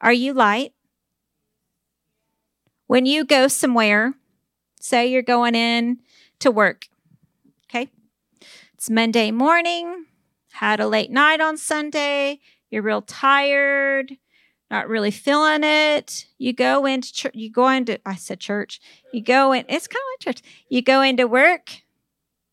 Are 0.00 0.12
you 0.12 0.32
light? 0.32 0.72
When 2.86 3.06
you 3.06 3.24
go 3.24 3.48
somewhere, 3.48 4.14
say 4.80 5.08
you're 5.08 5.22
going 5.22 5.54
in 5.54 5.98
to 6.40 6.50
work, 6.50 6.86
okay? 7.64 7.88
It's 8.74 8.90
Monday 8.90 9.30
morning, 9.30 10.06
had 10.52 10.78
a 10.78 10.86
late 10.86 11.10
night 11.10 11.40
on 11.40 11.56
Sunday, 11.56 12.38
you're 12.70 12.82
real 12.82 13.02
tired, 13.02 14.18
not 14.70 14.88
really 14.88 15.10
feeling 15.10 15.62
it. 15.62 16.26
You 16.38 16.52
go 16.52 16.86
into 16.86 17.12
church, 17.12 17.34
you 17.34 17.50
go 17.50 17.68
into, 17.68 18.00
I 18.06 18.16
said 18.16 18.40
church, 18.40 18.80
you 19.12 19.22
go 19.22 19.52
in, 19.52 19.64
it's 19.68 19.86
kind 19.86 20.00
of 20.00 20.26
like 20.26 20.36
church. 20.36 20.48
You 20.68 20.82
go 20.82 21.02
into 21.02 21.26
work. 21.26 21.82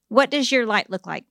What 0.09 0.29
does 0.29 0.51
your 0.51 0.65
light 0.65 0.89
look 0.89 1.07
like? 1.07 1.25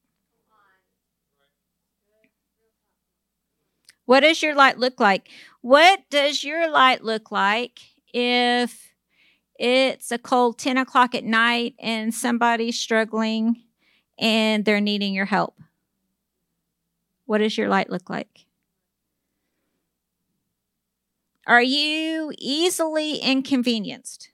What 4.05 4.20
does 4.20 4.43
your 4.43 4.55
light 4.55 4.78
look 4.78 4.99
like? 4.99 5.28
What 5.61 6.01
does 6.11 6.43
your 6.43 6.68
light 6.68 7.05
look 7.05 7.30
like 7.30 7.78
if 8.12 8.93
it's 9.59 10.11
a 10.11 10.18
cold 10.18 10.59
10 10.59 10.76
o'clock 10.76 11.14
at 11.14 11.24
night 11.24 11.74
and 11.78 12.12
somebody's 12.12 12.78
struggling 12.78 13.62
and 14.18 14.64
they're 14.64 14.80
needing 14.80 15.14
your 15.14 15.26
help? 15.26 15.57
What 17.26 17.39
does 17.39 17.57
your 17.57 17.68
light 17.68 17.89
look 17.89 18.11
like? 18.11 18.47
Are 21.47 21.62
you 21.62 22.32
easily 22.38 23.16
inconvenienced? 23.16 24.30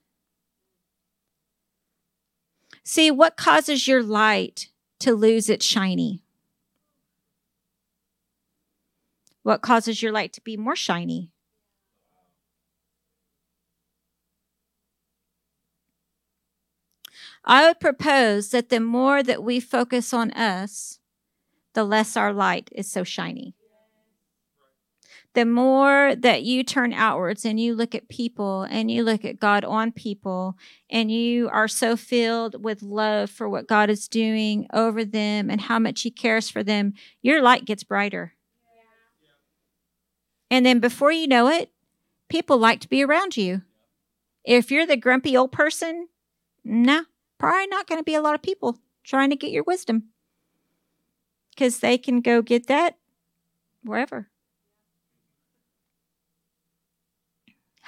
See, 2.85 3.11
what 3.11 3.37
causes 3.37 3.89
your 3.89 4.03
light 4.03 4.69
to 5.01 5.15
lose 5.15 5.49
its 5.49 5.65
shiny? 5.65 6.23
What 9.43 9.63
causes 9.63 10.03
your 10.03 10.13
light 10.13 10.33
to 10.35 10.43
be 10.43 10.57
more 10.57 10.77
shiny? 10.77 11.31
I 17.45 17.67
would 17.67 17.81
propose 17.81 18.51
that 18.51 18.69
the 18.69 18.81
more 18.81 19.23
that 19.23 19.43
we 19.43 19.61
focus 19.61 20.13
on 20.13 20.31
us, 20.33 20.99
the 21.73 21.85
less 21.85 22.17
our 22.17 22.33
light 22.33 22.69
is 22.73 22.91
so 22.91 23.05
shiny. 23.05 23.55
The 25.39 25.45
more 25.45 26.17
that 26.17 26.43
you 26.43 26.65
turn 26.65 26.93
outwards 26.93 27.45
and 27.45 27.61
you 27.61 27.73
look 27.73 27.95
at 27.95 28.09
people 28.09 28.65
and 28.65 28.91
you 28.91 29.05
look 29.05 29.25
at 29.25 29.39
God 29.39 29.65
on 29.65 29.93
people 29.93 30.59
and 30.91 31.13
you 31.13 31.49
are 31.51 31.69
so 31.69 31.97
filled 31.97 32.65
with 32.65 32.83
love 32.83 33.31
for 33.31 33.49
what 33.49 33.69
God 33.69 33.89
is 33.89 34.09
doing 34.09 34.67
over 34.73 35.05
them 35.05 35.49
and 35.49 35.61
how 35.61 35.79
much 35.79 36.03
He 36.03 36.11
cares 36.11 36.51
for 36.51 36.65
them, 36.65 36.93
your 37.23 37.41
light 37.41 37.65
gets 37.65 37.85
brighter. 37.85 38.35
And 40.51 40.67
then 40.67 40.81
before 40.81 41.13
you 41.13 41.29
know 41.29 41.47
it, 41.47 41.71
people 42.29 42.59
like 42.59 42.81
to 42.81 42.89
be 42.89 43.05
around 43.05 43.37
you. 43.37 43.63
If 44.43 44.73
you're 44.73 44.87
the 44.87 44.97
grumpy 44.97 45.37
old 45.37 45.53
person, 45.53 46.09
no, 46.65 47.05
probably 47.39 47.69
not 47.69 47.87
going 47.87 48.01
to 48.01 48.05
be 48.05 48.17
a 48.17 48.21
lot 48.21 48.35
of 48.35 48.43
people 48.43 48.81
trying 49.05 49.31
to 49.31 49.37
get 49.37 49.53
your 49.53 49.63
wisdom 49.63 50.09
because 51.51 51.79
they 51.79 51.97
can 51.97 52.23
go 52.23 52.43
get 52.43 52.67
that 52.67 52.99
wherever. 53.85 54.31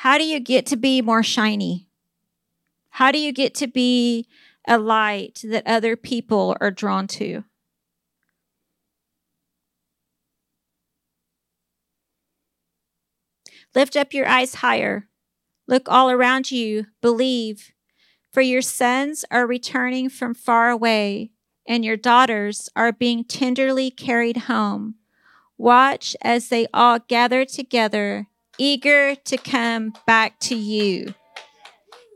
How 0.01 0.17
do 0.17 0.25
you 0.25 0.41
get 0.41 0.65
to 0.69 0.79
be 0.79 1.03
more 1.03 1.23
shiny? 1.23 1.87
How 2.89 3.13
do 3.13 3.19
you 3.19 3.33
get 3.33 3.55
to 3.57 3.67
be 3.67 4.27
a 4.67 4.79
light 4.79 5.43
that 5.45 5.67
other 5.67 5.95
people 5.95 6.57
are 6.59 6.71
drawn 6.71 7.07
to? 7.09 7.45
Lift 13.75 13.95
up 13.95 14.15
your 14.15 14.27
eyes 14.27 14.55
higher. 14.55 15.07
Look 15.69 15.87
all 15.87 16.11
around 16.11 16.51
you. 16.51 16.87
Believe. 17.03 17.71
For 18.33 18.41
your 18.41 18.63
sons 18.63 19.27
are 19.31 19.47
returning 19.47 20.09
from 20.09 20.33
far 20.33 20.71
away, 20.71 21.33
and 21.69 21.85
your 21.85 21.99
daughters 21.99 22.71
are 22.75 22.91
being 22.91 23.23
tenderly 23.23 23.91
carried 23.91 24.39
home. 24.49 24.95
Watch 25.59 26.17
as 26.23 26.49
they 26.49 26.67
all 26.73 27.01
gather 27.01 27.45
together, 27.45 28.29
eager 28.61 29.15
to 29.15 29.39
come 29.39 29.95
back 30.07 30.39
to 30.39 30.55
you. 30.55 31.15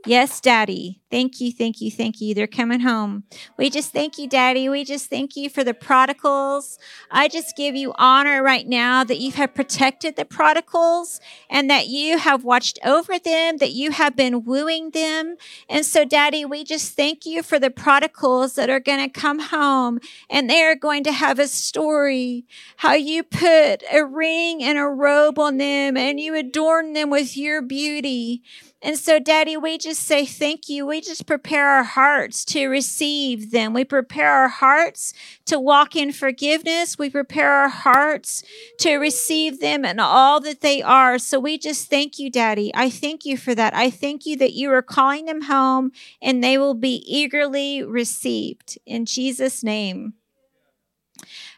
Yes, 0.07 0.41
Daddy. 0.41 1.01
Thank 1.11 1.41
you, 1.41 1.51
thank 1.51 1.81
you, 1.81 1.91
thank 1.91 2.21
you. 2.21 2.35
They're 2.35 2.47
coming 2.47 2.81
home. 2.81 3.25
We 3.57 3.71
just 3.71 3.93
thank 3.93 4.19
you, 4.19 4.29
Daddy. 4.29 4.69
We 4.69 4.85
just 4.85 5.09
thank 5.09 5.35
you 5.35 5.49
for 5.49 5.65
the 5.65 5.73
prodigals. 5.73 6.79
I 7.11 7.29
just 7.29 7.57
give 7.57 7.75
you 7.75 7.95
honor 7.97 8.43
right 8.43 8.67
now 8.67 9.05
that 9.05 9.19
you 9.19 9.33
have 9.33 9.55
protected 9.55 10.17
the 10.17 10.25
prodigals 10.27 11.21
and 11.49 11.71
that 11.71 11.87
you 11.89 12.19
have 12.19 12.45
watched 12.45 12.79
over 12.85 13.19
them, 13.19 13.59
that 13.59 13.73
you 13.73 13.93
have 13.93 14.15
been 14.15 14.45
wooing 14.45 14.91
them. 14.91 15.37
And 15.71 15.87
so, 15.87 16.05
Daddy, 16.05 16.45
we 16.45 16.65
just 16.65 16.95
thank 16.97 17.25
you 17.25 17.43
for 17.43 17.59
the 17.59 17.71
prodigals 17.71 18.57
that 18.57 18.69
are 18.69 18.81
going 18.81 19.01
to 19.01 19.09
come 19.09 19.39
home 19.39 20.01
and 20.29 20.51
they 20.51 20.65
are 20.65 20.77
going 20.77 21.05
to 21.05 21.13
have 21.13 21.39
a 21.39 21.47
story 21.49 22.45
how 22.79 22.93
you 22.93 23.23
put 23.23 23.83
a 23.93 24.05
ring 24.05 24.63
and 24.63 24.77
a 24.77 24.83
robe 24.83 25.39
on 25.39 25.57
them 25.59 25.97
and 25.97 26.21
you 26.21 26.35
adorn 26.35 26.93
them 26.93 27.09
with 27.09 27.37
your 27.37 27.63
beauty. 27.63 28.43
And 28.85 28.99
so, 28.99 29.19
Daddy, 29.19 29.57
we 29.57 29.79
just 29.79 30.03
say 30.03 30.27
thank 30.27 30.69
you. 30.69 30.85
We 30.85 31.01
just 31.01 31.25
prepare 31.27 31.71
our 31.71 31.85
hearts 31.85 32.45
to 32.45 32.67
receive 32.67 33.51
them. 33.51 33.73
We 33.73 33.83
prepare 33.83 34.31
our 34.31 34.49
hearts 34.49 35.15
to 35.47 35.59
walk 35.59 35.97
in 35.97 36.13
forgiveness. 36.13 36.99
We 36.99 37.09
prepare 37.09 37.51
our 37.51 37.71
hearts 37.71 38.45
to 38.81 38.97
receive 38.97 39.61
them 39.61 39.87
and 39.87 40.03
all 40.03 40.39
that 40.41 40.61
they 40.61 40.83
are. 40.83 41.19
So 41.19 41.41
we 41.41 41.57
just 41.57 41.89
thank 41.89 42.19
you, 42.19 42.31
Daddy. 42.31 42.71
I 42.75 42.91
thank 42.91 43.25
you 43.25 43.39
for 43.39 43.55
that. 43.55 43.75
I 43.75 43.89
thank 43.89 44.27
you 44.27 44.37
that 44.37 44.53
you 44.53 44.71
are 44.71 44.83
calling 44.83 45.25
them 45.25 45.41
home 45.41 45.91
and 46.21 46.45
they 46.45 46.59
will 46.59 46.75
be 46.75 47.03
eagerly 47.07 47.83
received. 47.83 48.79
In 48.85 49.07
Jesus' 49.07 49.65
name. 49.65 50.13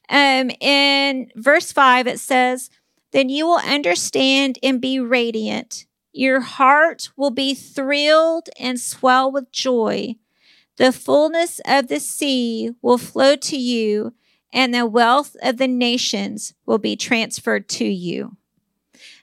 Um, 0.09 0.53
in 0.61 1.33
verse 1.35 1.73
5, 1.73 2.07
it 2.07 2.21
says, 2.21 2.71
Then 3.11 3.31
you 3.31 3.49
will 3.49 3.59
understand 3.59 4.61
and 4.63 4.81
be 4.81 5.01
radiant 5.01 5.87
your 6.17 6.41
heart 6.41 7.11
will 7.17 7.31
be 7.31 7.55
thrilled 7.55 8.49
and 8.59 8.81
swell 8.81 9.31
with 9.31 9.53
joy. 9.53 10.17
The 10.77 10.93
fullness 10.93 11.61
of 11.65 11.89
the 11.89 12.01
sea 12.01 12.71
will 12.83 12.99
flow 12.99 13.37
to 13.37 13.57
you, 13.57 14.15
and 14.53 14.75
the 14.75 14.87
wealth 14.87 15.37
of 15.43 15.57
the 15.57 15.69
nations 15.69 16.55
will 16.67 16.79
be 16.79 16.97
transferred 16.97 17.69
to 17.71 17.85
you. 17.85 18.37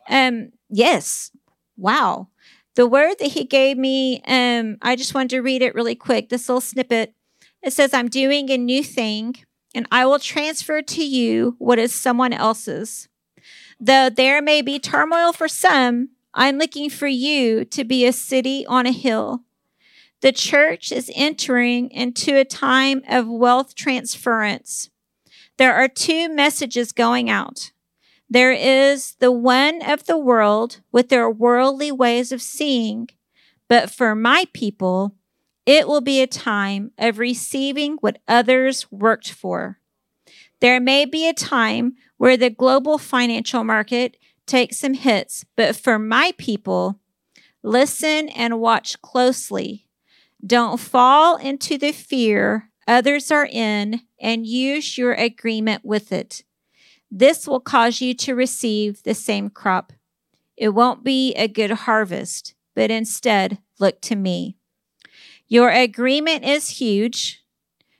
Um, 0.09 0.51
yes. 0.69 1.31
Wow. 1.77 2.29
The 2.75 2.87
word 2.87 3.15
that 3.19 3.31
he 3.31 3.43
gave 3.43 3.77
me, 3.77 4.21
um, 4.25 4.77
I 4.81 4.95
just 4.95 5.13
wanted 5.13 5.29
to 5.29 5.41
read 5.41 5.61
it 5.61 5.75
really 5.75 5.95
quick, 5.95 6.29
this 6.29 6.49
little 6.49 6.61
snippet. 6.61 7.13
It 7.61 7.71
says, 7.71 7.93
I'm 7.93 8.09
doing 8.09 8.49
a 8.49 8.57
new 8.57 8.83
thing, 8.83 9.35
and 9.75 9.87
I 9.91 10.05
will 10.05 10.19
transfer 10.19 10.81
to 10.81 11.05
you 11.05 11.55
what 11.59 11.79
is 11.79 11.93
someone 11.93 12.33
else's. 12.33 13.07
Though 13.79 14.09
there 14.09 14.41
may 14.41 14.61
be 14.61 14.79
turmoil 14.79 15.33
for 15.33 15.47
some, 15.47 16.09
I'm 16.33 16.57
looking 16.57 16.89
for 16.89 17.07
you 17.07 17.63
to 17.65 17.83
be 17.83 18.05
a 18.05 18.13
city 18.13 18.65
on 18.65 18.87
a 18.87 18.91
hill. 18.91 19.43
The 20.21 20.31
church 20.31 20.91
is 20.91 21.11
entering 21.13 21.91
into 21.91 22.37
a 22.37 22.45
time 22.45 23.03
of 23.07 23.27
wealth 23.27 23.75
transference. 23.75 24.89
There 25.57 25.75
are 25.75 25.87
two 25.87 26.29
messages 26.29 26.91
going 26.91 27.29
out. 27.29 27.71
There 28.29 28.51
is 28.51 29.15
the 29.19 29.31
one 29.31 29.83
of 29.83 30.05
the 30.05 30.17
world 30.17 30.79
with 30.91 31.09
their 31.09 31.29
worldly 31.29 31.91
ways 31.91 32.31
of 32.31 32.41
seeing, 32.41 33.09
but 33.67 33.91
for 33.91 34.15
my 34.15 34.45
people, 34.53 35.15
it 35.67 35.87
will 35.87 36.01
be 36.01 36.21
a 36.21 36.27
time 36.27 36.91
of 36.97 37.19
receiving 37.19 37.97
what 37.97 38.19
others 38.27 38.91
worked 38.91 39.31
for. 39.31 39.79
There 40.61 40.79
may 40.79 41.05
be 41.05 41.27
a 41.27 41.33
time 41.33 41.93
where 42.17 42.37
the 42.37 42.49
global 42.49 42.97
financial 42.97 43.63
market 43.63 44.17
take 44.45 44.73
some 44.73 44.93
hits, 44.93 45.45
but 45.55 45.75
for 45.75 45.97
my 45.97 46.33
people, 46.37 46.99
listen 47.61 48.29
and 48.29 48.59
watch 48.59 49.01
closely. 49.01 49.87
Don't 50.45 50.79
fall 50.79 51.37
into 51.37 51.77
the 51.77 51.91
fear 51.91 52.69
others 52.87 53.31
are 53.31 53.47
in 53.49 54.01
and 54.19 54.45
use 54.45 54.97
your 54.97 55.13
agreement 55.13 55.85
with 55.85 56.11
it. 56.11 56.43
This 57.09 57.47
will 57.47 57.59
cause 57.59 58.01
you 58.01 58.13
to 58.15 58.35
receive 58.35 59.03
the 59.03 59.13
same 59.13 59.49
crop. 59.49 59.93
It 60.57 60.69
won't 60.69 61.03
be 61.03 61.33
a 61.35 61.47
good 61.47 61.71
harvest, 61.71 62.55
but 62.75 62.91
instead 62.91 63.59
look 63.79 64.01
to 64.01 64.15
me. 64.15 64.57
Your 65.47 65.69
agreement 65.69 66.43
is 66.43 66.81
huge. 66.81 67.43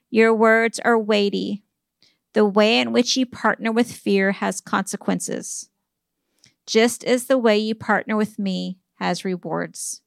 Your 0.10 0.34
words 0.34 0.80
are 0.80 0.98
weighty. 0.98 1.64
The 2.34 2.46
way 2.46 2.80
in 2.80 2.92
which 2.92 3.16
you 3.16 3.26
partner 3.26 3.72
with 3.72 3.92
fear 3.92 4.32
has 4.34 4.60
consequences 4.60 5.70
just 6.66 7.04
as 7.04 7.26
the 7.26 7.38
way 7.38 7.58
you 7.58 7.76
partner 7.76 8.16
with 8.16 8.40
me 8.40 8.78
has 8.96 9.26
rewards. 9.26 10.02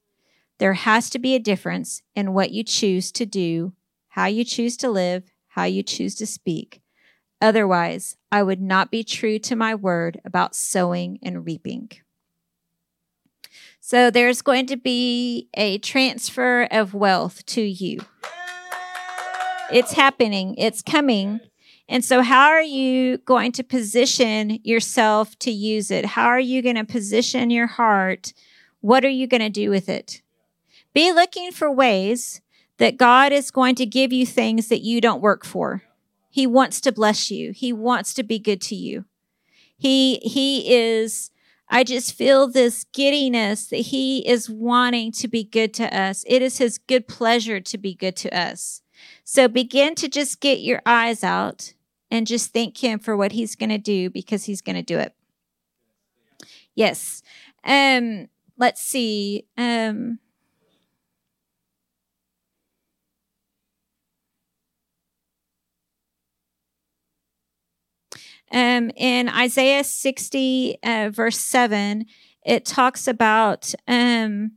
There 0.58 0.74
has 0.74 1.10
to 1.10 1.18
be 1.18 1.34
a 1.34 1.40
difference 1.40 2.02
in 2.14 2.32
what 2.32 2.50
you 2.50 2.64
choose 2.64 3.12
to 3.12 3.26
do, 3.26 3.74
how 4.08 4.26
you 4.26 4.44
choose 4.44 4.76
to 4.78 4.90
live, 4.90 5.32
how 5.48 5.64
you 5.64 5.82
choose 5.82 6.14
to 6.16 6.26
speak. 6.26 6.80
Otherwise, 7.40 8.16
I 8.32 8.42
would 8.42 8.60
not 8.60 8.90
be 8.90 9.04
true 9.04 9.38
to 9.40 9.56
my 9.56 9.74
word 9.74 10.20
about 10.24 10.54
sowing 10.54 11.18
and 11.22 11.44
reaping. 11.44 11.90
So 13.80 14.10
there's 14.10 14.42
going 14.42 14.66
to 14.66 14.76
be 14.76 15.48
a 15.54 15.78
transfer 15.78 16.64
of 16.70 16.94
wealth 16.94 17.44
to 17.46 17.62
you. 17.62 18.00
It's 19.70 19.92
happening, 19.92 20.54
it's 20.56 20.82
coming. 20.82 21.40
And 21.88 22.04
so, 22.04 22.22
how 22.22 22.48
are 22.48 22.62
you 22.62 23.18
going 23.18 23.52
to 23.52 23.62
position 23.62 24.58
yourself 24.64 25.38
to 25.40 25.50
use 25.50 25.90
it? 25.90 26.04
How 26.04 26.26
are 26.26 26.40
you 26.40 26.62
going 26.62 26.76
to 26.76 26.84
position 26.84 27.50
your 27.50 27.68
heart? 27.68 28.32
What 28.80 29.04
are 29.04 29.10
you 29.10 29.26
going 29.26 29.42
to 29.42 29.48
do 29.48 29.70
with 29.70 29.88
it? 29.88 30.22
Be 30.92 31.12
looking 31.12 31.52
for 31.52 31.70
ways 31.70 32.40
that 32.78 32.96
God 32.96 33.32
is 33.32 33.50
going 33.50 33.74
to 33.76 33.86
give 33.86 34.12
you 34.12 34.26
things 34.26 34.68
that 34.68 34.82
you 34.82 35.00
don't 35.00 35.22
work 35.22 35.44
for. 35.44 35.82
He 36.30 36.46
wants 36.46 36.80
to 36.82 36.92
bless 36.92 37.30
you. 37.30 37.52
He 37.52 37.72
wants 37.72 38.12
to 38.14 38.22
be 38.22 38.38
good 38.38 38.60
to 38.62 38.74
you. 38.74 39.04
He 39.78 40.16
he 40.16 40.74
is 40.74 41.30
I 41.68 41.82
just 41.82 42.14
feel 42.14 42.48
this 42.48 42.84
giddiness 42.92 43.66
that 43.66 43.76
he 43.76 44.26
is 44.26 44.48
wanting 44.48 45.12
to 45.12 45.28
be 45.28 45.44
good 45.44 45.74
to 45.74 45.98
us. 45.98 46.24
It 46.26 46.42
is 46.42 46.58
his 46.58 46.78
good 46.78 47.08
pleasure 47.08 47.60
to 47.60 47.78
be 47.78 47.94
good 47.94 48.16
to 48.16 48.36
us. 48.36 48.82
So 49.24 49.48
begin 49.48 49.94
to 49.96 50.08
just 50.08 50.40
get 50.40 50.60
your 50.60 50.80
eyes 50.86 51.24
out 51.24 51.74
and 52.10 52.26
just 52.26 52.52
thank 52.52 52.82
him 52.82 52.98
for 52.98 53.16
what 53.16 53.32
he's 53.32 53.56
going 53.56 53.70
to 53.70 53.78
do 53.78 54.10
because 54.10 54.44
he's 54.44 54.60
going 54.60 54.76
to 54.76 54.82
do 54.82 54.98
it. 54.98 55.14
Yes. 56.74 57.22
Um 57.64 58.28
let's 58.58 58.82
see. 58.82 59.46
Um 59.56 60.18
Um, 68.52 68.90
in 68.96 69.28
Isaiah 69.28 69.84
60, 69.84 70.78
uh, 70.82 71.10
verse 71.12 71.38
7, 71.38 72.06
it 72.44 72.64
talks 72.64 73.08
about, 73.08 73.74
um, 73.88 74.52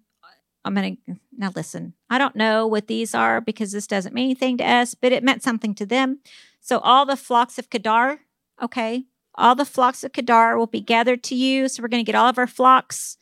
I'm 0.64 0.76
going 0.76 0.97
to, 1.08 1.16
now 1.36 1.52
listen, 1.56 1.93
I 2.10 2.18
don't 2.18 2.36
know 2.36 2.68
what 2.68 2.88
these 2.88 3.16
are 3.16 3.41
because 3.41 3.72
this 3.72 3.88
doesn't 3.88 4.14
mean 4.14 4.26
anything 4.26 4.58
to 4.58 4.64
us, 4.64 4.93
but 4.93 5.12
it 5.12 5.24
meant 5.24 5.41
something 5.41 5.74
to 5.76 5.86
them. 5.86 6.20
So 6.62 6.80
all 6.80 7.05
the 7.05 7.16
flocks 7.16 7.57
of 7.57 7.70
Kedar, 7.70 8.20
okay, 8.62 9.05
all 9.36 9.55
the 9.55 9.66
flocks 9.66 10.03
of 10.03 10.14
Kedar 10.14 10.57
will 10.57 10.68
be 10.68 10.82
gathered 10.82 11.24
to 11.24 11.36
you. 11.36 11.68
So 11.68 11.82
we're 11.82 11.89
going 11.89 12.03
to 12.03 12.12
get 12.12 12.18
all 12.18 12.30
of 12.30 12.38
our 12.38 12.47
flocks. 12.47 13.18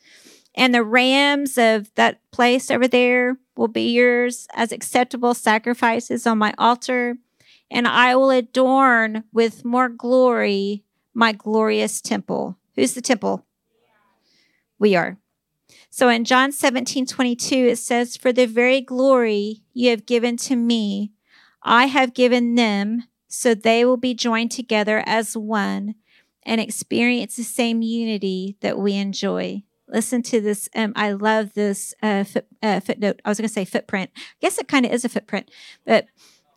And 0.54 0.74
the 0.74 0.82
rams 0.82 1.56
of 1.56 1.94
that 1.94 2.20
place 2.32 2.70
over 2.70 2.88
there 2.88 3.38
will 3.56 3.68
be 3.68 3.92
yours 3.92 4.48
as 4.54 4.72
acceptable 4.72 5.34
sacrifices 5.34 6.26
on 6.26 6.38
my 6.38 6.52
altar 6.58 7.18
and 7.70 7.86
I 7.86 8.16
will 8.16 8.30
adorn 8.30 9.24
with 9.32 9.64
more 9.64 9.88
glory 9.88 10.84
my 11.14 11.32
glorious 11.32 12.00
temple. 12.00 12.56
Who's 12.74 12.94
the 12.94 13.02
temple? 13.02 13.44
We 14.78 14.94
are. 14.94 15.18
So 15.90 16.08
in 16.08 16.24
John 16.24 16.52
17, 16.52 17.06
22, 17.06 17.56
it 17.56 17.78
says, 17.78 18.16
For 18.16 18.32
the 18.32 18.46
very 18.46 18.80
glory 18.80 19.62
you 19.72 19.90
have 19.90 20.06
given 20.06 20.36
to 20.38 20.54
me, 20.54 21.12
I 21.62 21.86
have 21.86 22.14
given 22.14 22.54
them, 22.54 23.04
so 23.28 23.54
they 23.54 23.84
will 23.84 23.96
be 23.96 24.14
joined 24.14 24.50
together 24.50 25.02
as 25.06 25.36
one 25.36 25.94
and 26.42 26.60
experience 26.60 27.36
the 27.36 27.44
same 27.44 27.82
unity 27.82 28.56
that 28.60 28.78
we 28.78 28.94
enjoy. 28.94 29.62
Listen 29.86 30.22
to 30.22 30.40
this. 30.40 30.68
Um, 30.74 30.92
I 30.96 31.12
love 31.12 31.54
this 31.54 31.94
uh, 32.02 32.24
uh, 32.62 32.80
footnote. 32.80 33.20
I 33.24 33.28
was 33.28 33.38
going 33.38 33.48
to 33.48 33.52
say 33.52 33.64
footprint. 33.64 34.10
I 34.16 34.20
guess 34.40 34.58
it 34.58 34.68
kind 34.68 34.84
of 34.84 34.92
is 34.92 35.04
a 35.04 35.08
footprint, 35.08 35.50
but 35.86 36.06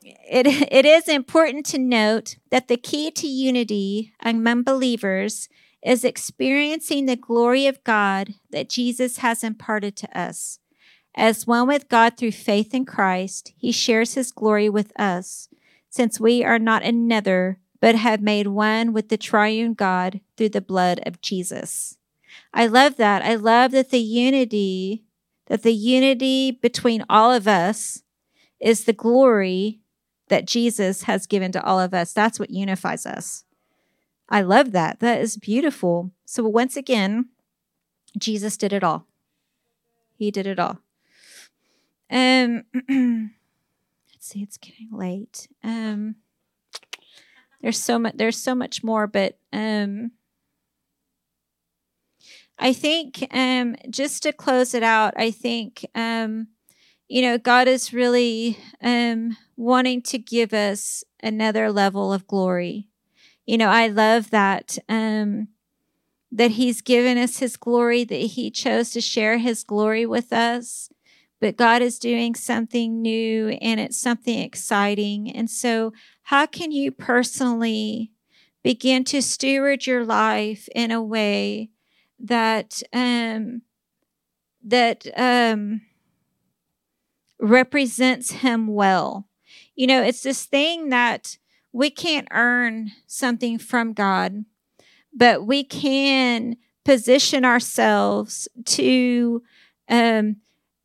it, 0.04 0.48
it 0.72 0.86
is 0.86 1.08
important 1.08 1.66
to 1.68 1.78
note 1.78 2.38
that 2.50 2.68
the 2.68 2.78
key 2.78 3.12
to 3.12 3.28
unity 3.28 4.14
among 4.22 4.64
believers 4.64 5.50
is 5.84 6.04
experiencing 6.04 7.06
the 7.06 7.16
glory 7.16 7.68
of 7.68 7.84
God 7.84 8.36
that 8.52 8.70
Jesus 8.70 9.18
has 9.18 9.44
imparted 9.44 9.96
to 9.98 10.20
us. 10.20 10.60
As 11.16 11.48
one 11.48 11.68
with 11.68 11.90
God 11.90 12.18
through 12.18 12.32
faith 12.32 12.74
in 12.74 12.86
Christ, 12.86 13.52
he 13.58 13.72
shares 13.72 14.14
his 14.14 14.32
glory 14.32 14.70
with 14.70 14.98
us, 15.00 15.50
since 15.92 16.20
we 16.20 16.44
are 16.44 16.58
not 16.58 16.84
another, 16.84 17.60
but 17.80 17.96
have 17.96 18.22
made 18.22 18.48
one 18.48 18.94
with 18.94 19.10
the 19.10 19.18
triune 19.18 19.74
God 19.74 20.22
through 20.38 20.50
the 20.50 20.62
blood 20.62 21.02
of 21.06 21.22
Jesus. 21.22 21.98
I 22.54 22.66
love 22.66 22.96
that. 22.96 23.22
I 23.22 23.36
love 23.36 23.72
that 23.72 23.92
the 23.92 24.00
unity, 24.00 25.04
that 25.48 25.64
the 25.64 25.74
unity 25.74 26.52
between 26.52 27.04
all 27.10 27.32
of 27.32 27.48
us 27.48 28.04
is 28.60 28.86
the 28.86 28.94
glory 28.94 29.82
that 30.30 30.48
Jesus 30.48 31.04
has 31.04 31.28
given 31.28 31.52
to 31.52 31.64
all 31.64 31.80
of 31.80 31.94
us. 31.94 32.14
That's 32.14 32.40
what 32.40 32.52
unifies 32.52 33.06
us. 33.06 33.44
I 34.30 34.42
love 34.42 34.72
that. 34.72 35.02
That 35.02 35.20
is 35.20 35.36
beautiful. 35.36 36.12
So, 36.26 36.44
once 36.44 36.78
again, 36.78 37.30
Jesus 38.18 38.56
did 38.56 38.72
it 38.72 38.84
all. 38.84 39.08
He 40.16 40.32
did 40.32 40.48
it 40.48 40.58
all. 40.58 40.80
Um, 42.10 42.64
let's 44.22 44.34
see, 44.34 44.44
it's 44.44 44.58
getting 44.58 44.90
late. 44.92 45.48
Um, 45.64 46.18
there's 47.60 47.80
so 47.80 47.98
much. 47.98 48.14
There's 48.18 48.38
so 48.38 48.54
much 48.54 48.84
more, 48.84 49.08
but 49.08 49.40
um, 49.52 50.12
I 52.60 52.72
think 52.72 53.28
um, 53.32 53.76
just 53.90 54.22
to 54.24 54.32
close 54.32 54.76
it 54.76 54.84
out, 54.84 55.16
I 55.18 55.32
think 55.32 55.88
um, 55.96 56.50
you 57.08 57.24
know 57.24 57.40
God 57.40 57.68
is 57.68 57.94
really 57.94 58.60
um, 58.84 59.38
wanting 59.58 60.04
to 60.04 60.20
give 60.20 60.54
us 60.54 61.04
another 61.24 61.72
level 61.72 62.14
of 62.14 62.28
glory. 62.28 62.90
You 63.48 63.58
know, 63.58 63.70
I 63.70 63.88
love 63.88 64.30
that 64.30 64.78
um, 64.88 65.48
that 66.32 66.52
He's 66.52 66.82
given 66.82 67.18
us 67.18 67.40
His 67.40 67.58
glory, 67.58 68.04
that 68.04 68.16
He 68.16 68.52
chose 68.52 68.92
to 68.92 69.02
share 69.02 69.40
His 69.40 69.64
glory 69.64 70.06
with 70.06 70.32
us. 70.32 70.92
But 71.42 71.58
God 71.58 71.82
is 71.82 71.98
doing 71.98 72.36
something 72.36 73.02
new 73.02 73.50
and 73.62 73.80
it's 73.80 74.00
something 74.00 74.40
exciting. 74.40 75.30
And 75.30 75.50
so, 75.50 75.92
how 76.24 76.46
can 76.46 76.72
you 76.72 76.92
personally 76.92 78.12
begin 78.64 79.04
to 79.06 79.24
steward 79.24 79.88
your 79.88 80.06
life 80.06 80.70
in 80.76 80.92
a 80.92 81.02
way 81.02 81.72
that 82.20 82.84
um, 82.94 83.64
that 84.64 85.08
um, 85.18 85.82
represents 87.40 88.32
Him 88.32 88.68
well? 88.68 89.28
You 89.76 89.88
know, 89.88 90.04
it's 90.04 90.22
this 90.22 90.46
thing 90.46 90.90
that 90.90 91.40
we 91.74 91.90
can't 91.90 92.28
earn 92.30 92.92
something 93.08 93.58
from 93.58 93.94
God, 93.94 94.46
but 95.12 95.48
we 95.48 95.64
can 95.64 96.58
position 96.86 97.46
ourselves 97.46 98.48
to 98.66 99.42
um, 99.90 100.36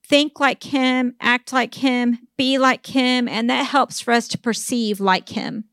think 0.09 0.38
like 0.40 0.62
Him, 0.64 1.14
act 1.20 1.52
like 1.52 1.74
Him, 1.74 2.18
be 2.36 2.59
like 2.59 2.86
Him, 2.86 3.28
and 3.28 3.50
that 3.50 3.64
helps 3.66 4.00
for 4.00 4.12
us 4.12 4.28
to 4.28 4.38
perceive 4.38 5.00
like 5.00 5.30
Him. 5.30 5.64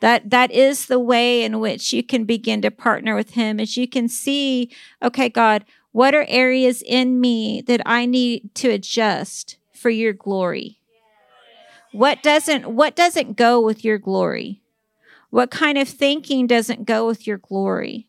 That 0.00 0.30
that 0.30 0.50
is 0.50 0.86
the 0.86 0.98
way 0.98 1.44
in 1.44 1.60
which 1.60 1.92
you 1.92 2.02
can 2.02 2.24
begin 2.24 2.62
to 2.62 2.70
partner 2.70 3.14
with 3.14 3.32
Him, 3.32 3.60
as 3.60 3.76
you 3.76 3.86
can 3.88 4.08
see, 4.08 4.70
okay, 5.02 5.28
God, 5.28 5.64
what 5.92 6.14
are 6.14 6.24
areas 6.28 6.82
in 6.82 7.20
me 7.20 7.62
that 7.62 7.82
I 7.84 8.06
need 8.06 8.54
to 8.56 8.70
adjust 8.70 9.58
for 9.74 9.90
Your 9.90 10.12
glory? 10.12 10.80
What 11.92 12.22
doesn't 12.22 12.68
what 12.68 12.94
doesn't 12.94 13.36
go 13.36 13.60
with 13.60 13.84
your 13.84 13.98
glory? 13.98 14.62
What 15.30 15.50
kind 15.50 15.76
of 15.76 15.88
thinking 15.88 16.46
doesn't 16.46 16.84
go 16.84 17.06
with 17.06 17.26
your 17.26 17.38
glory? 17.38 18.08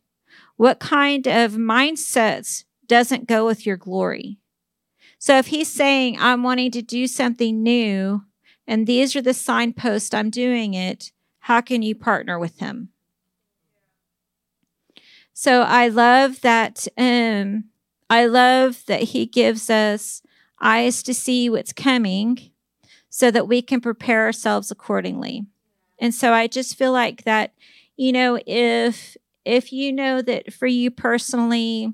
What 0.55 0.79
kind 0.79 1.27
of 1.27 1.53
mindsets 1.53 2.65
doesn't 2.87 3.27
go 3.27 3.45
with 3.45 3.65
your 3.65 3.77
glory? 3.77 4.37
So 5.21 5.37
if 5.37 5.45
he's 5.45 5.71
saying, 5.71 6.17
I'm 6.19 6.41
wanting 6.41 6.71
to 6.71 6.81
do 6.81 7.05
something 7.05 7.61
new, 7.61 8.23
and 8.65 8.87
these 8.87 9.15
are 9.15 9.21
the 9.21 9.35
signposts 9.35 10.15
I'm 10.15 10.31
doing 10.31 10.73
it, 10.73 11.11
how 11.41 11.61
can 11.61 11.83
you 11.83 11.93
partner 11.93 12.39
with 12.39 12.57
him? 12.57 12.89
So 15.31 15.61
I 15.61 15.89
love 15.89 16.41
that 16.41 16.87
um 16.97 17.65
I 18.09 18.25
love 18.25 18.83
that 18.87 19.03
he 19.03 19.27
gives 19.27 19.69
us 19.69 20.23
eyes 20.59 21.03
to 21.03 21.13
see 21.13 21.51
what's 21.51 21.71
coming 21.71 22.49
so 23.07 23.29
that 23.29 23.47
we 23.47 23.61
can 23.61 23.79
prepare 23.79 24.25
ourselves 24.25 24.71
accordingly. 24.71 25.45
And 25.99 26.15
so 26.15 26.33
I 26.33 26.47
just 26.47 26.75
feel 26.75 26.93
like 26.93 27.25
that, 27.25 27.53
you 27.95 28.11
know, 28.11 28.39
if 28.47 29.15
if 29.45 29.71
you 29.71 29.93
know 29.93 30.23
that 30.23 30.51
for 30.51 30.65
you 30.65 30.89
personally 30.89 31.93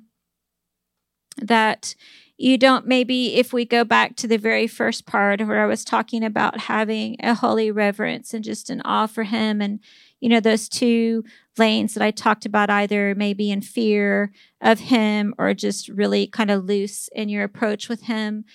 that 1.38 1.94
you 2.38 2.58
don't 2.58 2.86
maybe 2.86 3.36
if 3.36 3.52
we 3.52 3.66
go 3.66 3.84
back 3.84 4.16
to 4.16 4.28
the 4.28 4.38
very 4.38 4.68
first 4.68 5.06
part 5.06 5.46
where 5.46 5.62
I 5.62 5.66
was 5.66 5.84
talking 5.84 6.24
about 6.24 6.62
having 6.62 7.18
a 7.22 7.34
holy 7.34 7.72
reverence 7.72 8.34
and 8.34 8.44
just 8.44 8.70
an 8.70 8.82
awe 8.86 9.08
for 9.08 9.24
him 9.24 9.62
and 9.62 9.80
you 10.20 10.30
know 10.30 10.40
those 10.40 10.70
two 10.70 11.24
lanes 11.58 11.94
that 11.94 12.04
I 12.04 12.12
talked 12.12 12.46
about 12.46 12.70
either 12.70 13.16
maybe 13.16 13.52
in 13.52 13.62
fear 13.62 14.32
of 14.62 14.80
him 14.80 15.34
or 15.38 15.54
just 15.54 15.90
really 15.90 16.28
kind 16.28 16.52
of 16.52 16.66
loose 16.66 17.10
in 17.14 17.30
your 17.30 17.44
approach 17.44 17.90
with 17.90 18.04
him 18.04 18.46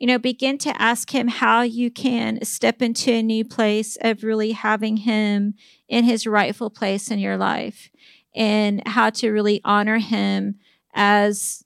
you 0.00 0.06
know, 0.06 0.18
begin 0.18 0.56
to 0.56 0.80
ask 0.80 1.14
him 1.14 1.28
how 1.28 1.60
you 1.60 1.90
can 1.90 2.42
step 2.42 2.80
into 2.80 3.12
a 3.12 3.22
new 3.22 3.44
place 3.44 3.98
of 4.00 4.24
really 4.24 4.52
having 4.52 4.96
him 4.96 5.54
in 5.88 6.04
his 6.04 6.26
rightful 6.26 6.70
place 6.70 7.10
in 7.10 7.18
your 7.18 7.36
life 7.36 7.90
and 8.34 8.82
how 8.88 9.10
to 9.10 9.30
really 9.30 9.60
honor 9.62 9.98
him 9.98 10.58
as 10.94 11.64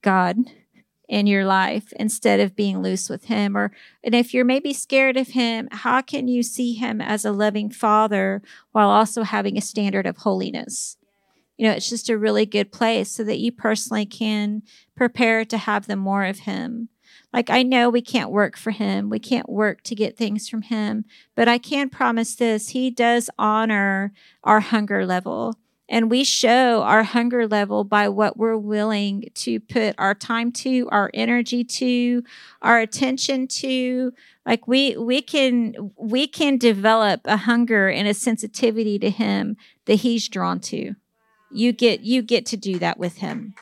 God 0.00 0.38
in 1.08 1.26
your 1.26 1.44
life 1.44 1.92
instead 1.94 2.38
of 2.38 2.54
being 2.54 2.82
loose 2.82 3.08
with 3.08 3.24
him 3.24 3.56
or 3.56 3.72
and 4.04 4.14
if 4.14 4.34
you're 4.34 4.44
maybe 4.44 4.72
scared 4.72 5.16
of 5.16 5.28
him 5.28 5.68
how 5.72 6.02
can 6.02 6.28
you 6.28 6.42
see 6.42 6.74
him 6.74 7.00
as 7.00 7.24
a 7.24 7.32
loving 7.32 7.70
father 7.70 8.42
while 8.72 8.90
also 8.90 9.22
having 9.22 9.56
a 9.56 9.62
standard 9.62 10.06
of 10.06 10.18
holiness 10.18 10.96
you 11.56 11.66
know 11.66 11.72
it's 11.72 11.88
just 11.88 12.10
a 12.10 12.18
really 12.18 12.44
good 12.44 12.70
place 12.70 13.10
so 13.10 13.24
that 13.24 13.38
you 13.38 13.50
personally 13.50 14.06
can 14.06 14.62
prepare 14.94 15.44
to 15.44 15.56
have 15.56 15.86
the 15.86 15.96
more 15.96 16.24
of 16.24 16.40
him 16.40 16.88
like, 17.32 17.50
I 17.50 17.62
know 17.62 17.90
we 17.90 18.00
can't 18.00 18.30
work 18.30 18.56
for 18.56 18.70
him, 18.70 19.10
we 19.10 19.18
can't 19.18 19.48
work 19.48 19.82
to 19.82 19.94
get 19.94 20.16
things 20.16 20.48
from 20.48 20.62
him, 20.62 21.04
but 21.34 21.46
I 21.46 21.58
can 21.58 21.90
promise 21.90 22.34
this 22.34 22.70
He 22.70 22.90
does 22.90 23.28
honor 23.38 24.12
our 24.42 24.60
hunger 24.60 25.04
level. 25.04 25.54
And 25.88 26.10
we 26.10 26.22
show 26.22 26.82
our 26.82 27.02
hunger 27.02 27.48
level 27.48 27.82
by 27.82 28.08
what 28.08 28.36
we're 28.36 28.58
willing 28.58 29.30
to 29.34 29.58
put 29.58 29.94
our 29.96 30.14
time 30.14 30.52
to, 30.52 30.88
our 30.90 31.10
energy 31.14 31.64
to, 31.64 32.22
our 32.60 32.78
attention 32.78 33.48
to. 33.48 34.12
Like 34.44 34.68
we 34.68 34.96
we 34.96 35.22
can 35.22 35.92
we 35.96 36.26
can 36.26 36.58
develop 36.58 37.22
a 37.24 37.38
hunger 37.38 37.88
and 37.88 38.06
a 38.06 38.14
sensitivity 38.14 38.98
to 38.98 39.10
him 39.10 39.56
that 39.86 39.96
he's 39.96 40.28
drawn 40.28 40.60
to. 40.60 40.94
You 41.50 41.72
get 41.72 42.00
you 42.00 42.20
get 42.22 42.44
to 42.46 42.56
do 42.56 42.78
that 42.78 42.98
with 42.98 43.18
him. 43.18 43.54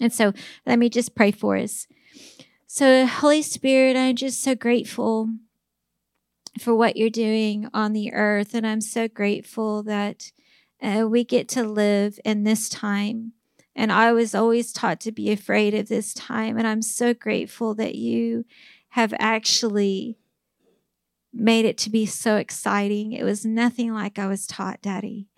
And 0.00 0.12
so 0.12 0.32
let 0.66 0.78
me 0.78 0.88
just 0.88 1.14
pray 1.14 1.30
for 1.30 1.56
us. 1.56 1.86
So, 2.66 3.06
Holy 3.06 3.42
Spirit, 3.42 3.96
I'm 3.96 4.16
just 4.16 4.42
so 4.42 4.54
grateful 4.54 5.28
for 6.58 6.74
what 6.74 6.96
you're 6.96 7.10
doing 7.10 7.68
on 7.74 7.92
the 7.92 8.12
earth. 8.12 8.54
And 8.54 8.66
I'm 8.66 8.80
so 8.80 9.08
grateful 9.08 9.82
that 9.82 10.32
uh, 10.82 11.06
we 11.08 11.24
get 11.24 11.48
to 11.48 11.62
live 11.62 12.18
in 12.24 12.44
this 12.44 12.68
time. 12.68 13.32
And 13.74 13.90
I 13.90 14.12
was 14.12 14.34
always 14.34 14.72
taught 14.72 15.00
to 15.00 15.12
be 15.12 15.30
afraid 15.30 15.72
of 15.72 15.88
this 15.88 16.12
time. 16.12 16.58
And 16.58 16.66
I'm 16.66 16.82
so 16.82 17.14
grateful 17.14 17.74
that 17.76 17.94
you 17.94 18.44
have 18.90 19.14
actually 19.18 20.18
made 21.32 21.64
it 21.64 21.78
to 21.78 21.90
be 21.90 22.04
so 22.04 22.36
exciting. 22.36 23.12
It 23.12 23.24
was 23.24 23.46
nothing 23.46 23.94
like 23.94 24.18
I 24.18 24.26
was 24.26 24.46
taught, 24.46 24.82
Daddy. 24.82 25.28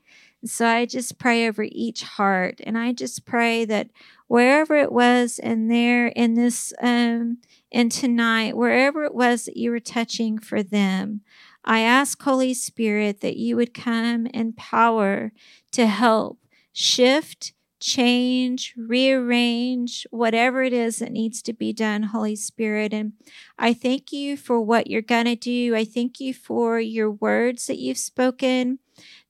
So 0.45 0.67
I 0.67 0.85
just 0.85 1.19
pray 1.19 1.49
over 1.49 1.63
each 1.63 2.03
heart, 2.03 2.61
and 2.65 2.77
I 2.77 2.93
just 2.93 3.25
pray 3.25 3.65
that 3.65 3.89
wherever 4.27 4.77
it 4.77 4.93
was 4.93 5.39
in 5.39 5.69
there 5.69 6.09
in 6.09 6.35
this 6.35 6.73
um 6.83 7.39
and 7.73 7.91
tonight, 7.91 8.57
wherever 8.57 9.05
it 9.05 9.15
was 9.15 9.47
that 9.47 9.57
you 9.57 9.71
were 9.71 9.81
touching 9.81 10.39
for 10.39 10.63
them, 10.63 11.23
I 11.65 11.81
ask 11.81 12.21
Holy 12.23 12.55
Spirit 12.55 13.21
that 13.21 13.37
you 13.37 13.57
would 13.57 13.75
come 13.75 14.27
in 14.27 14.53
power 14.53 15.33
to 15.73 15.87
help 15.87 16.39
shift, 16.73 17.53
change, 17.81 18.75
rearrange, 18.77 20.07
whatever 20.11 20.63
it 20.63 20.73
is 20.73 20.99
that 20.99 21.13
needs 21.13 21.43
to 21.43 21.53
be 21.53 21.73
done, 21.73 22.05
Holy 22.05 22.37
Spirit. 22.37 22.93
And 22.93 23.13
I 23.59 23.73
thank 23.73 24.13
you 24.13 24.37
for 24.37 24.61
what 24.61 24.89
you're 24.89 25.03
going 25.03 25.27
to 25.27 25.37
do. 25.37 25.75
I 25.75 25.85
thank 25.85 26.21
you 26.21 26.35
for 26.35 26.81
your 26.81 27.11
words 27.11 27.67
that 27.67 27.79
you've 27.79 27.99
spoken 27.99 28.79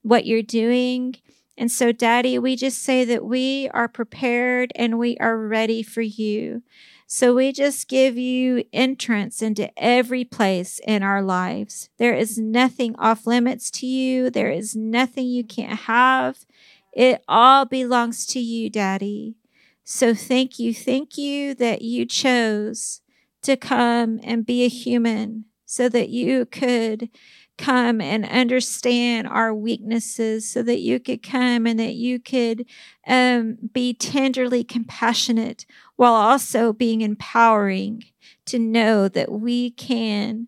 what 0.01 0.25
you're 0.25 0.43
doing. 0.43 1.15
And 1.57 1.71
so, 1.71 1.91
Daddy, 1.91 2.37
we 2.37 2.55
just 2.55 2.83
say 2.83 3.05
that 3.05 3.25
we 3.25 3.69
are 3.73 3.87
prepared 3.87 4.71
and 4.75 4.99
we 4.99 5.17
are 5.17 5.37
ready 5.37 5.81
for 5.83 6.01
you. 6.01 6.63
So 7.07 7.35
we 7.35 7.51
just 7.51 7.87
give 7.87 8.17
you 8.17 8.63
entrance 8.73 9.41
into 9.41 9.69
every 9.77 10.23
place 10.23 10.79
in 10.87 11.03
our 11.03 11.21
lives. 11.21 11.89
There 11.97 12.15
is 12.15 12.37
nothing 12.37 12.95
off 12.97 13.27
limits 13.27 13.69
to 13.71 13.85
you, 13.85 14.29
there 14.29 14.51
is 14.51 14.75
nothing 14.75 15.27
you 15.27 15.43
can't 15.43 15.79
have. 15.81 16.45
It 16.93 17.23
all 17.27 17.65
belongs 17.65 18.25
to 18.27 18.39
you, 18.39 18.69
Daddy. 18.69 19.35
So 19.83 20.13
thank 20.15 20.57
you. 20.57 20.73
Thank 20.73 21.17
you 21.17 21.53
that 21.55 21.81
you 21.83 22.05
chose 22.05 23.01
to 23.43 23.55
come 23.55 24.19
and 24.23 24.45
be 24.45 24.63
a 24.63 24.69
human 24.69 25.45
so 25.65 25.89
that 25.89 26.09
you 26.09 26.45
could 26.45 27.09
come 27.57 28.01
and 28.01 28.25
understand 28.25 29.27
our 29.27 29.53
weaknesses 29.53 30.49
so 30.49 30.61
that 30.63 30.79
you 30.79 30.99
could 30.99 31.23
come 31.23 31.65
and 31.65 31.79
that 31.79 31.93
you 31.93 32.19
could 32.19 32.65
um, 33.07 33.57
be 33.73 33.93
tenderly 33.93 34.63
compassionate 34.63 35.65
while 35.95 36.13
also 36.13 36.73
being 36.73 37.01
empowering 37.01 38.03
to 38.45 38.59
know 38.59 39.07
that 39.07 39.31
we 39.31 39.71
can 39.71 40.47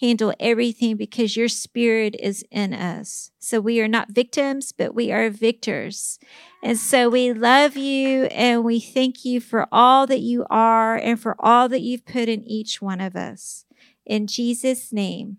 handle 0.00 0.32
everything 0.38 0.96
because 0.96 1.36
your 1.36 1.48
spirit 1.48 2.14
is 2.20 2.44
in 2.50 2.72
us. 2.72 3.30
So 3.38 3.60
we 3.60 3.80
are 3.80 3.88
not 3.88 4.10
victims, 4.10 4.72
but 4.72 4.94
we 4.94 5.10
are 5.10 5.28
victors. 5.28 6.18
And 6.62 6.78
so 6.78 7.08
we 7.08 7.32
love 7.32 7.76
you 7.76 8.24
and 8.26 8.62
we 8.64 8.78
thank 8.78 9.24
you 9.24 9.40
for 9.40 9.66
all 9.72 10.06
that 10.06 10.20
you 10.20 10.46
are 10.50 10.96
and 10.96 11.18
for 11.20 11.34
all 11.38 11.68
that 11.68 11.82
you've 11.82 12.06
put 12.06 12.28
in 12.28 12.44
each 12.44 12.80
one 12.80 13.00
of 13.00 13.16
us. 13.16 13.64
In 14.06 14.26
Jesus' 14.26 14.92
name. 14.92 15.38